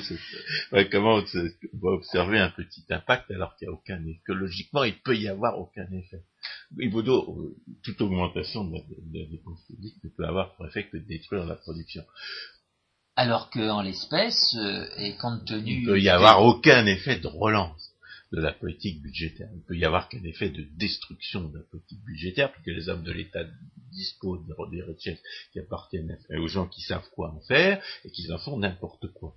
comment 0.91 1.17
on 1.17 1.77
va 1.81 1.91
observer 1.91 2.39
un 2.39 2.49
petit 2.49 2.83
impact 2.89 3.31
alors 3.31 3.55
qu'il 3.55 3.67
n'y 3.67 3.73
a 3.73 3.77
aucun 3.77 4.05
effet. 4.05 4.21
Que 4.25 4.33
logiquement, 4.33 4.83
il 4.83 4.99
peut 5.01 5.15
y 5.15 5.27
avoir 5.27 5.59
aucun 5.59 5.85
effet. 5.91 6.23
Il 6.77 6.91
toute 7.83 8.01
augmentation 8.01 8.65
de 8.65 8.77
la, 8.77 9.25
dépense 9.29 9.63
publique 9.67 9.95
ne 10.03 10.09
peut 10.09 10.25
avoir 10.25 10.55
pour 10.55 10.67
effet 10.67 10.87
que 10.87 10.97
de 10.97 11.05
détruire 11.05 11.45
la 11.45 11.55
production. 11.55 12.03
Alors 13.15 13.49
qu'en 13.49 13.81
l'espèce, 13.81 14.55
euh, 14.57 14.87
et 14.97 15.15
compte 15.15 15.45
tenu... 15.45 15.81
Il 15.81 15.85
peut 15.85 16.01
y 16.01 16.09
avoir 16.09 16.43
aucun 16.43 16.85
effet 16.85 17.17
de 17.17 17.27
relance 17.27 17.94
de 18.31 18.41
la 18.41 18.51
politique 18.51 19.01
budgétaire. 19.01 19.49
Il 19.55 19.63
peut 19.63 19.77
y 19.77 19.85
avoir 19.85 20.09
qu'un 20.09 20.23
effet 20.23 20.49
de 20.49 20.63
destruction 20.77 21.47
de 21.49 21.59
la 21.59 21.63
politique 21.65 22.03
budgétaire, 22.03 22.51
puisque 22.51 22.77
les 22.77 22.89
hommes 22.89 23.03
de 23.03 23.11
l'État 23.11 23.45
disposent 23.91 24.45
des 24.71 24.81
richesses 24.81 25.21
qui 25.53 25.59
appartiennent 25.59 26.17
aux 26.37 26.47
gens 26.47 26.67
qui 26.67 26.81
savent 26.81 27.09
quoi 27.11 27.31
en 27.31 27.39
faire, 27.41 27.83
et 28.03 28.11
qu'ils 28.11 28.33
en 28.33 28.39
font 28.39 28.57
n'importe 28.57 29.11
quoi. 29.13 29.35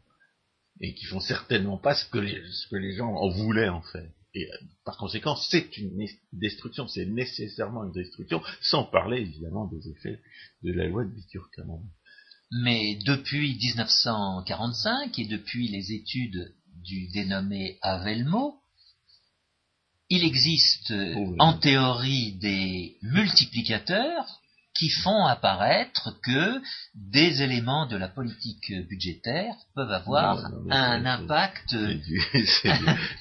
Et 0.81 0.95
qui 0.95 1.07
font 1.07 1.21
certainement 1.21 1.77
pas 1.77 1.95
ce 1.95 2.09
que 2.09 2.19
les, 2.19 2.41
ce 2.51 2.69
que 2.69 2.77
les 2.77 2.95
gens 2.95 3.13
en 3.13 3.29
voulaient 3.29 3.69
en 3.69 3.83
faire. 3.83 4.11
Et 4.35 4.47
euh, 4.47 4.57
par 4.85 4.97
conséquent, 4.97 5.37
c'est 5.37 5.77
une 5.79 6.07
destruction, 6.33 6.87
c'est 6.87 7.07
nécessairement 7.07 7.85
une 7.85 7.93
destruction, 7.93 8.43
sans 8.61 8.85
parler 8.85 9.21
évidemment 9.21 9.67
des 9.67 9.89
effets 9.89 10.21
de 10.63 10.73
la 10.73 10.87
loi 10.87 11.05
de 11.05 11.11
bitur 11.11 11.49
Mais 12.53 12.99
depuis 13.05 13.57
1945 13.57 15.19
et 15.19 15.27
depuis 15.27 15.69
les 15.69 15.93
études 15.93 16.55
du 16.85 17.09
dénommé 17.09 17.79
Avelmo, 17.83 18.61
il 20.11 20.25
existe 20.25 20.93
oh 20.93 21.35
en 21.39 21.59
théorie 21.59 22.33
des 22.41 22.97
multiplicateurs 23.03 24.41
qui 24.79 24.91
font 24.91 25.27
apparaître 25.27 26.19
que 26.23 26.61
des 26.95 27.43
éléments 27.43 27.87
de 27.87 27.97
la 27.97 28.09
politique 28.09 28.73
budgétaire 28.89 29.55
peuvent 29.75 29.91
avoir 29.91 30.53
un 30.71 31.05
impact. 31.05 31.71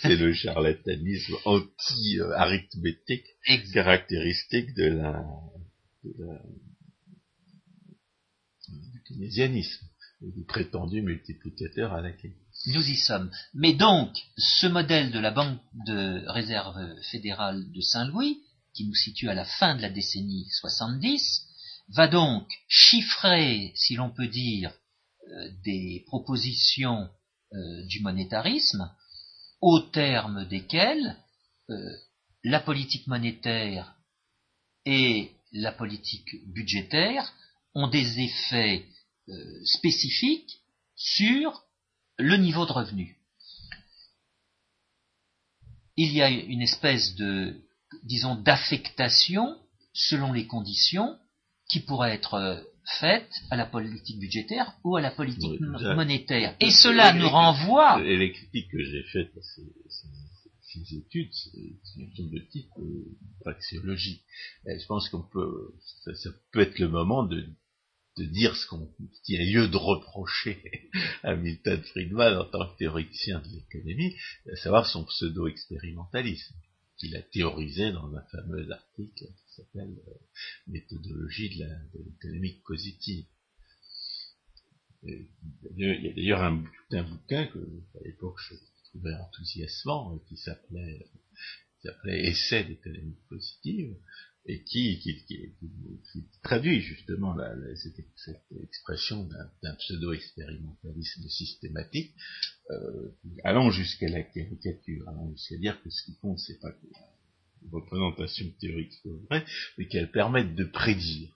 C'est 0.02 0.16
le 0.16 0.34
charlatanisme 0.34 1.36
anti-arithmétique 1.46 3.26
caractéristique 3.74 4.76
de 4.76 4.86
la, 4.86 5.26
du 8.68 9.02
keynésianisme, 9.08 9.86
du 10.22 10.44
prétendu 10.46 11.02
multiplicateur 11.02 11.94
à 11.94 12.02
laquelle 12.02 12.36
nous 12.68 12.90
y 12.90 12.96
sommes. 12.96 13.32
Mais 13.54 13.74
donc, 13.74 14.16
ce 14.38 14.68
modèle 14.68 15.12
de 15.12 15.20
la 15.20 15.32
Banque 15.32 15.60
de 15.86 16.24
réserve 16.28 16.78
fédérale 17.04 17.72
de 17.72 17.82
Saint-Louis, 17.82 18.40
qui 18.74 18.86
nous 18.86 18.96
situe 18.96 19.30
à 19.30 19.34
la 19.34 19.46
fin 19.46 19.76
de 19.76 19.82
la 19.82 19.90
décennie 19.90 20.48
70, 20.52 21.48
va 21.90 22.08
donc 22.08 22.48
chiffrer, 22.68 23.72
si 23.76 23.96
l'on 23.96 24.10
peut 24.10 24.28
dire, 24.28 24.74
euh, 25.30 25.50
des 25.64 26.04
propositions 26.08 27.10
euh, 27.54 27.86
du 27.86 28.02
monétarisme, 28.02 28.92
au 29.62 29.80
terme 29.80 30.46
desquelles 30.48 31.18
euh, 31.70 31.98
la 32.44 32.60
politique 32.60 33.08
monétaire 33.08 33.96
et 34.86 35.32
la 35.54 35.72
politique 35.72 36.46
budgétaire 36.48 37.34
ont 37.74 37.88
des 37.88 38.20
effets 38.20 38.86
spécifiques 39.66 40.62
sur 40.96 41.67
le 42.18 42.38
niveau 42.38 42.66
de 42.66 42.72
revenu. 42.72 43.18
Il 45.96 46.14
y 46.14 46.22
a 46.22 46.30
une 46.30 46.62
espèce 46.62 47.16
de, 47.16 47.56
disons, 48.04 48.36
d'affectation 48.36 49.58
selon 49.94 50.32
les 50.32 50.46
conditions 50.46 51.18
qui 51.70 51.80
pourrait 51.80 52.14
être 52.14 52.36
euh, 52.36 52.62
faite 53.00 53.32
à 53.50 53.56
la 53.56 53.66
politique 53.66 54.20
budgétaire 54.20 54.74
ou 54.84 54.96
à 54.96 55.02
la 55.02 55.12
politique 55.12 55.60
monétaire. 55.60 56.56
Et 56.60 56.72
cela 56.72 57.14
nous 57.14 57.28
renvoie. 57.28 58.02
Et 58.04 58.16
les 58.16 58.32
critiques 58.32 58.70
que 58.72 58.84
j'ai 58.84 59.04
faites 59.12 59.36
à 59.36 59.42
ces, 59.42 59.64
études, 60.96 61.34
c'est 61.34 62.22
de 62.22 62.40
type 62.52 62.70
euh, 62.78 63.18
je 63.46 64.86
pense 64.86 65.10
qu'on 65.10 65.24
peut, 65.24 65.74
ça, 66.14 66.30
peut 66.52 66.60
être 66.62 66.78
le 66.78 66.88
moment 66.88 67.24
de, 67.24 67.48
de 68.18 68.26
dire 68.26 68.56
ce 68.56 68.68
qu'on, 68.68 68.90
y 69.28 69.38
a 69.38 69.46
lieu 69.46 69.68
de 69.68 69.78
reprocher 69.78 70.90
à 71.24 71.36
Milton 71.36 71.82
Friedman 71.84 72.38
en 72.38 72.46
tant 72.46 72.68
que 72.72 72.78
théoricien 72.78 73.40
de 73.40 73.48
l'économie, 73.50 74.16
à 74.52 74.56
savoir 74.56 74.88
son 74.88 75.06
pseudo-expérimentalisme 75.06 76.56
qu'il 76.98 77.16
a 77.16 77.22
théorisé 77.22 77.92
dans 77.92 78.14
un 78.16 78.22
fameux 78.32 78.72
article 78.72 79.26
qui 79.26 79.54
s'appelle 79.56 79.96
euh, 80.08 80.14
Méthodologie 80.68 81.58
de 81.58 82.04
l'économie 82.04 82.60
positive. 82.66 83.26
il 85.04 85.28
y 85.78 86.10
a 86.10 86.14
d'ailleurs 86.14 86.42
un, 86.42 86.64
un, 86.92 87.04
bouquin 87.04 87.46
que, 87.48 87.60
à 87.60 88.04
l'époque, 88.04 88.40
je 88.50 88.56
trouvais 88.90 89.14
enthousiasmant, 89.14 90.16
euh, 90.16 90.20
qui 90.28 90.38
s'appelait, 90.38 91.08
s'appelait 91.84 92.26
Essai 92.26 92.64
d'économie 92.64 93.18
positive, 93.30 93.96
et 94.48 94.64
qui, 94.64 95.00
qui, 95.00 95.26
qui, 95.26 96.26
traduit 96.42 96.80
justement 96.80 97.34
la, 97.36 97.54
cette, 97.76 98.00
expression 98.64 99.28
d'un 99.62 99.76
pseudo-expérimentalisme 99.76 101.28
systématique, 101.28 102.14
euh, 102.72 103.10
allant 103.44 103.70
jusqu'à 103.72 104.08
la 104.08 104.24
caricature, 104.24 105.08
allant 105.10 105.30
jusqu'à 105.32 105.58
dire 105.58 105.82
que 105.84 105.90
ce 105.90 106.04
qui 106.04 106.18
compte, 106.18 106.40
c'est 106.40 106.60
pas 106.60 106.72
que 106.72 106.88
la 106.94 107.70
représentation 107.72 108.46
théorique 108.60 108.94
soit 108.94 109.12
vraie, 109.30 109.46
mais 109.78 109.88
qu'elle 109.88 110.12
permette 110.12 110.56
de 110.56 110.64
prédire, 110.64 111.30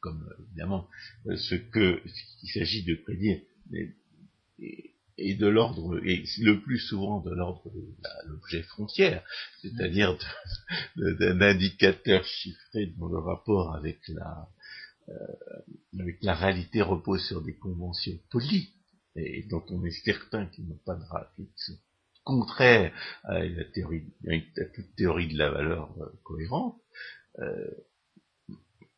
comme 0.00 0.28
évidemment 0.46 0.88
ce 1.26 1.56
que 1.56 2.00
ce 2.06 2.40
qu'il 2.40 2.50
s'agit 2.50 2.84
de 2.84 2.94
prédire, 2.94 3.40
et 4.60 4.91
de 5.34 5.46
l'ordre, 5.46 5.98
et 6.04 6.24
le 6.40 6.60
plus 6.60 6.78
souvent 6.78 7.20
de 7.20 7.30
l'ordre 7.30 7.70
de 7.70 8.28
l'objet 8.28 8.62
frontière, 8.62 9.22
c'est-à-dire 9.60 10.16
d'un 10.96 11.40
indicateur 11.40 12.24
chiffré 12.24 12.86
dont 12.98 13.06
le 13.06 13.18
rapport 13.18 13.74
avec 13.74 13.98
la, 14.08 14.48
euh, 15.08 15.12
avec 15.98 16.22
la 16.22 16.34
réalité 16.34 16.82
repose 16.82 17.24
sur 17.26 17.42
des 17.42 17.56
conventions 17.56 18.18
polies, 18.30 18.70
et 19.16 19.42
dont 19.44 19.64
on 19.68 19.84
est 19.84 20.04
certain 20.04 20.46
qu'ils 20.46 20.66
n'ont 20.66 20.80
pas 20.84 20.94
de 20.94 21.04
sont 21.56 21.78
contraires 22.24 22.92
à 23.24 23.40
la 23.40 23.64
théorie, 23.64 24.04
à 24.28 24.64
toute 24.74 24.94
théorie 24.96 25.32
de 25.32 25.38
la 25.38 25.50
valeur 25.50 25.90
euh, 26.00 26.06
cohérente, 26.22 26.80
euh, 27.40 27.70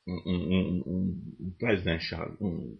on, 0.06 0.20
on, 0.26 0.82
on, 0.86 1.14
on, 1.40 1.50
passe 1.58 1.82
d'un 1.84 1.98
on 2.40 2.76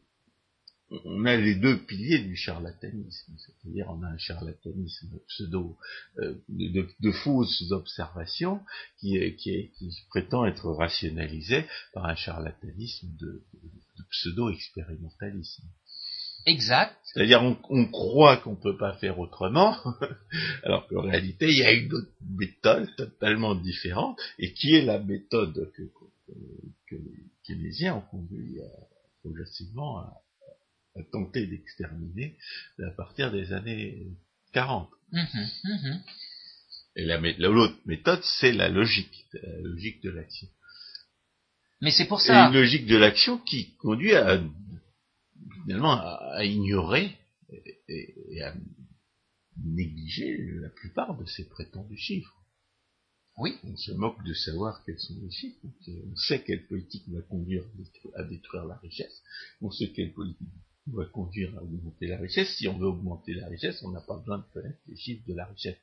a 1.25 1.37
les 1.37 1.55
deux 1.55 1.79
piliers 1.85 2.19
du 2.19 2.37
charlatanisme, 2.37 3.33
c'est-à-dire 3.39 3.87
on 3.89 4.03
a 4.03 4.09
un 4.09 4.19
charlatanisme 4.19 5.19
pseudo 5.29 5.77
euh, 6.19 6.35
de, 6.49 7.11
fausses 7.11 7.71
observations 7.71 8.61
qui, 8.99 9.19
qui, 9.37 9.71
prétend 10.11 10.45
être 10.47 10.71
rationalisé 10.71 11.65
par 11.93 12.07
un 12.07 12.15
charlatanisme 12.15 13.09
de, 13.19 13.45
pseudo-expérimentalisme. 14.11 15.65
Exact. 16.47 16.97
C'est-à-dire 17.05 17.43
on, 17.43 17.87
croit 17.87 18.37
qu'on 18.37 18.53
ne 18.53 18.61
peut 18.61 18.77
pas 18.77 18.95
faire 18.99 19.19
autrement, 19.19 19.77
alors 20.63 20.87
qu'en 20.89 21.03
réalité 21.03 21.49
il 21.49 21.59
y 21.59 21.63
a 21.63 21.73
une 21.73 21.93
autre 21.93 22.13
méthode 22.29 22.95
totalement 22.97 23.55
différente, 23.55 24.21
et 24.39 24.53
qui 24.53 24.75
est 24.75 24.83
la 24.83 24.99
méthode 24.99 25.73
que, 25.75 25.83
que, 26.89 26.97
les 26.97 27.31
keynésiens 27.45 27.97
ont 27.97 28.03
conduit 28.03 28.59
progressivement 29.23 29.99
à, 29.99 30.24
tenté 31.03 31.47
d'exterminer 31.47 32.37
à 32.83 32.91
partir 32.91 33.33
des 33.33 33.53
années 33.53 34.07
40. 34.53 34.89
Mmh, 35.13 35.21
mmh. 35.65 36.03
Et 36.97 37.05
la, 37.05 37.19
l'autre 37.19 37.77
méthode, 37.87 38.23
c'est 38.23 38.53
la 38.53 38.69
logique, 38.69 39.27
la 39.33 39.61
logique 39.61 40.03
de 40.03 40.11
l'action. 40.11 40.49
Mais 41.81 41.91
c'est 41.91 42.07
pour 42.07 42.21
ça. 42.21 42.47
Et 42.47 42.49
une 42.49 42.55
logique 42.55 42.87
de 42.87 42.97
l'action 42.97 43.39
qui 43.39 43.75
conduit 43.77 44.15
à, 44.15 44.41
finalement, 45.65 46.01
à, 46.01 46.45
ignorer 46.45 47.19
et, 47.89 48.41
à 48.43 48.55
négliger 49.63 50.39
la 50.61 50.71
plupart 50.71 51.19
de 51.19 51.27
ces 51.27 51.49
prétendus 51.49 51.99
chiffres. 51.99 52.41
Oui. 53.39 53.59
On 53.65 53.77
se 53.77 53.91
moque 53.93 54.23
de 54.25 54.33
savoir 54.33 54.85
quels 54.85 55.01
sont 55.01 55.19
les 55.21 55.31
chiffres. 55.33 55.59
On 55.67 56.17
sait 56.17 56.45
quelle 56.45 56.67
politique 56.67 57.09
va 57.09 57.21
conduire 57.23 57.65
à 58.15 58.23
détruire 58.23 58.65
la 58.65 58.77
richesse. 58.77 59.23
On 59.61 59.73
sait 59.73 59.91
quelle 59.91 60.13
politique 60.13 60.49
va 60.87 61.07
conduire 61.07 61.57
à 61.57 61.63
augmenter 61.63 62.07
la 62.07 62.19
richesse. 62.19 62.57
Si 62.57 62.69
on 62.69 62.79
veut 62.79 62.87
augmenter 62.87 63.35
la 63.35 63.49
richesse, 63.49 63.83
on 63.83 63.91
n'a 63.91 64.01
pas 64.01 64.19
besoin 64.19 64.39
de 64.39 64.45
connaître 64.53 64.79
les 64.87 64.97
chiffres 64.97 65.27
de 65.27 65.35
la 65.35 65.47
richesse. 65.47 65.79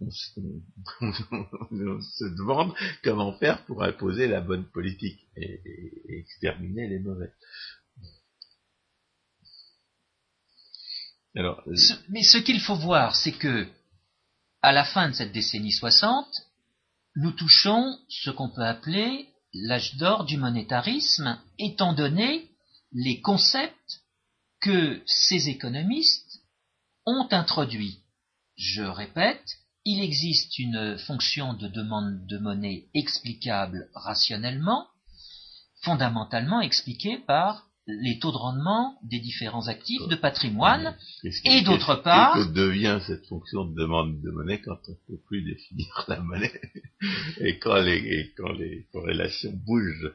On 0.00 0.10
se, 2.00 2.24
demande 2.36 2.74
comment 3.04 3.32
faire 3.38 3.64
pour 3.66 3.82
imposer 3.84 4.26
la 4.26 4.40
bonne 4.40 4.64
politique 4.64 5.20
et, 5.36 5.60
exterminer 6.08 6.88
les 6.88 6.98
mauvais. 6.98 7.32
Euh, 11.36 11.54
mais 12.08 12.24
ce 12.24 12.38
qu'il 12.38 12.60
faut 12.60 12.74
voir, 12.74 13.14
c'est 13.14 13.38
que 13.38 13.68
à 14.62 14.72
la 14.72 14.84
fin 14.84 15.10
de 15.10 15.14
cette 15.14 15.32
décennie 15.32 15.72
60, 15.72 16.26
nous 17.16 17.30
touchons 17.30 17.96
ce 18.08 18.30
qu'on 18.30 18.50
peut 18.50 18.64
appeler 18.64 19.28
l'âge 19.52 19.96
d'or 19.96 20.24
du 20.24 20.36
monétarisme, 20.36 21.40
étant 21.58 21.92
donné 21.92 22.48
les 22.92 23.20
concepts 23.20 24.02
que 24.60 25.02
ces 25.06 25.48
économistes 25.48 26.40
ont 27.06 27.26
introduit. 27.30 27.98
Je 28.56 28.82
répète, 28.82 29.58
il 29.84 30.02
existe 30.02 30.58
une 30.58 30.98
fonction 30.98 31.54
de 31.54 31.68
demande 31.68 32.26
de 32.26 32.38
monnaie 32.38 32.84
explicable 32.94 33.88
rationnellement, 33.94 34.86
fondamentalement 35.82 36.60
expliquée 36.60 37.18
par 37.18 37.70
les 37.86 38.18
taux 38.18 38.30
de 38.30 38.36
rendement 38.36 38.98
des 39.02 39.18
différents 39.18 39.68
actifs 39.68 40.06
de 40.08 40.14
patrimoine, 40.14 40.94
et 41.44 41.62
d'autre 41.62 41.96
part... 41.96 42.34
Que 42.34 42.52
devient 42.52 43.00
cette 43.06 43.26
fonction 43.26 43.64
de 43.64 43.74
demande 43.74 44.20
de 44.20 44.30
monnaie 44.30 44.60
quand 44.60 44.78
on 44.88 44.92
ne 44.92 45.16
peut 45.16 45.22
plus 45.26 45.42
définir 45.42 46.04
la 46.06 46.20
monnaie, 46.20 46.60
et 47.40 47.58
quand 47.58 47.80
les, 47.80 47.96
et 47.96 48.34
quand 48.36 48.52
les 48.52 48.86
corrélations 48.92 49.52
bougent 49.66 50.12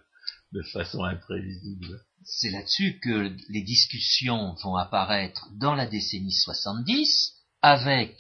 de 0.54 0.62
façon 0.62 1.04
imprévisible? 1.04 2.00
C'est 2.26 2.50
là-dessus 2.50 3.00
que 3.00 3.36
les 3.50 3.62
discussions 3.62 4.56
vont 4.64 4.76
apparaître 4.76 5.48
dans 5.58 5.76
la 5.76 5.86
décennie 5.86 6.34
70 6.34 7.34
avec 7.62 8.18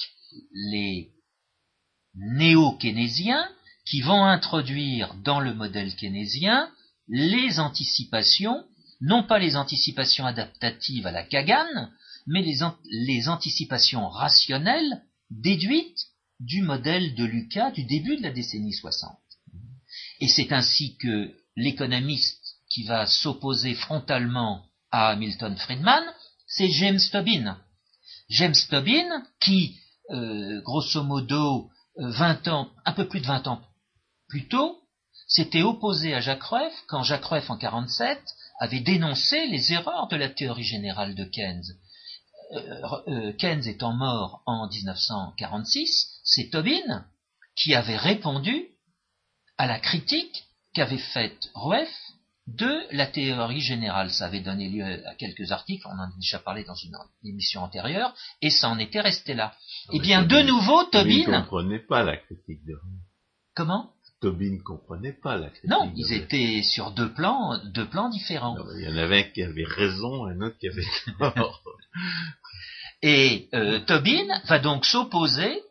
les 0.53 1.11
néo-keynésiens 2.15 3.49
qui 3.85 4.01
vont 4.01 4.23
introduire 4.23 5.13
dans 5.23 5.39
le 5.39 5.53
modèle 5.53 5.95
keynésien 5.95 6.69
les 7.07 7.59
anticipations, 7.59 8.63
non 9.01 9.23
pas 9.23 9.39
les 9.39 9.55
anticipations 9.55 10.25
adaptatives 10.25 11.07
à 11.07 11.11
la 11.11 11.23
Kagan, 11.23 11.89
mais 12.27 12.41
les, 12.41 12.59
les 12.89 13.27
anticipations 13.27 14.07
rationnelles 14.07 15.03
déduites 15.29 16.07
du 16.39 16.61
modèle 16.61 17.15
de 17.15 17.25
Lucas 17.25 17.71
du 17.71 17.83
début 17.83 18.17
de 18.17 18.23
la 18.23 18.31
décennie 18.31 18.73
60. 18.73 19.17
Et 20.19 20.27
c'est 20.27 20.51
ainsi 20.51 20.97
que 20.97 21.35
l'économiste 21.55 22.44
qui 22.75 22.83
va 22.83 23.07
s'opposer 23.07 23.73
frontalement 23.73 24.65
à 24.91 25.07
Hamilton 25.11 25.55
Friedman, 25.55 26.03
c'est 26.45 26.69
James 26.71 26.99
Tobin. 27.09 27.57
James 28.27 28.55
Tobin, 28.69 29.23
qui, 29.39 29.79
euh, 30.09 30.61
grosso 30.61 31.01
modo, 31.01 31.69
20 31.95 32.49
ans, 32.49 32.69
un 32.83 32.91
peu 32.91 33.07
plus 33.07 33.21
de 33.21 33.27
20 33.27 33.47
ans 33.47 33.61
plus 34.27 34.49
tôt, 34.49 34.77
s'était 35.29 35.61
opposé 35.61 36.13
à 36.13 36.19
Jacques 36.19 36.43
Rueff 36.43 36.73
quand 36.87 37.03
Jacques 37.03 37.23
Rueff 37.23 37.49
en 37.49 37.55
47 37.57 38.19
avait 38.59 38.81
dénoncé 38.81 39.47
les 39.47 39.71
erreurs 39.71 40.09
de 40.09 40.17
la 40.17 40.27
théorie 40.27 40.65
générale 40.65 41.15
de 41.15 41.23
Keynes. 41.23 41.63
Euh, 42.51 42.81
euh, 43.07 43.31
Keynes 43.33 43.65
étant 43.67 43.93
mort 43.93 44.41
en 44.45 44.67
1946, 44.67 46.19
c'est 46.25 46.49
Tobin 46.49 47.05
qui 47.55 47.73
avait 47.73 47.95
répondu 47.95 48.65
à 49.57 49.65
la 49.65 49.79
critique 49.79 50.43
qu'avait 50.73 50.97
faite 50.97 51.49
Rueff 51.53 51.89
de 52.47 52.95
la 52.95 53.07
théorie 53.07 53.61
générale. 53.61 54.11
Ça 54.11 54.25
avait 54.25 54.41
donné 54.41 54.69
lieu 54.69 54.83
à 54.83 55.15
quelques 55.15 55.51
articles, 55.51 55.87
on 55.87 55.97
en 55.97 56.03
a 56.03 56.11
déjà 56.19 56.39
parlé 56.39 56.63
dans 56.63 56.75
une 56.75 56.95
émission 57.23 57.61
antérieure, 57.61 58.13
et 58.41 58.49
ça 58.49 58.69
en 58.69 58.77
était 58.77 59.01
resté 59.01 59.33
là. 59.33 59.53
Ah, 59.87 59.91
eh 59.93 59.99
bien, 59.99 60.23
de 60.23 60.41
nouveau, 60.41 60.83
Tobin... 60.85 61.27
ne 61.27 61.41
comprenait 61.41 61.79
pas 61.79 62.03
la 62.03 62.17
critique 62.17 62.63
de 62.65 62.75
Comment? 63.55 63.91
Tobin 64.21 64.51
ne 64.51 64.61
comprenait 64.61 65.13
pas 65.13 65.37
la 65.37 65.49
critique 65.49 65.69
Non, 65.69 65.91
ils 65.95 66.13
étaient 66.13 66.61
sur 66.61 66.91
deux 66.91 67.11
plans, 67.13 67.59
deux 67.73 67.87
plans 67.87 68.09
différents. 68.09 68.57
il 68.77 68.85
y 68.85 68.87
en 68.87 68.97
avait 68.97 69.19
un 69.19 69.23
qui 69.23 69.43
avait 69.43 69.65
raison, 69.65 70.25
un 70.25 70.39
autre 70.41 70.57
qui 70.57 70.67
avait 70.67 70.83
tort. 71.19 71.61
Et 73.01 73.49
euh, 73.53 73.79
Tobin 73.79 74.27
va 74.47 74.59
donc 74.59 74.85
s'opposer 74.85 75.61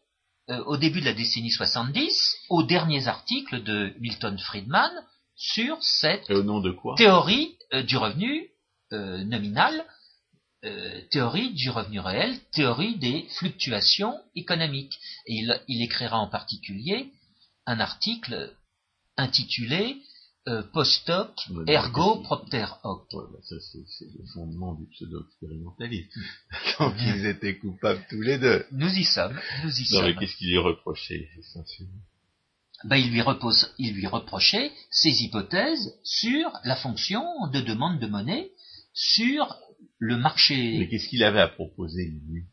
euh, 0.50 0.62
au 0.64 0.76
début 0.76 1.00
de 1.00 1.06
la 1.06 1.14
décennie 1.14 1.50
70 1.50 2.36
aux 2.50 2.62
derniers 2.62 3.08
articles 3.08 3.62
de 3.62 3.94
Milton 4.00 4.38
Friedman 4.38 4.90
sur 5.36 5.82
cette 5.82 6.28
Et 6.30 6.34
au 6.34 6.42
nom 6.42 6.60
de 6.60 6.70
quoi 6.70 6.94
théorie 6.96 7.56
euh, 7.72 7.82
du 7.82 7.96
revenu 7.96 8.48
euh, 8.92 9.24
nominal, 9.24 9.84
euh, 10.64 11.00
théorie 11.10 11.52
du 11.54 11.70
revenu 11.70 12.00
réel, 12.00 12.38
théorie 12.52 12.96
des 12.98 13.26
fluctuations 13.38 14.14
économiques. 14.36 14.98
Et 15.26 15.34
il, 15.34 15.60
il 15.68 15.82
écrira 15.82 16.18
en 16.18 16.28
particulier 16.28 17.10
un 17.66 17.80
article 17.80 18.54
intitulé 19.16 19.96
Post 20.74 21.08
hoc 21.08 21.30
Ouais, 21.48 21.72
ergo 21.72 22.16
propter 22.16 22.66
hoc. 22.82 23.06
Ouais, 23.14 23.24
bah, 23.32 23.38
ça, 23.44 23.56
c'est 23.60 24.04
le 24.04 24.26
fondement 24.34 24.74
du 24.74 24.84
pseudo-expérimentalisme. 24.90 26.20
Donc, 26.78 26.94
ils 27.00 27.24
étaient 27.24 27.56
coupables 27.56 28.04
tous 28.10 28.20
les 28.20 28.36
deux. 28.36 28.66
Nous 28.72 28.90
y 28.90 29.04
sommes, 29.04 29.40
nous 29.64 29.70
y 29.70 29.94
Non, 29.94 30.02
mais 30.02 30.14
qu'est-ce 30.14 30.36
qu'il 30.36 30.50
lui 30.50 30.58
reprochait, 30.58 31.30
essentiellement 31.38 32.02
Ben, 32.84 32.96
il, 32.96 33.10
lui 33.12 33.22
repose, 33.22 33.74
il 33.78 33.94
lui 33.94 34.06
reprochait 34.06 34.70
ses 34.90 35.22
hypothèses 35.22 35.94
sur 36.04 36.52
la 36.64 36.76
fonction 36.76 37.24
de 37.52 37.60
demande 37.60 37.98
de 37.98 38.06
monnaie 38.06 38.50
sur 38.92 39.58
le 39.98 40.16
Mais 40.16 40.22
marché. 40.22 40.88
qu'est-ce 40.90 41.08
qu'il 41.08 41.24
avait 41.24 41.40
à 41.40 41.48
proposer, 41.48 42.12
lui? 42.28 42.44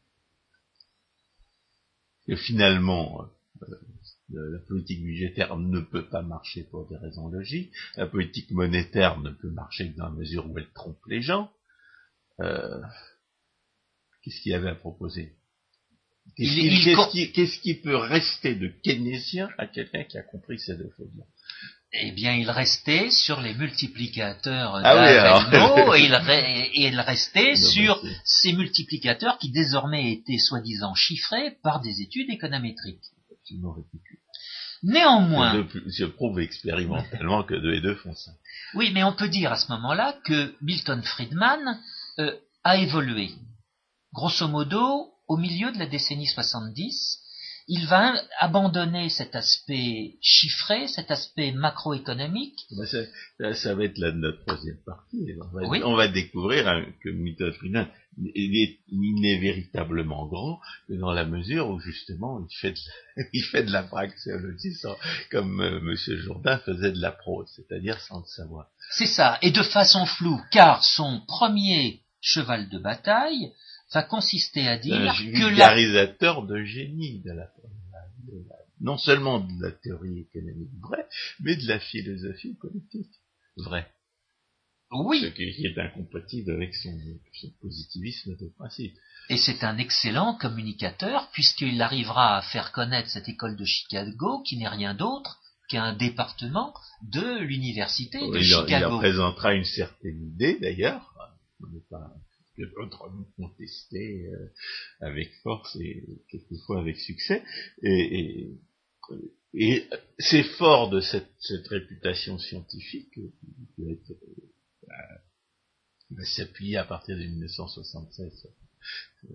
Que 2.27 2.35
finalement, 2.35 3.25
euh, 3.63 3.65
la 4.29 4.59
politique 4.59 5.03
budgétaire 5.03 5.57
ne 5.57 5.81
peut 5.81 6.07
pas 6.07 6.21
marcher 6.21 6.63
pour 6.63 6.87
des 6.87 6.95
raisons 6.95 7.27
logiques. 7.27 7.73
La 7.97 8.07
politique 8.07 8.51
monétaire 8.51 9.19
ne 9.19 9.31
peut 9.31 9.49
marcher 9.49 9.91
que 9.91 9.97
dans 9.97 10.05
la 10.05 10.11
mesure 10.11 10.49
où 10.49 10.57
elle 10.57 10.71
trompe 10.71 11.03
les 11.07 11.21
gens. 11.21 11.51
Euh, 12.39 12.81
qu'est-ce 14.23 14.39
qu'il 14.41 14.53
avait 14.53 14.69
à 14.69 14.75
proposer? 14.75 15.35
Qu'est-ce 16.37 16.51
Il- 16.51 16.73
il 16.73 17.61
qui, 17.61 17.75
peut 17.75 17.95
rester 17.97 18.55
de 18.55 18.67
keynésien 18.83 19.49
à 19.57 19.67
quelqu'un 19.67 20.03
qui 20.05 20.17
a 20.17 20.23
compris 20.23 20.57
ces 20.59 20.75
deux 20.77 20.89
choses-là 20.97 21.23
Eh 21.93 22.11
bien, 22.11 22.33
il 22.33 22.49
restait 22.49 23.09
sur 23.11 23.41
les 23.41 23.53
multiplicateurs 23.53 24.75
Ah 24.83 24.95
oui, 24.95 25.99
et 25.99 26.05
il, 26.05 26.13
re- 26.13 26.69
et 26.73 26.87
il 26.87 26.99
restait 26.99 27.51
Non, 27.53 27.69
sur 27.69 28.03
ces 28.23 28.53
multiplicateurs 28.53 29.37
qui 29.39 29.51
désormais 29.51 30.13
étaient 30.13 30.37
soi-disant 30.39 30.95
chiffrés 30.95 31.57
par 31.63 31.81
des 31.81 32.01
études 32.01 32.29
économétriques. 32.29 33.03
Néanmoins, 34.83 35.67
Je 35.87 36.05
prouve 36.05 36.39
expérimentalement 36.39 37.43
que 37.43 37.53
deux 37.55 37.73
et 37.75 37.81
deux 37.81 37.95
font 37.95 38.15
ça. 38.15 38.31
oui, 38.73 38.91
mais 38.93 39.03
on 39.03 39.13
peut 39.13 39.27
dire 39.29 39.51
à 39.51 39.57
ce 39.57 39.71
moment-là 39.71 40.15
que 40.25 40.55
Milton 40.61 41.03
Friedman 41.03 41.79
euh, 42.19 42.35
a 42.63 42.77
évolué. 42.77 43.29
Grosso 44.13 44.47
modo, 44.47 45.10
au 45.31 45.37
milieu 45.37 45.71
de 45.71 45.79
la 45.79 45.85
décennie 45.85 46.27
70, 46.27 47.19
il 47.67 47.85
va 47.87 48.03
abandonner 48.39 49.07
cet 49.09 49.35
aspect 49.35 50.15
chiffré, 50.21 50.87
cet 50.87 51.09
aspect 51.11 51.51
macroéconomique, 51.51 52.57
Bah, 52.77 52.85
ça, 52.85 53.53
ça- 53.53 53.75
va 53.75 53.83
être 53.85 53.97
la, 53.97 54.11
notre 54.11 54.43
troisième 54.45 54.81
partie. 54.85 55.21
On 55.39 55.55
va, 55.55 55.67
Oui. 55.69 55.81
on 55.85 55.95
va 55.95 56.07
découvrir 56.07 56.67
hein, 56.67 56.83
que 57.01 57.09
Friedman 57.53 57.87
il 58.35 58.57
est, 58.63 58.79
n'est 58.91 59.39
véritablement 59.39 60.25
grand 60.27 60.59
que 60.87 60.93
dans 60.95 61.13
la 61.13 61.23
mesure 61.23 61.69
où 61.69 61.79
justement 61.79 62.45
il 62.49 62.53
fait 62.61 62.71
de 62.73 62.79
la, 62.89 63.23
il 63.33 63.43
fait 63.51 63.63
de 63.63 63.71
la 63.71 63.83
praxéologie 63.83 64.73
sans- 64.73 64.97
comme 65.31 65.61
euh, 65.61 65.79
Monsieur 65.81 66.17
Jourdain 66.17 66.57
faisait 66.57 66.91
de 66.91 66.99
la 67.01 67.11
prose, 67.13 67.47
c'est-à-dire 67.55 67.97
sans 68.01 68.19
le 68.19 68.25
savoir. 68.25 68.65
C'est 68.91 69.05
ça, 69.05 69.37
et 69.41 69.51
de 69.51 69.63
façon 69.63 70.05
floue, 70.05 70.41
car 70.51 70.83
son 70.83 71.21
premier 71.27 72.01
cheval 72.19 72.67
de 72.69 72.79
bataille 72.79 73.53
va 73.93 74.03
consister 74.03 74.67
à 74.67 74.77
dire 74.77 74.95
un 74.95 75.13
que 75.13 75.23
la... 75.23 75.47
vulgarisateur 75.47 76.45
de 76.45 76.63
génie 76.63 77.19
de 77.21 77.31
la, 77.31 77.45
de 78.27 78.37
la- 78.49 78.55
non 78.79 78.97
seulement 78.97 79.39
de 79.39 79.61
la 79.61 79.71
théorie 79.71 80.19
économique 80.21 80.71
vraie, 80.81 81.05
mais 81.39 81.55
de 81.55 81.67
la 81.67 81.79
philosophie 81.79 82.55
politique 82.55 83.11
vraie. 83.57 83.87
Ce 84.91 84.97
Oui, 84.97 85.33
qui 85.35 85.51
qui 85.53 85.65
est 85.67 85.77
incompatible 85.79 86.51
avec 86.51 86.75
son, 86.75 86.97
son 87.39 87.49
positivisme 87.61 88.35
de 88.37 88.47
principe. 88.57 88.93
et 89.29 89.37
c'est 89.37 89.63
un 89.63 89.77
excellent 89.77 90.35
communicateur, 90.35 91.29
puisqu'il 91.31 91.81
arrivera 91.81 92.37
à 92.37 92.41
faire 92.41 92.71
connaître 92.73 93.09
cette 93.09 93.29
école 93.29 93.55
de 93.55 93.63
Chicago, 93.65 94.41
qui 94.45 94.57
n'est 94.57 94.67
rien 94.67 94.93
d'autre 94.93 95.37
qu'un 95.69 95.93
département 95.93 96.73
de 97.03 97.39
l'université 97.39 98.19
de 98.19 98.23
il, 98.25 98.29
en, 98.29 98.35
il 98.35 98.55
en 98.55 98.65
Chicago. 98.65 98.97
présentera 98.97 99.53
une 99.53 99.63
certaine 99.63 100.21
idée 100.33 100.59
d'ailleurs, 100.59 101.13
on 101.63 101.67
n'est 101.67 101.85
pas 101.89 102.11
que 102.57 102.63
d'autres 102.63 103.03
ont 103.03 103.25
contesté 103.37 104.27
euh, 104.27 104.51
avec 104.99 105.31
force 105.43 105.75
et 105.77 106.03
quelquefois 106.29 106.79
avec 106.79 106.97
succès, 106.97 107.43
et, 107.83 107.99
et, 107.99 108.59
et 109.53 109.89
c'est 110.19 110.43
fort 110.43 110.89
de 110.89 111.01
cette, 111.01 111.31
cette 111.39 111.67
réputation 111.67 112.37
scientifique 112.37 113.13
qui 113.13 113.83
euh, 113.83 113.95
va 116.11 116.25
s'appuyer 116.25 116.77
à 116.77 116.83
partir 116.83 117.17
de 117.17 117.23
1976 117.23 118.39
sur 118.39 118.49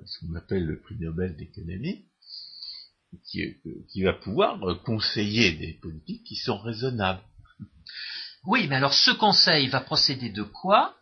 ce 0.05 0.19
qu'on 0.21 0.35
appelle 0.35 0.65
le 0.65 0.81
prix 0.81 0.97
Nobel 0.97 1.37
d'économie, 1.37 2.07
qui, 3.25 3.57
qui 3.89 4.03
va 4.03 4.13
pouvoir 4.13 4.83
conseiller 4.85 5.53
des 5.53 5.75
politiques 5.75 6.25
qui 6.25 6.37
sont 6.37 6.59
raisonnables. 6.59 7.23
Oui, 8.45 8.67
mais 8.69 8.77
alors 8.77 8.95
ce 8.95 9.11
conseil 9.13 9.69
va 9.69 9.81
procéder 9.81 10.31
de 10.31 10.43
quoi? 10.43 10.97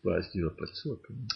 Pas 0.03 0.21
ce 0.21 0.29
qui 0.29 0.41
va 0.41 0.49
pas 0.49 0.65
de 0.65 0.75
soi. 0.75 0.95
quand 1.07 1.13
même? 1.13 1.27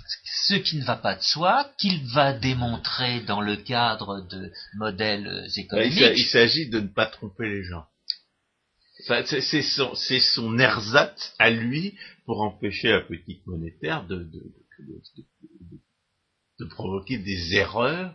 Ce 0.45 0.53
qui 0.55 0.77
ne 0.77 0.83
va 0.83 0.97
pas 0.97 1.15
de 1.15 1.21
soi, 1.23 1.71
qu'il 1.77 2.03
va 2.07 2.33
démontrer 2.33 3.21
dans 3.21 3.41
le 3.41 3.55
cadre 3.55 4.21
de 4.29 4.51
modèles 4.75 5.47
économiques. 5.55 6.13
il 6.17 6.25
s'agit 6.25 6.69
de 6.69 6.79
ne 6.81 6.87
pas 6.87 7.05
tromper 7.05 7.47
les 7.49 7.63
gens. 7.63 7.85
Enfin, 9.01 9.23
c'est 9.25 9.61
son, 9.61 9.93
son 9.95 10.59
ersatz 10.59 11.33
à 11.39 11.49
lui 11.49 11.97
pour 12.25 12.41
empêcher 12.41 12.89
la 12.89 13.01
politique 13.01 13.45
monétaire 13.47 14.05
de, 14.07 14.15
de, 14.17 14.23
de, 14.23 14.33
de- 14.79 15.01
de- 15.71 15.79
de 16.59 16.65
provoquer 16.65 17.17
des 17.17 17.55
erreurs 17.55 18.13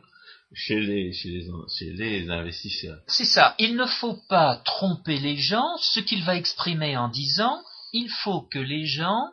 chez 0.54 0.80
les, 0.80 1.12
chez 1.12 1.28
les, 1.30 1.46
chez 1.78 1.90
les 1.92 2.30
investisseurs. 2.30 3.00
C'est 3.08 3.24
ça. 3.26 3.54
Il 3.58 3.76
ne 3.76 3.84
faut 3.86 4.18
pas 4.28 4.56
tromper 4.64 5.18
les 5.18 5.36
gens, 5.36 5.76
ce 5.78 6.00
qu'il 6.00 6.24
va 6.24 6.36
exprimer 6.36 6.96
en 6.96 7.08
disant, 7.08 7.60
il 7.92 8.08
faut 8.22 8.42
que 8.42 8.58
les 8.58 8.86
gens 8.86 9.24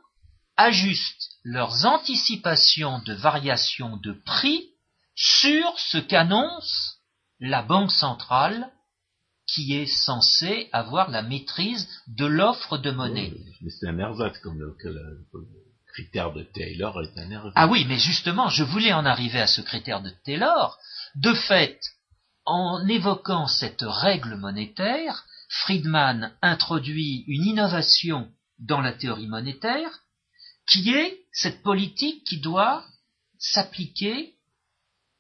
ajustent 0.58 1.32
leurs 1.44 1.86
anticipations 1.86 3.00
de 3.00 3.14
variation 3.14 3.98
de 3.98 4.14
prix 4.26 4.70
sur 5.16 5.78
ce 5.80 5.98
qu'annonce 5.98 6.98
la 7.40 7.62
Banque 7.62 7.92
centrale 7.92 8.72
qui 9.48 9.76
est 9.76 9.86
censée 9.86 10.70
avoir 10.74 11.10
la 11.12 11.22
maîtrise 11.22 11.88
de 12.08 12.26
l'offre 12.26 12.78
de 12.78 12.92
monnaie. 12.92 13.32
Mais 13.62 13.70
c'est 13.70 13.88
un 13.88 14.00
ersatz 14.00 14.38
comme 14.40 14.60
le, 14.60 14.76
que 14.82 14.88
le- 14.88 15.26
que 15.32 15.38
le 15.38 15.48
critère 15.94 16.34
de 16.34 16.44
Taylor 16.44 17.00
est 17.04 17.18
un 17.20 17.30
ersatz. 17.30 17.54
Ah 17.56 17.68
oui, 17.68 17.86
mais 17.88 18.00
justement, 18.00 18.50
je 18.50 18.64
voulais 18.64 18.92
en 18.94 19.06
arriver 19.06 19.40
à 19.40 19.48
ce 19.48 19.62
critère 19.62 20.02
de 20.02 20.12
Taylor. 20.26 20.78
De 21.16 21.34
fait, 21.34 21.80
en 22.46 22.86
évoquant 22.88 23.48
cette 23.48 23.84
règle 23.84 24.36
monétaire, 24.36 25.24
Friedman 25.50 26.34
introduit 26.42 27.24
une 27.28 27.46
innovation 27.46 28.30
dans 28.60 28.82
la 28.82 28.94
théorie 28.94 29.28
monétaire, 29.28 30.00
qui 30.72 30.90
est 30.92 31.20
cette 31.32 31.62
politique 31.62 32.24
qui 32.26 32.40
doit 32.40 32.84
s'appliquer 33.40 34.34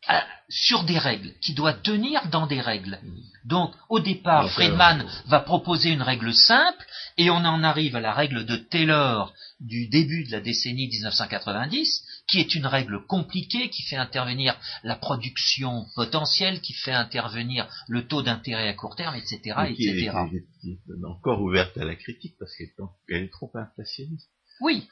à- 0.07 0.25
sur 0.49 0.83
des 0.83 0.99
règles, 0.99 1.33
qui 1.41 1.53
doit 1.55 1.73
tenir 1.73 2.27
dans 2.29 2.45
des 2.45 2.61
règles. 2.61 2.99
Donc, 3.45 3.73
au 3.89 3.99
départ, 3.99 4.43
Friedman 4.51 5.01
euh, 5.01 5.09
va 5.27 5.39
proposer 5.39 5.89
une 5.89 6.03
règle 6.03 6.33
simple, 6.33 6.85
et 7.17 7.29
on 7.31 7.37
en 7.37 7.63
arrive 7.63 7.95
à 7.95 7.99
la 7.99 8.13
règle 8.13 8.45
de 8.45 8.55
Taylor 8.55 9.33
du 9.59 9.87
début 9.87 10.23
de 10.25 10.31
la 10.31 10.41
décennie 10.41 10.87
1990, 10.87 12.03
qui 12.27 12.39
est 12.39 12.53
une 12.55 12.67
règle 12.67 13.03
compliquée, 13.07 13.69
qui 13.69 13.81
fait 13.83 13.95
intervenir 13.95 14.59
la 14.83 14.95
production 14.95 15.85
potentielle, 15.95 16.61
qui 16.61 16.73
fait 16.73 16.91
intervenir 16.93 17.67
le 17.87 18.05
taux 18.07 18.21
d'intérêt 18.21 18.67
à 18.67 18.73
court 18.73 18.95
terme, 18.95 19.15
etc., 19.15 19.39
mais 19.57 19.73
qui 19.75 19.87
est, 19.87 19.91
etc. 20.03 20.11
qui 20.29 20.35
est- 20.37 20.45
qui 20.61 20.69
est 20.71 21.05
encore 21.07 21.41
ouverte 21.41 21.75
à 21.77 21.85
la 21.85 21.95
critique 21.95 22.35
parce 22.39 22.51
qu'elle 22.55 23.23
est 23.23 23.31
trop 23.31 23.49
inflationniste. 23.55 24.29
Oui, 24.61 24.87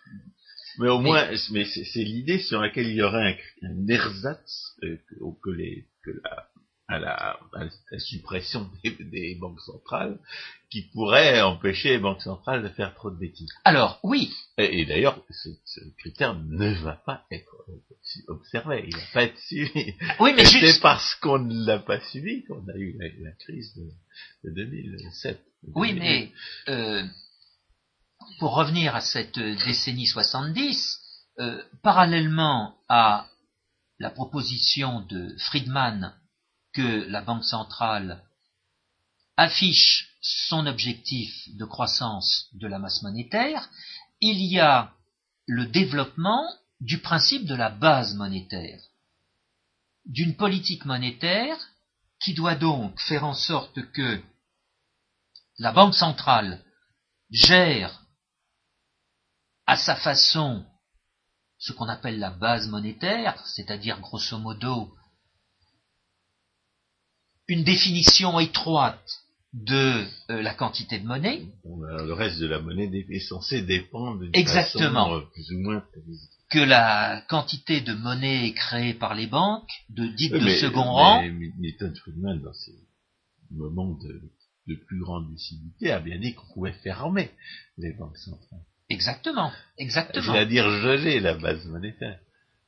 Mais 0.80 0.90
au 0.90 1.00
moins, 1.00 1.30
mais 1.52 1.66
c'est 1.66 2.04
l'idée 2.04 2.40
sur 2.40 2.62
laquelle 2.62 2.88
il 2.88 2.96
y 2.96 3.02
aurait 3.02 3.40
un, 3.62 3.70
un 3.70 3.88
ersatz 3.88 4.76
euh, 4.84 4.98
que, 5.44 5.50
les, 5.50 5.86
que 6.04 6.12
la 6.24 6.48
à 6.88 7.00
la, 7.00 7.40
suppression 8.00 8.70
des, 8.84 9.36
banques 9.36 9.62
centrales 9.62 10.20
qui 10.70 10.84
pourrait 10.94 11.42
empêcher 11.42 11.90
les 11.90 11.98
banques 12.00 12.22
centrales 12.22 12.64
de 12.64 12.70
faire 12.70 12.94
trop 12.94 13.10
de 13.10 13.18
bêtises. 13.18 13.52
Alors, 13.64 14.00
oui. 14.04 14.32
Et, 14.58 14.86
d'ailleurs, 14.86 15.24
ce, 15.30 15.80
critère 16.00 16.36
ne 16.36 16.74
va 16.84 16.94
pas 17.06 17.26
être 17.32 17.66
observé, 18.28 18.86
il 18.88 18.96
ne 18.96 19.00
va 19.00 19.08
pas 19.14 19.24
être 19.24 19.40
suivi. 19.40 19.94
Oui, 20.20 20.34
mais 20.36 20.46
c'est 20.46 20.82
parce 20.82 21.16
qu'on 21.16 21.40
ne 21.40 21.66
l'a 21.66 21.80
pas 21.80 22.00
suivi 22.10 22.44
qu'on 22.46 22.68
a 22.68 22.76
eu 22.76 22.98
la, 23.20 23.32
crise 23.32 23.74
de, 24.44 24.52
2007. 24.52 25.40
Oui, 25.76 25.94
mais 25.94 26.32
euh, 26.68 27.04
pour 28.40 28.54
revenir 28.54 28.96
à 28.96 29.02
cette 29.02 29.40
décennie 29.40 30.08
70, 30.08 31.00
euh, 31.40 31.64
parallèlement 31.82 32.76
à 32.90 33.28
la 34.00 34.10
proposition 34.10 35.02
de 35.02 35.36
Friedman 35.40 36.14
que 36.74 37.08
la 37.10 37.22
Banque 37.22 37.46
centrale 37.46 38.24
affiche 39.38 40.10
son 40.22 40.68
objectif 40.68 41.34
de 41.56 41.66
croissance 41.66 42.48
de 42.54 42.68
la 42.68 42.80
masse 42.80 43.02
monétaire, 43.02 43.70
il 44.22 44.42
y 44.44 44.60
a 44.60 44.94
le 45.48 45.66
développement 45.66 46.48
du 46.80 47.00
principe 47.00 47.46
de 47.46 47.56
la 47.56 47.70
base 47.70 48.16
monétaire, 48.16 48.80
d'une 50.06 50.36
politique 50.36 50.86
monétaire 50.86 51.58
qui 52.22 52.34
doit 52.34 52.56
donc 52.56 53.00
faire 53.02 53.26
en 53.26 53.34
sorte 53.34 53.82
que 53.92 54.22
la 55.60 55.72
Banque 55.72 55.96
centrale 55.96 56.64
gère 57.32 58.03
à 59.74 59.78
sa 59.78 59.96
façon 59.96 60.64
ce 61.58 61.74
qu'on 61.74 61.90
appelle 61.90 62.20
la 62.20 62.30
base 62.30 62.68
monétaire, 62.68 63.42
c'est-à-dire 63.48 64.00
grosso 64.02 64.38
modo 64.38 64.94
une 67.48 67.64
définition 67.64 68.40
étroite 68.40 69.04
de 69.54 70.06
euh, 70.30 70.42
la 70.44 70.54
quantité 70.54 71.00
de 71.00 71.08
monnaie. 71.08 71.48
le 71.66 72.14
reste 72.14 72.40
de 72.40 72.46
la 72.46 72.60
monnaie 72.60 72.90
est 73.10 73.20
censé 73.20 73.64
dépendre 73.64 74.24
Exactement. 74.34 75.16
Euh, 75.16 75.22
plus 75.34 75.52
ou 75.52 75.60
moins 75.60 75.84
que 76.52 76.60
la 76.60 77.22
quantité 77.28 77.82
de 77.82 77.94
monnaie 77.94 78.54
créée 78.54 78.94
par 78.94 79.16
les 79.16 79.28
banques, 79.28 79.72
de 79.90 80.06
dites 80.06 80.34
de 80.34 80.50
second 80.50 80.84
rang. 80.84 81.24
Milton 81.58 81.96
Friedman, 81.96 82.42
dans 82.44 82.54
ces 82.54 82.76
moments 83.50 83.96
de, 83.96 84.22
de 84.68 84.76
plus 84.76 85.00
grande 85.00 85.32
lucidité, 85.32 85.92
a 85.92 86.00
bien 86.00 86.20
dit 86.20 86.36
qu'on 86.36 86.54
pouvait 86.54 86.80
fermer 86.84 87.32
les 87.78 87.94
banques 87.94 88.18
centrales. 88.18 88.66
Exactement, 88.94 89.52
exactement. 89.78 90.34
C'est-à-dire 90.34 90.70
geler 90.70 91.20
la 91.20 91.34
base 91.34 91.66
monétaire. 91.66 92.20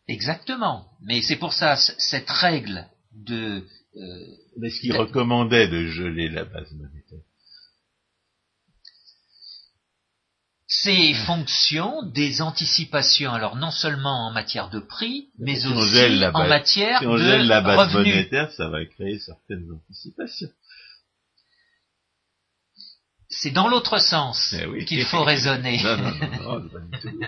Exactement. 0.08 0.88
Mais 1.02 1.22
c'est 1.22 1.36
pour 1.38 1.54
ça, 1.54 1.76
cette 1.78 2.30
règle 2.30 2.86
de... 3.14 3.64
Euh, 3.96 4.26
Mais 4.58 4.70
ce 4.70 4.82
qu'il 4.82 4.96
recommandait 4.96 5.68
de 5.68 5.88
geler 5.88 6.30
la 6.30 6.46
base 6.46 6.72
monétaire 6.74 7.20
C'est 10.68 11.14
fonction 11.14 12.02
des 12.04 12.42
anticipations, 12.42 13.32
alors 13.32 13.56
non 13.56 13.72
seulement 13.72 14.28
en 14.28 14.32
matière 14.32 14.70
de 14.70 14.80
prix, 14.80 15.30
mais 15.38 15.66
aussi 15.66 16.26
en 16.34 16.48
matière 16.48 17.00
si 17.00 17.06
on 17.06 17.18
gèle 17.18 17.48
la 17.48 17.62
base 17.62 17.94
monétaire, 17.94 18.52
ça 18.52 18.68
va 18.68 18.84
créer 18.86 19.20
certaines 19.20 19.72
anticipations. 19.72 20.50
C'est 23.42 23.52
dans 23.52 23.68
l'autre 23.68 24.00
sens 24.00 24.54
eh 24.54 24.86
qu'il 24.86 25.04
faut 25.04 25.24
raisonner. 25.24 25.82
non, 25.84 25.98
non, 25.98 26.60
non, 26.60 26.70
pas 26.70 26.80
du 26.80 27.00
tout. 27.00 27.20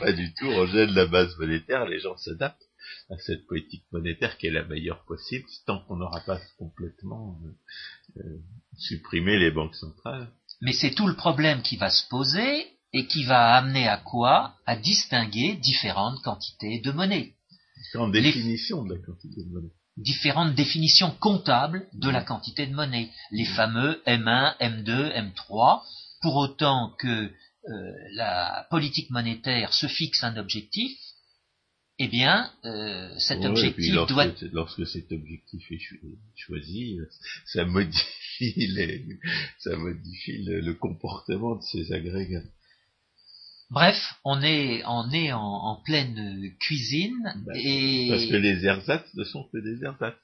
Pas 0.00 0.12
du 0.12 0.34
tout. 0.34 0.46
On 0.46 0.66
gèle 0.66 0.94
la 0.94 1.06
base 1.06 1.36
monétaire, 1.38 1.86
les 1.86 1.98
gens 2.00 2.16
s'adaptent 2.16 2.68
à 3.10 3.18
cette 3.18 3.46
politique 3.46 3.84
monétaire 3.92 4.36
qui 4.38 4.46
est 4.46 4.50
la 4.50 4.64
meilleure 4.64 5.04
possible, 5.04 5.46
tant 5.66 5.80
qu'on 5.80 5.96
n'aura 5.96 6.20
pas 6.20 6.40
complètement 6.58 7.38
euh, 7.44 8.20
euh, 8.20 8.38
supprimé 8.76 9.38
les 9.38 9.50
banques 9.50 9.74
centrales. 9.74 10.28
Mais 10.60 10.72
c'est 10.72 10.94
tout 10.94 11.06
le 11.06 11.16
problème 11.16 11.62
qui 11.62 11.76
va 11.76 11.90
se 11.90 12.06
poser 12.08 12.66
et 12.92 13.06
qui 13.06 13.24
va 13.24 13.56
amener 13.56 13.88
à 13.88 13.98
quoi? 13.98 14.54
À 14.66 14.76
distinguer 14.76 15.54
différentes 15.56 16.22
quantités 16.22 16.80
de 16.80 16.92
monnaie. 16.92 17.34
Différentes 17.76 18.12
définitions 18.12 18.84
de 18.84 18.94
la 18.94 19.00
quantité 19.00 19.44
de 19.44 19.50
monnaie 19.50 19.72
différentes 19.98 20.54
définitions 20.54 21.10
comptables 21.20 21.86
de 21.92 22.08
la 22.08 22.22
quantité 22.22 22.66
de 22.66 22.74
monnaie, 22.74 23.10
les 23.30 23.44
fameux 23.44 24.00
M1, 24.06 24.56
M2, 24.58 25.12
M3, 25.12 25.82
pour 26.22 26.36
autant 26.36 26.94
que 26.98 27.08
euh, 27.08 27.92
la 28.12 28.66
politique 28.70 29.10
monétaire 29.10 29.74
se 29.74 29.86
fixe 29.86 30.22
un 30.22 30.36
objectif, 30.36 30.96
eh 31.98 32.06
bien, 32.06 32.50
euh, 32.64 33.12
cet 33.18 33.44
objectif 33.44 33.92
lorsque, 33.92 34.12
doit... 34.12 34.26
Lorsque 34.52 34.86
cet 34.86 35.10
objectif 35.10 35.70
est 35.72 35.80
choisi, 36.36 36.98
ça 37.44 37.64
modifie, 37.64 38.70
ça 39.58 39.76
modifie 39.76 40.44
le, 40.44 40.74
comportement 40.74 41.56
de 41.56 41.62
ces 41.62 41.92
agrégats. 41.92 42.44
Bref, 43.70 43.96
on 44.24 44.40
est, 44.42 44.82
on 44.86 45.10
est 45.10 45.32
en, 45.32 45.76
pleine 45.84 46.54
cuisine 46.58 47.18
bah, 47.46 47.52
et 47.54 48.08
parce 48.08 48.26
que 48.26 48.36
les 48.36 48.64
ersatz 48.64 49.14
ne 49.14 49.24
sont 49.24 49.44
que 49.52 49.58
des 49.58 49.84
ersatz. 49.84 50.16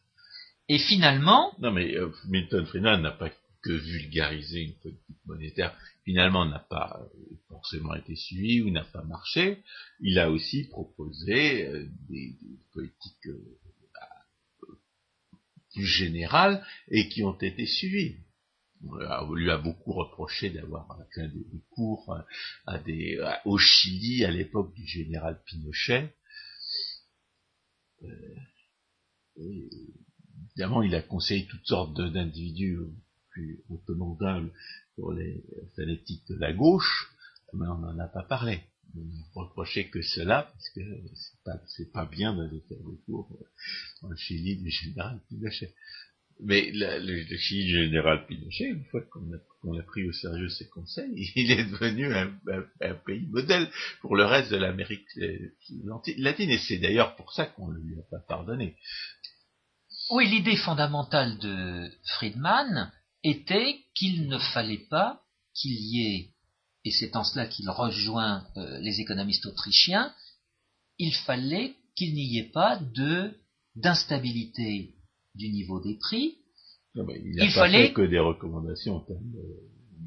Et 0.68 0.78
finalement, 0.78 1.52
non 1.58 1.70
mais 1.70 1.94
euh, 1.94 2.10
Milton 2.28 2.64
Friedman 2.64 3.02
n'a 3.02 3.10
pas 3.10 3.30
que 3.62 3.72
vulgarisé 3.72 4.62
une 4.62 4.74
politique 4.74 5.16
monétaire. 5.26 5.76
Finalement, 6.04 6.46
n'a 6.46 6.58
pas 6.58 7.00
euh, 7.00 7.36
forcément 7.48 7.94
été 7.94 8.16
suivi 8.16 8.62
ou 8.62 8.70
n'a 8.70 8.84
pas 8.84 9.02
marché. 9.02 9.62
Il 10.00 10.18
a 10.18 10.30
aussi 10.30 10.68
proposé 10.68 11.66
euh, 11.66 11.86
des, 12.08 12.34
politiques 12.72 13.28
plus 15.72 15.86
générales 15.86 16.64
et 16.88 17.08
qui 17.08 17.22
ont 17.24 17.38
été 17.38 17.66
suivies 17.66 18.16
on 18.90 19.34
lui 19.34 19.50
a 19.50 19.58
beaucoup 19.58 19.92
reproché 19.92 20.50
d'avoir 20.50 20.86
fait 21.14 21.28
des, 21.28 21.62
cours 21.70 22.16
des, 22.84 23.18
au 23.44 23.58
Chili 23.58 24.24
à 24.24 24.30
l'époque 24.30 24.74
du 24.74 24.86
général 24.86 25.40
Pinochet. 25.44 26.14
Euh, 28.02 28.08
évidemment, 29.36 30.82
il 30.82 30.94
a 30.94 31.02
conseillé 31.02 31.46
toutes 31.46 31.66
sortes 31.66 31.94
d'individus 31.94 32.78
plus 33.30 33.64
autonomes 33.68 34.50
pour 34.96 35.12
les 35.12 35.44
fanatiques 35.74 36.26
de 36.28 36.36
la 36.36 36.52
gauche, 36.52 37.12
mais 37.52 37.66
on 37.66 37.78
n'en 37.78 37.98
a 37.98 38.06
pas 38.06 38.22
parlé. 38.22 38.60
On 38.96 39.00
a 39.00 39.42
reproché 39.42 39.90
que 39.90 40.02
cela, 40.02 40.52
parce 40.52 40.68
que 40.70 40.80
c'est 41.66 41.92
pas, 41.92 42.06
bien 42.06 42.36
d'aller 42.36 42.60
faire 42.68 42.78
des 42.78 42.98
cours 43.06 43.28
au 44.02 44.14
Chili 44.14 44.56
du 44.56 44.70
général 44.70 45.20
Pinochet. 45.28 45.74
Mais 46.40 46.70
le, 46.72 46.98
le, 46.98 47.36
Chili 47.36 47.70
général 47.70 48.26
Pinochet, 48.26 48.64
une 48.64 48.84
fois 48.86 49.00
qu'on 49.02 49.78
a, 49.78 49.82
pris 49.82 50.06
au 50.06 50.12
sérieux 50.12 50.48
ses 50.48 50.68
conseils, 50.68 51.30
il 51.36 51.50
est 51.50 51.64
devenu 51.64 52.12
un, 52.12 52.94
pays 53.06 53.26
modèle 53.28 53.70
pour 54.00 54.16
le 54.16 54.24
reste 54.24 54.50
de 54.50 54.56
l'Amérique 54.56 55.06
latine. 56.18 56.50
Et 56.50 56.58
c'est 56.58 56.78
d'ailleurs 56.78 57.16
pour 57.16 57.32
ça 57.32 57.46
qu'on 57.46 57.68
ne 57.68 57.78
lui 57.78 57.98
a 57.98 58.02
pas 58.10 58.24
pardonné. 58.26 58.76
Oui, 60.10 60.28
l'idée 60.28 60.56
fondamentale 60.56 61.38
de 61.38 61.90
Friedman 62.16 62.92
était 63.22 63.80
qu'il 63.94 64.28
ne 64.28 64.38
fallait 64.38 64.86
pas 64.90 65.22
qu'il 65.54 65.72
y 65.72 66.06
ait, 66.06 66.30
et 66.84 66.90
c'est 66.90 67.16
en 67.16 67.24
cela 67.24 67.46
qu'il 67.46 67.70
rejoint 67.70 68.46
euh, 68.56 68.78
les 68.80 69.00
économistes 69.00 69.46
autrichiens, 69.46 70.12
il 70.98 71.14
fallait 71.14 71.74
qu'il 71.96 72.12
n'y 72.14 72.38
ait 72.38 72.50
pas 72.50 72.76
de 72.76 73.32
d'instabilité 73.76 74.94
du 75.34 75.48
niveau 75.50 75.80
des 75.80 75.94
prix. 75.94 76.38
il 76.94 77.36
n'a 77.36 77.46
pas 77.54 77.70
fait 77.70 77.92
que 77.92 78.02
des 78.02 78.18
recommandations 78.18 78.96
en 78.96 79.00
termes 79.00 79.32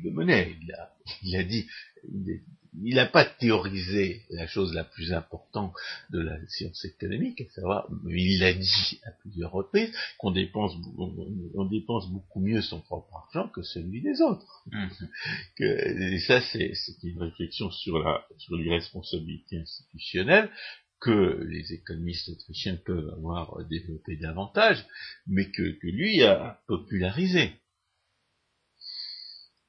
de, 0.03 0.09
monnaie. 0.09 0.55
Il 0.61 0.71
a, 0.73 0.93
il 1.23 1.35
a 1.35 1.43
dit, 1.43 1.65
il 2.83 2.95
n'a 2.95 3.05
pas 3.05 3.25
théorisé 3.25 4.21
la 4.29 4.47
chose 4.47 4.73
la 4.73 4.83
plus 4.83 5.11
importante 5.13 5.73
de 6.11 6.19
la 6.19 6.37
science 6.47 6.85
économique, 6.85 7.41
à 7.41 7.49
savoir, 7.51 7.89
il 8.07 8.43
a 8.43 8.53
dit 8.53 8.99
à 9.03 9.11
plusieurs 9.21 9.51
reprises 9.51 9.91
qu'on 10.17 10.31
dépense, 10.31 10.73
on, 10.97 11.65
dépense 11.65 12.09
beaucoup 12.09 12.39
mieux 12.39 12.61
son 12.61 12.79
propre 12.81 13.15
argent 13.15 13.49
que 13.49 13.63
celui 13.63 14.01
des 14.01 14.21
autres. 14.21 14.63
Mmh. 14.71 14.87
Que, 15.55 16.13
et 16.13 16.19
ça, 16.19 16.41
c'est 16.41 16.73
une 17.03 17.21
réflexion 17.21 17.71
sur 17.71 17.99
la 17.99 18.25
sur 18.37 18.55
l'irresponsabilité 18.55 19.57
institutionnelle 19.57 20.49
que 20.99 21.43
les 21.47 21.73
économistes 21.73 22.29
autrichiens 22.29 22.77
peuvent 22.85 23.09
avoir 23.09 23.63
développé 23.67 24.17
davantage, 24.17 24.85
mais 25.27 25.51
que, 25.51 25.77
lui 25.83 26.23
a 26.23 26.61
popularisé. 26.67 27.53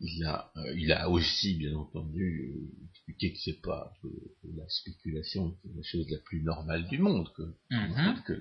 Il 0.01 0.25
a, 0.25 0.53
euh, 0.57 0.75
il 0.77 0.93
a 0.93 1.11
aussi, 1.11 1.55
bien 1.55 1.75
entendu, 1.75 2.55
expliqué 2.91 3.33
que 3.33 3.39
c'est 3.45 3.61
pas 3.61 3.93
la 4.45 4.69
spéculation 4.69 5.59
est 5.65 5.77
la 5.77 5.83
chose 5.83 6.09
la 6.09 6.19
plus 6.19 6.43
normale 6.43 6.87
du 6.87 6.99
monde, 6.99 7.29
que, 7.35 7.43
mm-hmm. 7.71 8.23
que, 8.23 8.35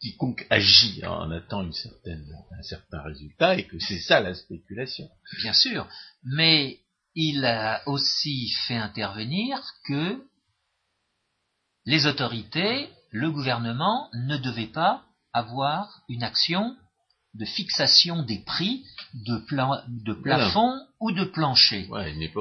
quiconque 0.00 0.46
agit 0.50 1.04
en 1.04 1.30
attend 1.30 1.62
une 1.62 1.72
certaine, 1.72 2.26
un 2.58 2.62
certain 2.62 3.02
résultat, 3.02 3.58
et 3.58 3.66
que 3.66 3.78
c'est 3.78 4.00
ça 4.00 4.20
la 4.20 4.34
spéculation. 4.34 5.08
Bien 5.42 5.52
sûr, 5.52 5.88
mais 6.24 6.80
il 7.14 7.44
a 7.44 7.82
aussi 7.86 8.50
fait 8.66 8.76
intervenir 8.76 9.58
que 9.86 10.22
les 11.86 12.06
autorités, 12.06 12.88
le 13.10 13.30
gouvernement 13.30 14.10
ne 14.12 14.36
devaient 14.36 14.66
pas 14.66 15.04
avoir 15.32 16.02
une 16.08 16.22
action 16.22 16.76
de 17.34 17.44
fixation 17.44 18.22
des 18.22 18.38
prix 18.38 18.84
de, 19.14 19.38
de 20.04 20.12
plafond 20.14 20.80
ou 21.00 21.12
de 21.12 21.24
plancher. 21.24 21.88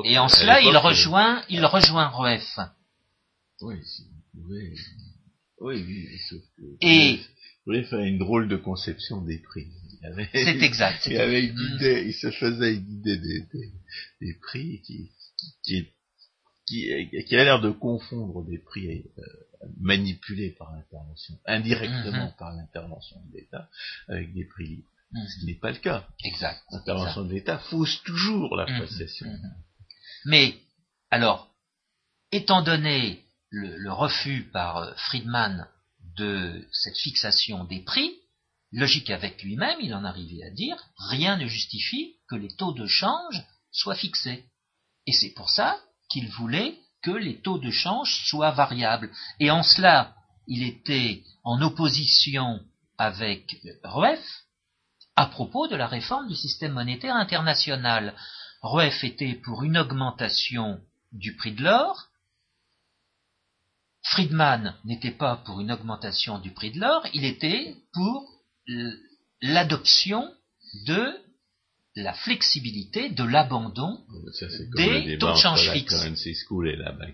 Et 0.05 0.17
en 0.17 0.29
cela, 0.29 0.61
il 0.61 0.75
rejoint, 0.77 1.43
il 1.49 1.65
rejoint 1.65 2.07
Rueff. 2.07 2.59
Oui, 3.61 3.75
oui, 5.61 5.83
oui, 5.85 6.17
sauf 6.29 6.41
que 6.57 6.63
et 6.81 7.19
Rueff 7.65 7.91
a 7.93 8.01
une 8.01 8.17
drôle 8.17 8.47
de 8.47 8.57
conception 8.57 9.21
des 9.21 9.39
prix. 9.39 9.67
C'est 10.33 10.61
exact. 10.61 11.07
Il, 11.07 11.17
avait 11.17 11.45
une 11.45 11.59
idée, 11.75 12.03
il 12.05 12.13
se 12.13 12.29
faisait 12.31 12.75
une 12.75 12.99
idée 12.99 13.17
des, 13.17 13.45
des, 14.21 14.33
prix 14.35 14.81
qui, 14.85 15.09
qui, 15.63 15.87
qui, 16.65 16.89
qui 17.27 17.35
a 17.35 17.43
l'air 17.43 17.61
de 17.61 17.69
confondre 17.69 18.43
des 18.45 18.57
prix 18.57 18.87
euh, 19.17 19.23
manipulés 19.79 20.51
par 20.51 20.73
l'intervention, 20.73 21.37
indirectement 21.45 22.25
mhm. 22.25 22.35
par 22.37 22.53
l'intervention 22.53 23.17
de 23.27 23.37
l'État, 23.37 23.69
avec 24.07 24.33
des 24.33 24.45
prix 24.45 24.67
libres. 24.67 24.89
Mhm. 25.11 25.27
Ce 25.27 25.39
qui 25.39 25.45
n'est 25.45 25.59
pas 25.59 25.71
le 25.71 25.77
cas. 25.77 26.07
Exact. 26.23 26.61
L'intervention 26.71 27.23
de 27.25 27.33
l'État 27.33 27.59
fausse 27.59 28.01
toujours 28.03 28.55
l'appréciation. 28.55 29.27
Mhm. 29.27 29.53
Mais, 30.25 30.55
alors, 31.11 31.53
étant 32.31 32.61
donné 32.61 33.23
le, 33.49 33.77
le 33.77 33.91
refus 33.91 34.49
par 34.51 34.77
euh, 34.77 34.93
Friedman 34.95 35.67
de 36.17 36.67
cette 36.71 36.97
fixation 36.97 37.63
des 37.65 37.81
prix, 37.81 38.11
logique 38.71 39.09
avec 39.09 39.41
lui-même, 39.43 39.77
il 39.81 39.93
en 39.93 40.03
arrivait 40.03 40.43
à 40.43 40.49
dire 40.49 40.77
rien 41.09 41.37
ne 41.37 41.47
justifie 41.47 42.15
que 42.27 42.35
les 42.35 42.53
taux 42.55 42.73
de 42.73 42.87
change 42.87 43.43
soient 43.71 43.95
fixés. 43.95 44.45
Et 45.05 45.13
c'est 45.13 45.33
pour 45.33 45.49
ça 45.49 45.79
qu'il 46.09 46.29
voulait 46.29 46.77
que 47.01 47.11
les 47.11 47.39
taux 47.41 47.57
de 47.57 47.71
change 47.71 48.25
soient 48.25 48.51
variables. 48.51 49.11
Et 49.39 49.51
en 49.51 49.63
cela, 49.63 50.15
il 50.47 50.63
était 50.63 51.23
en 51.43 51.61
opposition 51.61 52.59
avec 52.97 53.57
Rueff 53.83 54.43
à 55.15 55.27
propos 55.27 55.67
de 55.67 55.75
la 55.75 55.87
réforme 55.87 56.27
du 56.27 56.35
système 56.35 56.73
monétaire 56.73 57.15
international. 57.15 58.15
Rueff 58.61 59.03
était 59.03 59.35
pour 59.35 59.63
une 59.63 59.77
augmentation 59.77 60.79
du 61.11 61.35
prix 61.35 61.53
de 61.53 61.63
l'or. 61.63 62.07
Friedman 64.03 64.75
n'était 64.85 65.11
pas 65.11 65.37
pour 65.37 65.61
une 65.61 65.71
augmentation 65.71 66.39
du 66.39 66.51
prix 66.51 66.71
de 66.71 66.79
l'or, 66.79 67.05
il 67.13 67.25
était 67.25 67.75
pour 67.93 68.29
l'adoption 69.41 70.31
de 70.85 71.24
la 71.95 72.13
flexibilité 72.13 73.09
de 73.09 73.23
l'abandon 73.23 73.99
des 74.75 75.17
taux 75.17 75.31
de 75.31 75.37
change 75.37 75.71
fixes. 75.71 76.05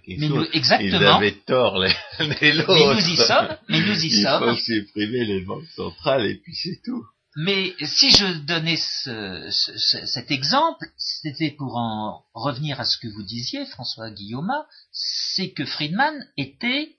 Mais 0.07 0.27
nous, 0.27 0.43
exactement. 0.53 0.97
Ils 0.97 1.05
avaient 1.05 1.39
tort 1.45 1.77
les, 1.77 1.93
les 2.19 2.63
Mais 2.67 2.93
nous 2.93 3.09
y 3.09 3.15
sommes. 3.15 3.57
Mais 3.69 3.79
nous 3.79 4.03
y 4.03 4.07
Il 4.07 4.23
sommes. 4.23 4.55
faut 4.55 4.59
supprimer 4.59 5.25
les 5.25 5.41
banques 5.41 5.67
centrales 5.75 6.25
et 6.25 6.35
puis 6.35 6.55
c'est 6.55 6.81
tout. 6.83 7.03
Mais 7.37 7.73
si 7.81 8.11
je 8.11 8.39
donnais 8.39 8.75
ce, 8.75 9.47
ce, 9.51 10.05
cet 10.05 10.31
exemple, 10.31 10.85
c'était 10.97 11.51
pour 11.51 11.77
en 11.77 12.25
revenir 12.33 12.79
à 12.79 12.85
ce 12.85 12.97
que 12.97 13.07
vous 13.07 13.23
disiez, 13.23 13.65
François 13.67 14.09
Guillaume, 14.11 14.51
c'est 14.91 15.51
que 15.51 15.63
Friedman 15.63 16.27
était, 16.35 16.97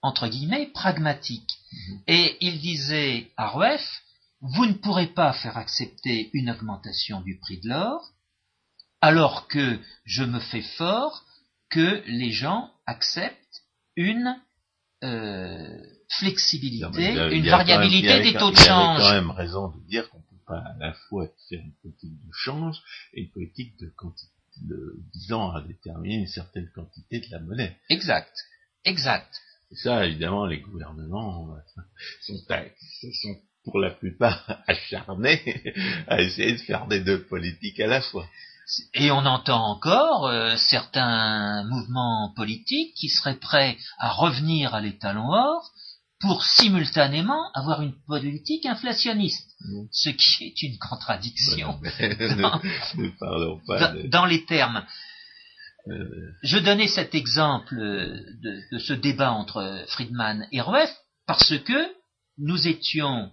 entre 0.00 0.28
guillemets, 0.28 0.70
pragmatique. 0.72 1.50
Mm-hmm. 1.72 1.98
Et 2.06 2.36
il 2.40 2.60
disait 2.60 3.30
à 3.36 3.48
Rueff, 3.48 4.02
vous 4.40 4.66
ne 4.66 4.74
pourrez 4.74 5.08
pas 5.08 5.32
faire 5.32 5.56
accepter 5.56 6.30
une 6.32 6.50
augmentation 6.50 7.20
du 7.20 7.38
prix 7.38 7.60
de 7.60 7.68
l'or, 7.68 8.12
alors 9.00 9.48
que 9.48 9.78
je 10.04 10.24
me 10.24 10.40
fais 10.40 10.62
fort 10.62 11.24
que 11.70 12.02
les 12.06 12.32
gens 12.32 12.70
acceptent 12.86 13.62
une 13.96 14.36
euh, 15.04 15.78
flexibilité, 16.08 17.12
une 17.32 17.48
variabilité 17.48 18.22
des 18.22 18.38
taux 18.38 18.50
de 18.50 18.56
change. 18.56 19.00
Il 19.00 19.02
y 19.02 19.06
a 19.06 19.08
quand 19.08 19.14
même 19.14 19.30
raison 19.30 19.68
de 19.68 19.80
dire 19.86 20.08
qu'on 20.10 20.18
ne 20.18 20.22
peut 20.22 20.44
pas 20.46 20.58
à 20.58 20.76
la 20.78 20.92
fois 20.92 21.28
faire 21.48 21.60
une 21.60 21.74
politique 21.82 22.12
de 22.12 22.32
change 22.32 22.80
et 23.14 23.22
une 23.22 23.30
politique 23.30 23.78
de 23.78 23.88
quantité, 23.96 24.32
visant 25.12 25.52
à 25.52 25.62
déterminer 25.62 26.16
une 26.16 26.26
certaine 26.26 26.68
quantité 26.74 27.20
de 27.20 27.26
la 27.30 27.40
monnaie. 27.40 27.76
Exact, 27.90 28.34
exact. 28.84 29.40
Et 29.70 29.76
ça, 29.76 30.06
évidemment, 30.06 30.46
les 30.46 30.60
gouvernements 30.60 31.54
euh, 31.54 31.82
sont, 32.22 32.36
sont 32.36 33.40
pour 33.66 33.80
la 33.80 33.90
plupart 33.90 34.62
acharnés 34.68 35.42
à 36.08 36.22
essayer 36.22 36.52
de 36.52 36.58
faire 36.58 36.86
des 36.86 37.00
deux 37.00 37.24
politiques 37.24 37.80
à 37.80 37.88
la 37.88 38.00
fois. 38.00 38.26
Et 38.94 39.10
on 39.10 39.26
entend 39.26 39.64
encore 39.64 40.26
euh, 40.26 40.56
certains 40.56 41.64
mouvements 41.64 42.32
politiques 42.34 42.94
qui 42.94 43.08
seraient 43.08 43.38
prêts 43.38 43.76
à 43.98 44.10
revenir 44.10 44.74
à 44.74 44.80
l'étalon 44.80 45.28
or 45.28 45.70
pour 46.20 46.44
simultanément 46.44 47.52
avoir 47.54 47.82
une 47.82 47.94
politique 48.06 48.66
inflationniste, 48.66 49.50
mmh. 49.60 49.82
ce 49.92 50.10
qui 50.10 50.46
est 50.46 50.62
une 50.62 50.78
contradiction 50.78 51.78
dans, 54.08 54.26
les 54.26 54.44
termes. 54.46 54.84
Euh. 55.88 56.32
Je 56.42 56.58
donnais 56.58 56.88
cet 56.88 57.14
exemple 57.14 57.76
de, 57.76 58.60
de, 58.72 58.78
ce 58.78 58.94
débat 58.94 59.32
entre 59.32 59.84
Friedman 59.88 60.48
et 60.50 60.60
Rueff 60.60 60.92
parce 61.26 61.56
que 61.58 61.94
nous 62.38 62.66
étions 62.66 63.30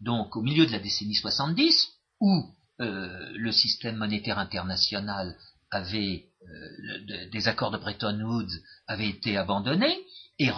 donc 0.00 0.36
au 0.36 0.42
milieu 0.42 0.66
de 0.66 0.72
la 0.72 0.78
décennie 0.78 1.14
70, 1.14 1.88
où 2.20 2.44
euh, 2.80 3.32
le 3.34 3.52
système 3.52 3.96
monétaire 3.96 4.38
international 4.38 5.36
avait 5.70 6.26
euh, 6.42 7.28
des 7.32 7.48
accords 7.48 7.70
de 7.70 7.78
Bretton 7.78 8.20
Woods 8.20 8.52
avaient 8.86 9.08
été 9.08 9.36
abandonnés, 9.36 9.98
et 10.38 10.50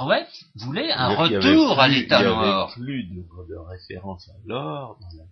voulait 0.57 0.91
un 0.93 1.15
retour 1.15 1.79
à 1.79 1.89
l'état 1.89 2.21
or. 2.29 2.75
Il 2.77 2.85
n'y 2.85 2.91
avait 2.91 3.07
plus 3.07 3.49
de, 3.49 3.57
référence 3.57 4.29
à 4.29 4.35
l'or 4.45 4.99
dans 5.01 5.17
la 5.17 5.25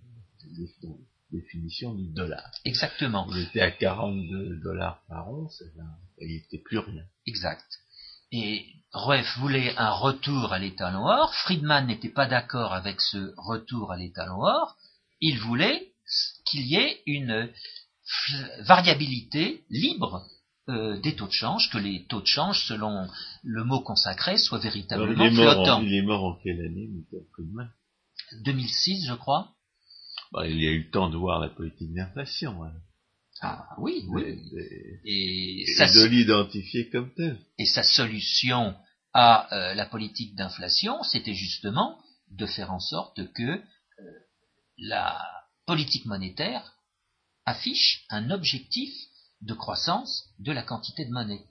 définition 1.32 1.94
du 1.94 2.06
dollar. 2.12 2.48
Exactement. 2.64 3.26
Il 3.32 3.42
était 3.42 3.60
à 3.60 3.72
42 3.72 4.60
dollars 4.62 5.02
par 5.08 5.30
once, 5.30 5.62
il 6.20 6.28
n'était 6.28 6.58
plus 6.58 6.78
rien. 6.78 7.02
Exact. 7.26 7.66
Et 8.32 8.66
Rueff 8.92 9.38
voulait 9.38 9.76
un 9.76 9.90
retour 9.90 10.52
à 10.52 10.58
l'étalon 10.58 11.06
or. 11.06 11.34
Friedman 11.34 11.86
n'était 11.86 12.08
pas 12.08 12.26
d'accord 12.26 12.72
avec 12.72 13.00
ce 13.00 13.34
retour 13.36 13.92
à 13.92 13.96
l'étalon 13.96 14.40
or. 14.40 14.76
Il 15.20 15.38
voulait 15.38 15.92
qu'il 16.46 16.66
y 16.66 16.76
ait 16.76 17.02
une 17.06 17.50
variabilité 18.60 19.64
libre 19.70 20.24
euh, 20.68 20.98
des 21.00 21.14
taux 21.14 21.26
de 21.26 21.32
change, 21.32 21.70
que 21.70 21.78
les 21.78 22.06
taux 22.06 22.20
de 22.20 22.26
change, 22.26 22.66
selon 22.66 23.08
le 23.44 23.64
mot 23.64 23.80
consacré, 23.80 24.36
soient 24.36 24.58
véritablement 24.58 25.30
flottants. 25.30 25.82
il 25.82 25.94
est 25.94 26.02
mort 26.02 26.24
en 26.24 26.34
quelle 26.42 26.60
année, 26.60 26.88
Friedman? 27.32 27.70
2006, 28.44 29.06
je 29.06 29.14
crois. 29.14 29.52
Bah, 30.32 30.48
il 30.48 30.60
y 30.60 30.66
a 30.66 30.70
eu 30.70 30.84
le 30.84 30.90
temps 30.90 31.08
de 31.08 31.16
voir 31.16 31.38
la 31.38 31.48
politique 31.48 31.92
d'inflation. 31.94 32.64
Hein. 32.64 32.72
Ah 33.42 33.68
oui, 33.78 34.04
oui. 34.08 34.40
et, 35.04 35.64
de 35.66 36.06
l'identifier 36.06 36.88
comme 36.88 37.12
tel. 37.14 37.38
Et 37.58 37.66
sa 37.66 37.82
solution 37.82 38.74
à 39.12 39.52
euh, 39.54 39.74
la 39.74 39.86
politique 39.86 40.34
d'inflation, 40.34 41.02
c'était 41.02 41.34
justement 41.34 41.98
de 42.30 42.46
faire 42.46 42.72
en 42.72 42.80
sorte 42.80 43.32
que 43.32 43.42
euh, 43.42 43.62
la 44.78 45.20
politique 45.66 46.06
monétaire 46.06 46.76
affiche 47.44 48.04
un 48.10 48.30
objectif 48.30 48.92
de 49.42 49.54
croissance 49.54 50.30
de 50.38 50.52
la 50.52 50.62
quantité 50.62 51.04
de 51.04 51.12
monnaie. 51.12 51.44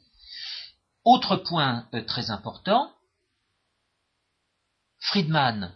Autre 1.04 1.38
point 1.38 1.88
euh, 1.94 2.04
très 2.04 2.32
important, 2.32 2.92
Friedman 5.00 5.76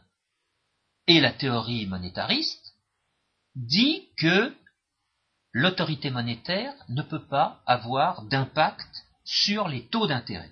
et 1.07 1.19
la 1.19 1.31
théorie 1.31 1.85
monétariste 1.85 2.73
dit 3.55 4.09
que 4.17 4.55
l'autorité 5.51 6.09
monétaire 6.09 6.73
ne 6.89 7.01
peut 7.01 7.25
pas 7.25 7.61
avoir 7.65 8.23
d'impact 8.23 9.05
sur 9.23 9.67
les 9.67 9.87
taux 9.87 10.07
d'intérêt. 10.07 10.51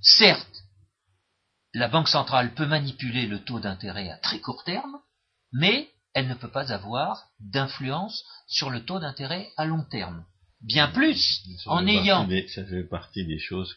Certes, 0.00 0.64
la 1.72 1.88
Banque 1.88 2.08
centrale 2.08 2.54
peut 2.54 2.66
manipuler 2.66 3.26
le 3.26 3.42
taux 3.42 3.60
d'intérêt 3.60 4.10
à 4.10 4.18
très 4.18 4.40
court 4.40 4.62
terme, 4.64 4.98
mais 5.52 5.90
elle 6.12 6.28
ne 6.28 6.34
peut 6.34 6.50
pas 6.50 6.72
avoir 6.72 7.30
d'influence 7.40 8.24
sur 8.46 8.70
le 8.70 8.84
taux 8.84 9.00
d'intérêt 9.00 9.50
à 9.56 9.64
long 9.64 9.84
terme. 9.84 10.24
Bien 10.60 10.88
plus, 10.88 11.42
en 11.66 11.86
ayant... 11.86 12.28
ça 12.48 12.64
fait 12.64 12.84
partie 12.84 13.26
des 13.26 13.38
choses 13.38 13.74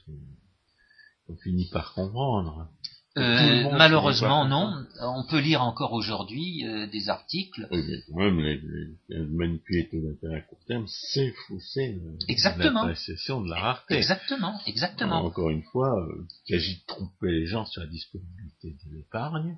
qu'on 1.26 1.38
finit 1.44 1.70
par 1.70 1.94
comprendre. 1.94 2.70
Euh, 3.18 3.70
malheureusement, 3.72 4.46
non. 4.46 4.86
On 5.02 5.24
peut 5.24 5.40
lire 5.40 5.64
encore 5.64 5.94
aujourd'hui 5.94 6.66
euh, 6.68 6.88
des 6.88 7.10
articles. 7.10 7.68
Oui, 7.72 7.84
mais 7.88 8.02
quand 8.08 8.20
même, 8.20 8.40
les, 8.40 8.62
les, 9.10 9.26
manipuler 9.26 9.90
taux 9.90 10.00
d'intérêt 10.00 10.38
à 10.38 10.42
court 10.42 10.60
terme, 10.68 10.86
c'est 10.88 11.34
fausser 11.48 12.00
l'appréciation 12.28 13.42
de 13.42 13.50
la 13.50 13.60
rareté. 13.60 13.96
Exactement, 13.96 14.60
exactement. 14.68 15.26
encore 15.26 15.50
une 15.50 15.64
fois, 15.64 16.00
euh, 16.00 16.28
il 16.48 16.56
s'agit 16.56 16.76
de 16.76 16.86
tromper 16.86 17.32
les 17.32 17.48
gens 17.48 17.66
sur 17.66 17.82
la 17.82 17.88
disponibilité 17.88 18.78
de 18.86 18.96
l'épargne, 18.96 19.58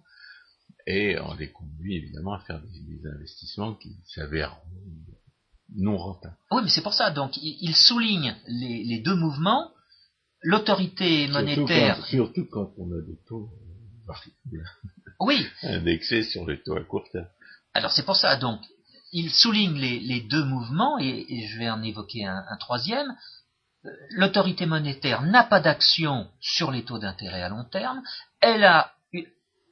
et 0.87 1.19
on 1.19 1.33
les 1.33 1.51
conduit 1.51 1.97
évidemment 1.97 2.33
à 2.33 2.39
faire 2.39 2.61
des, 2.61 3.09
investissements 3.09 3.73
qui 3.75 3.95
s'avèrent 4.05 4.57
non 5.75 5.97
rentables. 5.97 6.37
Oui, 6.51 6.61
mais 6.63 6.69
c'est 6.69 6.81
pour 6.81 6.93
ça. 6.93 7.11
Donc, 7.11 7.37
il, 7.41 7.75
souligne 7.75 8.35
les, 8.47 8.83
les 8.85 8.99
deux 9.01 9.15
mouvements 9.15 9.71
l'autorité 10.41 11.27
monétaire. 11.27 12.05
Surtout 12.07 12.45
quand, 12.51 12.71
on 12.77 12.91
a 12.91 13.01
des 13.01 13.17
taux 13.27 13.49
particuliers. 14.07 14.63
Oui. 15.19 15.45
indexé 15.63 16.23
sur 16.23 16.47
les 16.47 16.61
taux 16.61 16.75
à 16.75 16.83
court 16.83 17.07
terme. 17.11 17.27
Alors 17.73 17.91
c'est 17.91 18.05
pour 18.05 18.15
ça, 18.15 18.35
donc, 18.37 18.61
il 19.11 19.31
souligne 19.31 19.77
les, 19.77 20.21
deux 20.21 20.43
mouvements, 20.43 20.99
et, 20.99 21.25
je 21.47 21.57
vais 21.57 21.69
en 21.69 21.81
évoquer 21.83 22.25
un, 22.25 22.57
troisième. 22.59 23.15
L'autorité 24.11 24.65
monétaire 24.65 25.21
n'a 25.23 25.43
pas 25.43 25.59
d'action 25.59 26.27
sur 26.39 26.71
les 26.71 26.83
taux 26.83 26.99
d'intérêt 26.99 27.41
à 27.41 27.49
long 27.49 27.63
terme, 27.63 28.01
elle 28.41 28.63
a 28.63 28.93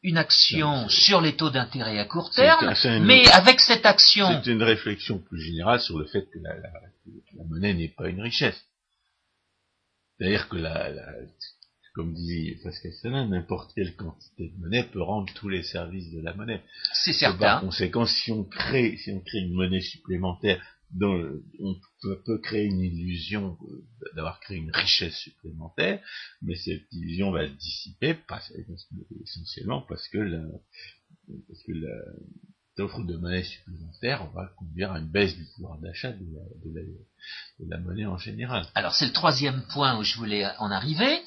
une 0.03 0.17
action 0.17 0.87
sur 0.89 1.21
les 1.21 1.35
taux 1.35 1.49
d'intérêt 1.49 1.99
à 1.99 2.05
court 2.05 2.31
terme, 2.31 2.73
mais 3.01 3.27
avec 3.31 3.59
cette 3.59 3.85
action... 3.85 4.41
C'est 4.43 4.51
une 4.51 4.63
réflexion 4.63 5.19
plus 5.19 5.41
générale 5.41 5.81
sur 5.81 5.97
le 5.97 6.05
fait 6.05 6.23
que 6.31 6.39
la, 6.39 6.55
monnaie 7.47 7.73
n'est 7.73 7.89
pas 7.89 8.07
une 8.07 8.21
richesse. 8.21 8.63
C'est-à-dire 10.17 10.49
que 10.49 10.57
la, 10.57 10.91
comme 11.93 12.13
dit 12.13 12.55
Pascal 12.63 12.93
Salin, 12.93 13.27
n'importe 13.27 13.73
quelle 13.73 13.95
quantité 13.95 14.49
de 14.49 14.59
monnaie 14.59 14.83
peut 14.83 15.01
rendre 15.01 15.31
tous 15.33 15.49
les 15.49 15.63
services 15.63 16.11
de 16.11 16.21
la 16.21 16.33
monnaie. 16.33 16.61
C'est 16.93 17.13
certain. 17.13 17.37
Par 17.37 17.61
conséquent, 17.61 18.05
si 18.05 18.31
on 18.31 18.43
crée, 18.43 18.97
si 18.97 19.11
on 19.11 19.19
crée 19.19 19.39
une 19.39 19.53
monnaie 19.53 19.81
supplémentaire 19.81 20.61
on 21.59 21.75
peut, 22.25 22.37
créer 22.39 22.65
une 22.65 22.79
illusion 22.79 23.57
d'avoir 24.15 24.39
créé 24.39 24.57
une 24.57 24.71
richesse 24.71 25.15
supplémentaire, 25.17 26.01
mais 26.41 26.55
cette 26.55 26.91
illusion 26.91 27.31
va 27.31 27.47
se 27.47 27.53
dissiper 27.53 28.17
essentiellement 29.23 29.81
parce 29.81 30.07
que 30.07 30.17
la, 30.17 30.43
parce 31.47 31.63
que 31.63 31.73
l'offre 32.77 33.03
de 33.03 33.15
monnaie 33.17 33.43
supplémentaire 33.43 34.25
va 34.33 34.47
conduire 34.57 34.91
à 34.91 34.99
une 34.99 35.09
baisse 35.09 35.35
du 35.35 35.45
pouvoir 35.55 35.77
d'achat 35.79 36.11
de, 36.11 36.25
de 36.65 37.69
la, 37.69 37.77
monnaie 37.79 38.05
en 38.05 38.17
général. 38.17 38.67
Alors 38.75 38.95
c'est 38.95 39.07
le 39.07 39.13
troisième 39.13 39.63
point 39.73 39.97
où 39.97 40.03
je 40.03 40.15
voulais 40.15 40.45
en 40.59 40.71
arriver. 40.71 41.21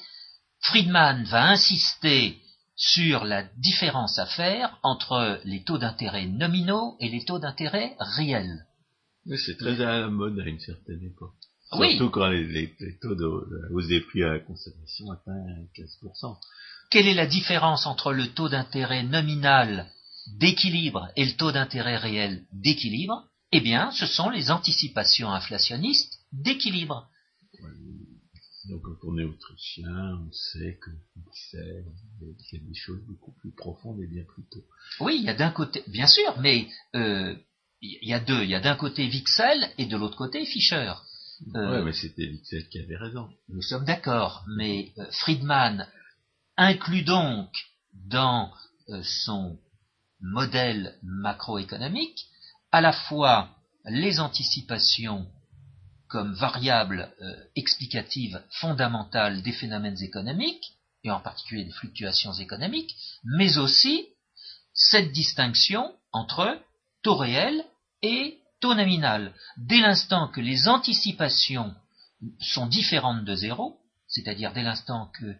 Friedman 0.61 1.23
va 1.25 1.49
insister 1.49 2.37
sur 2.75 3.25
la 3.25 3.43
différence 3.57 4.17
à 4.17 4.25
faire 4.25 4.79
entre 4.83 5.39
les 5.43 5.63
taux 5.63 5.77
d'intérêt 5.77 6.25
nominaux 6.25 6.95
et 6.99 7.09
les 7.09 7.25
taux 7.25 7.39
d'intérêt 7.39 7.95
réels. 7.99 8.65
c'est 9.35 9.57
très 9.57 9.81
à 9.81 9.99
la 9.99 10.07
mode 10.07 10.39
à 10.39 10.43
une 10.43 10.59
certaine 10.59 11.03
époque. 11.03 11.35
Surtout 11.71 12.09
quand 12.09 12.27
les, 12.27 12.75
taux 13.01 13.15
de, 13.15 13.71
hausse 13.71 13.87
des 13.87 14.01
prix 14.01 14.23
à 14.23 14.33
la 14.33 14.39
consommation 14.39 15.11
atteignent 15.11 15.67
15%. 15.75 16.37
Quelle 16.89 17.07
est 17.07 17.13
la 17.13 17.27
différence 17.27 17.85
entre 17.85 18.11
le 18.11 18.27
taux 18.27 18.49
d'intérêt 18.49 19.03
nominal 19.03 19.89
d'équilibre 20.27 21.09
et 21.15 21.25
le 21.25 21.33
taux 21.33 21.51
d'intérêt 21.51 21.97
réel 21.97 22.45
d'équilibre 22.51 23.27
Eh 23.51 23.61
bien, 23.61 23.91
ce 23.91 24.05
sont 24.05 24.29
les 24.29 24.51
anticipations 24.51 25.31
inflationnistes 25.31 26.19
d'équilibre. 26.31 27.09
Donc 28.69 28.83
quand 28.83 29.07
on 29.07 29.17
est 29.17 29.23
autrichien, 29.23 30.19
on 30.19 30.31
sait 30.31 30.77
que 30.81 30.91
c'est 31.33 31.83
qu'il 32.47 32.59
y 32.59 32.63
a 32.63 32.67
des 32.67 32.75
choses 32.75 33.01
beaucoup 33.07 33.33
plus 33.33 33.51
profondes 33.51 33.99
et 34.01 34.07
bien 34.07 34.23
plus 34.23 34.43
tôt. 34.51 34.63
Oui, 34.99 35.17
il 35.17 35.23
y 35.23 35.29
a 35.29 35.33
d'un 35.33 35.49
côté, 35.49 35.83
bien 35.87 36.07
sûr, 36.07 36.39
mais 36.39 36.67
euh, 36.95 37.35
il 37.81 38.07
y 38.07 38.13
a 38.13 38.19
deux. 38.19 38.43
Il 38.43 38.49
y 38.49 38.55
a 38.55 38.59
d'un 38.59 38.75
côté 38.75 39.07
Vixel 39.07 39.71
et 39.77 39.87
de 39.87 39.97
l'autre 39.97 40.15
côté 40.15 40.45
Fischer. 40.45 40.93
Euh, 41.55 41.79
oui, 41.79 41.85
mais 41.85 41.93
c'était 41.93 42.27
Vixel 42.27 42.69
qui 42.69 42.79
avait 42.79 42.97
raison. 42.97 43.29
Nous 43.49 43.63
sommes 43.63 43.85
d'accord, 43.85 44.45
mais 44.55 44.91
euh, 44.99 45.05
Friedman 45.11 45.87
inclut 46.55 47.03
donc 47.03 47.49
dans 47.93 48.53
son 49.03 49.57
modèle 50.21 50.95
macroéconomique 51.03 52.27
à 52.71 52.81
la 52.81 52.93
fois 52.93 53.49
les 53.85 54.19
anticipations 54.19 55.27
comme 56.07 56.33
variable 56.33 57.09
euh, 57.21 57.35
explicative 57.55 58.41
fondamentale 58.51 59.41
des 59.43 59.53
phénomènes 59.53 60.01
économiques, 60.01 60.73
et 61.03 61.11
en 61.11 61.21
particulier 61.21 61.63
des 61.63 61.71
fluctuations 61.71 62.33
économiques, 62.33 62.95
mais 63.23 63.57
aussi 63.57 64.07
cette 64.73 65.11
distinction 65.11 65.95
entre 66.11 66.59
taux 67.01 67.15
réel 67.15 67.63
et 68.01 68.39
taux 68.59 68.75
nominal. 68.75 69.33
Dès 69.57 69.79
l'instant 69.79 70.27
que 70.27 70.41
les 70.41 70.67
anticipations 70.67 71.73
sont 72.39 72.67
différentes 72.67 73.25
de 73.25 73.35
zéro, 73.35 73.79
c'est-à-dire 74.07 74.53
dès 74.53 74.63
l'instant 74.63 75.09
que 75.17 75.25
euh, 75.25 75.37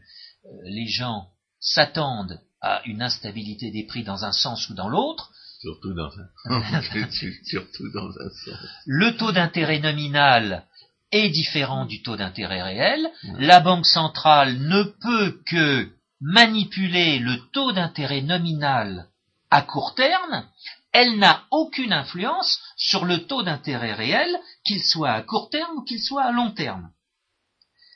les 0.64 0.88
gens 0.88 1.28
s'attendent 1.60 2.42
à 2.62 2.82
une 2.86 3.02
instabilité 3.02 3.72
des 3.72 3.84
prix 3.84 4.04
dans 4.04 4.26
un 4.26 4.32
sens 4.32 4.70
ou 4.70 4.74
dans 4.74 4.90
l'autre, 4.90 5.32
Surtout 5.62 5.94
dans 5.94 6.10
un, 6.18 6.82
surtout 7.44 7.92
dans 7.94 8.10
un 8.10 8.30
sens. 8.30 8.68
Le 8.88 9.16
taux 9.16 9.32
d'intérêt 9.32 9.80
nominal 9.80 10.66
est 11.12 11.30
différent 11.30 11.86
du 11.86 12.02
taux 12.02 12.16
d'intérêt 12.16 12.64
réel. 12.64 13.12
La 13.38 13.60
Banque 13.60 13.86
centrale 13.86 14.58
ne 14.58 14.82
peut 14.84 15.40
que 15.46 15.88
manipuler 16.20 17.20
le 17.20 17.38
taux 17.52 17.74
d'intérêt 17.74 18.22
nominal 18.22 19.08
à 19.52 19.62
court 19.62 19.94
terme. 19.94 20.46
Elle 20.94 21.20
n'a 21.20 21.44
aucune 21.52 21.94
influence 21.94 22.60
sur 22.76 23.06
le 23.06 23.26
taux 23.28 23.44
d'intérêt 23.44 23.94
réel, 23.94 24.40
qu'il 24.66 24.84
soit 24.84 25.12
à 25.12 25.22
court 25.22 25.50
terme 25.50 25.78
ou 25.78 25.84
qu'il 25.84 26.02
soit 26.02 26.24
à 26.24 26.32
long 26.32 26.52
terme. 26.52 26.90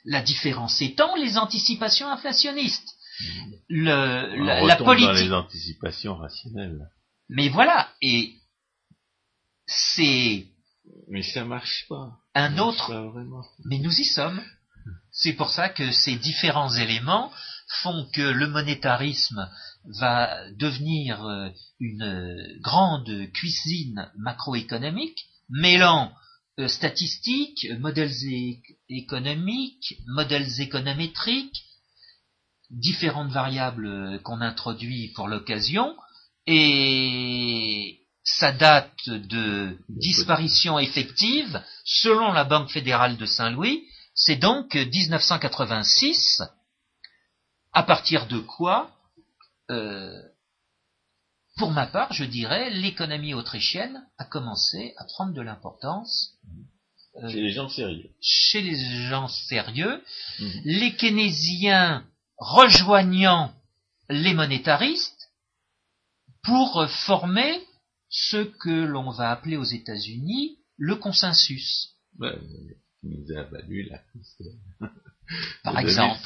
La 0.04 0.22
différence 0.22 0.80
étant 0.80 1.16
les 1.16 1.36
anticipations 1.36 2.08
inflationnistes. 2.08 2.95
Le, 3.68 4.66
la, 4.66 4.76
politique. 4.76 5.06
Dans 5.08 5.12
les 5.12 5.32
anticipations 5.32 6.16
rationnelles. 6.16 6.88
Mais 7.28 7.48
voilà, 7.48 7.88
et 8.02 8.34
c'est. 9.66 10.46
Mais 11.08 11.22
ça 11.22 11.44
marche 11.44 11.86
pas. 11.88 12.18
Un 12.34 12.58
autre. 12.58 12.92
Mais 13.64 13.78
nous 13.78 13.92
y 13.92 14.04
sommes. 14.04 14.40
C'est 15.10 15.32
pour 15.32 15.50
ça 15.50 15.68
que 15.68 15.90
ces 15.92 16.16
différents 16.16 16.72
éléments 16.74 17.32
font 17.82 18.06
que 18.12 18.22
le 18.22 18.46
monétarisme 18.46 19.48
va 19.84 20.50
devenir 20.52 21.24
euh, 21.24 21.48
une 21.80 22.58
grande 22.60 23.30
cuisine 23.32 24.10
macroéconomique, 24.16 25.26
mêlant 25.48 26.12
euh, 26.58 26.68
statistiques, 26.68 27.66
modèles 27.78 28.12
économiques, 28.88 29.96
modèles 30.06 30.60
économétriques, 30.60 31.64
différentes 32.70 33.30
variables 33.30 34.20
qu'on 34.22 34.40
introduit 34.40 35.08
pour 35.14 35.28
l'occasion, 35.28 35.96
et 36.46 38.00
sa 38.24 38.52
date 38.52 39.08
de 39.08 39.78
disparition 39.88 40.78
effective, 40.78 41.62
selon 41.84 42.32
la 42.32 42.44
Banque 42.44 42.70
fédérale 42.70 43.16
de 43.16 43.26
Saint-Louis, 43.26 43.84
c'est 44.14 44.36
donc 44.36 44.74
1986, 44.74 46.42
à 47.72 47.82
partir 47.82 48.26
de 48.26 48.38
quoi, 48.38 48.90
euh, 49.70 50.20
pour 51.56 51.70
ma 51.70 51.86
part, 51.86 52.12
je 52.12 52.24
dirais, 52.24 52.70
l'économie 52.70 53.34
autrichienne 53.34 54.04
a 54.18 54.24
commencé 54.24 54.94
à 54.98 55.04
prendre 55.04 55.32
de 55.32 55.40
l'importance. 55.40 56.32
Euh, 57.22 57.28
chez 57.28 57.40
les 57.40 57.50
gens 57.50 57.68
sérieux. 57.68 58.10
Chez 58.20 58.60
les 58.60 59.08
gens 59.08 59.28
sérieux. 59.28 60.02
Mhm. 60.40 60.60
Les 60.64 60.94
keynésiens 60.96 62.04
rejoignant 62.38 63.52
les 64.08 64.34
monétaristes, 64.34 65.16
pour 66.46 66.88
former 67.06 67.60
ce 68.08 68.44
que 68.62 68.84
l'on 68.84 69.10
va 69.10 69.32
appeler 69.32 69.56
aux 69.56 69.64
États-Unis 69.64 70.58
le 70.78 70.94
consensus. 70.96 71.90
Ben, 72.18 72.38
nous 73.02 73.36
a 73.36 73.42
valu 73.42 73.88
la 73.90 74.00
Par 75.64 75.78
exemple. 75.80 76.20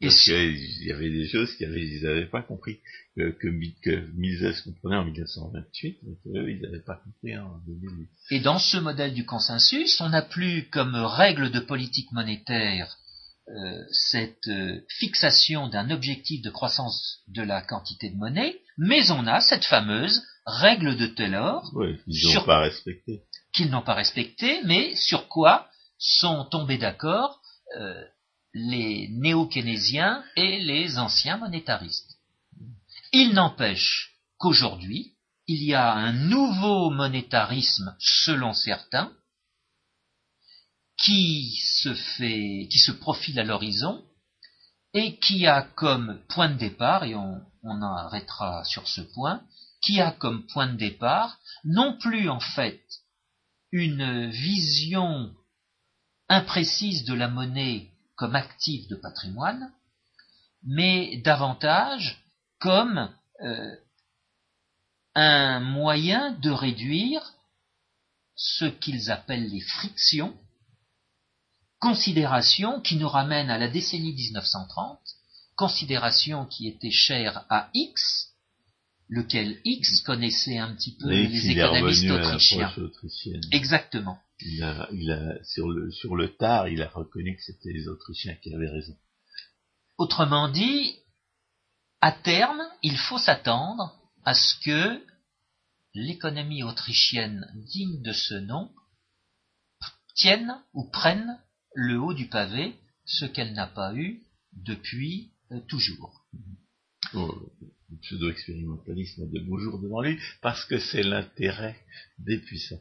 parce 0.00 0.24
qu'il 0.24 0.86
y 0.86 0.92
avait 0.92 1.10
des 1.10 1.26
choses 1.26 1.54
qu'ils 1.56 2.02
n'avaient 2.02 2.26
pas 2.26 2.42
compris, 2.42 2.80
que, 3.16 3.30
que, 3.30 4.12
Mises 4.14 4.60
comprenait 4.62 4.96
en 4.96 5.04
1928, 5.06 5.98
mais 6.02 6.14
qu'eux, 6.22 6.50
ils 6.50 6.60
n'avaient 6.60 6.84
pas 6.84 6.96
compris 6.96 7.36
en 7.38 7.58
2008. 7.66 8.08
Et 8.30 8.40
dans 8.40 8.58
ce 8.58 8.76
modèle 8.76 9.14
du 9.14 9.24
consensus, 9.24 10.00
on 10.00 10.10
n'a 10.10 10.22
plus 10.22 10.68
comme 10.68 10.94
règle 10.94 11.50
de 11.50 11.60
politique 11.60 12.12
monétaire 12.12 12.98
euh, 13.50 13.84
cette 13.90 14.46
euh, 14.48 14.80
fixation 14.88 15.68
d'un 15.68 15.90
objectif 15.90 16.40
de 16.42 16.50
croissance 16.50 17.18
de 17.28 17.42
la 17.42 17.62
quantité 17.62 18.10
de 18.10 18.16
monnaie, 18.16 18.60
mais 18.78 19.10
on 19.10 19.26
a 19.26 19.40
cette 19.40 19.64
fameuse 19.64 20.22
règle 20.46 20.96
de 20.96 21.06
Taylor 21.06 21.68
oui, 21.74 21.98
qu'ils 22.04 22.34
n'ont 22.34 22.44
pas 22.44 22.60
respectée. 22.60 23.22
Qu'ils 23.52 23.70
n'ont 23.70 23.82
pas 23.82 23.94
respectée, 23.94 24.60
mais 24.64 24.94
sur 24.94 25.26
quoi 25.26 25.66
sont 25.98 26.44
tombés 26.44 26.78
d'accord 26.78 27.40
euh, 27.76 28.04
les 28.54 29.08
néo-keynésiens 29.08 30.24
et 30.36 30.60
les 30.60 30.98
anciens 30.98 31.36
monétaristes. 31.36 32.18
Il 33.12 33.34
n'empêche 33.34 34.14
qu'aujourd'hui, 34.38 35.14
il 35.46 35.64
y 35.64 35.74
a 35.74 35.92
un 35.92 36.12
nouveau 36.12 36.90
monétarisme 36.90 37.96
selon 37.98 38.52
certains, 38.52 39.12
qui 41.04 41.56
se 41.82 41.94
fait, 41.94 42.68
qui 42.70 42.78
se 42.78 42.92
profile 42.92 43.38
à 43.40 43.44
l'horizon 43.44 44.04
et 44.92 45.18
qui 45.18 45.46
a 45.46 45.62
comme 45.62 46.20
point 46.28 46.48
de 46.48 46.58
départ, 46.58 47.04
et 47.04 47.14
on, 47.14 47.40
arrêtera 47.62 48.64
sur 48.64 48.88
ce 48.88 49.00
point, 49.00 49.42
qui 49.82 50.00
a 50.00 50.12
comme 50.12 50.46
point 50.46 50.66
de 50.66 50.76
départ 50.76 51.38
non 51.64 51.96
plus 51.98 52.28
en 52.28 52.40
fait 52.40 52.82
une 53.72 54.30
vision 54.30 55.32
imprécise 56.28 57.04
de 57.04 57.14
la 57.14 57.28
monnaie 57.28 57.90
comme 58.16 58.34
actif 58.34 58.88
de 58.88 58.96
patrimoine, 58.96 59.72
mais 60.64 61.16
davantage 61.18 62.22
comme 62.58 63.10
euh, 63.42 63.76
un 65.14 65.60
moyen 65.60 66.32
de 66.32 66.50
réduire 66.50 67.32
ce 68.34 68.64
qu'ils 68.64 69.10
appellent 69.10 69.48
les 69.48 69.60
frictions, 69.60 70.36
considération 71.80 72.80
qui 72.80 72.96
nous 72.96 73.08
ramène 73.08 73.50
à 73.50 73.58
la 73.58 73.68
décennie 73.68 74.12
1930, 74.12 75.00
considération 75.56 76.46
qui 76.46 76.68
était 76.68 76.90
chère 76.90 77.44
à 77.48 77.70
X, 77.74 78.34
lequel 79.08 79.60
X 79.64 80.02
connaissait 80.02 80.58
un 80.58 80.74
petit 80.74 80.96
peu 80.96 81.08
les 81.08 81.50
économistes 81.50 82.10
autrichiens. 82.10 82.72
Exactement. 83.50 84.18
Il 84.42 84.62
a, 84.62 84.88
il 84.92 85.10
a, 85.10 85.44
sur 85.44 85.68
le, 85.68 85.90
sur 85.90 86.16
le 86.16 86.34
tard, 86.34 86.68
il 86.68 86.80
a 86.82 86.88
reconnu 86.88 87.36
que 87.36 87.42
c'était 87.42 87.72
les 87.72 87.88
Autrichiens 87.88 88.36
qui 88.36 88.54
avaient 88.54 88.70
raison. 88.70 88.96
Autrement 89.98 90.48
dit, 90.48 90.96
à 92.00 92.12
terme, 92.12 92.62
il 92.82 92.96
faut 92.96 93.18
s'attendre 93.18 94.00
à 94.24 94.32
ce 94.32 94.54
que 94.64 95.04
l'économie 95.92 96.62
autrichienne 96.62 97.46
digne 97.54 98.00
de 98.00 98.12
ce 98.12 98.34
nom 98.34 98.70
tienne 100.14 100.58
ou 100.72 100.88
prenne 100.90 101.38
le 101.74 101.98
haut 101.98 102.14
du 102.14 102.26
pavé, 102.26 102.74
ce 103.04 103.24
qu'elle 103.24 103.52
n'a 103.52 103.66
pas 103.66 103.94
eu 103.94 104.22
depuis 104.52 105.30
euh, 105.52 105.60
toujours. 105.68 106.26
Oh, 107.14 107.34
le 107.90 107.96
pseudo-expérimentalisme 107.98 109.22
a 109.22 109.26
de 109.26 109.40
beaux 109.40 109.58
jours 109.58 109.80
devant 109.80 110.00
lui, 110.00 110.18
parce 110.42 110.64
que 110.64 110.78
c'est 110.78 111.02
l'intérêt 111.02 111.76
des 112.18 112.38
puissants. 112.38 112.80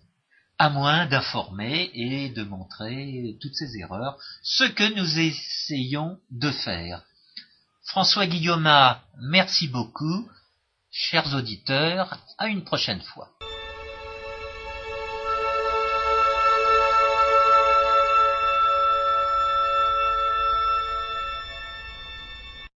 À 0.58 0.70
moins 0.70 1.06
d'informer 1.06 1.90
et 1.94 2.30
de 2.30 2.44
montrer 2.44 3.38
toutes 3.42 3.56
ces 3.56 3.78
erreurs, 3.78 4.20
ce 4.44 4.66
que 4.66 4.94
nous 4.96 5.20
essayons 5.20 6.20
de 6.32 6.52
faire. 6.52 7.04
François 7.86 8.28
Guillaume, 8.28 8.70
merci 9.22 9.68
beaucoup. 9.68 10.30
Chers 10.92 11.34
auditeurs, 11.34 12.20
à 12.38 12.48
une 12.48 12.64
prochaine 12.64 13.02
fois. 13.02 13.39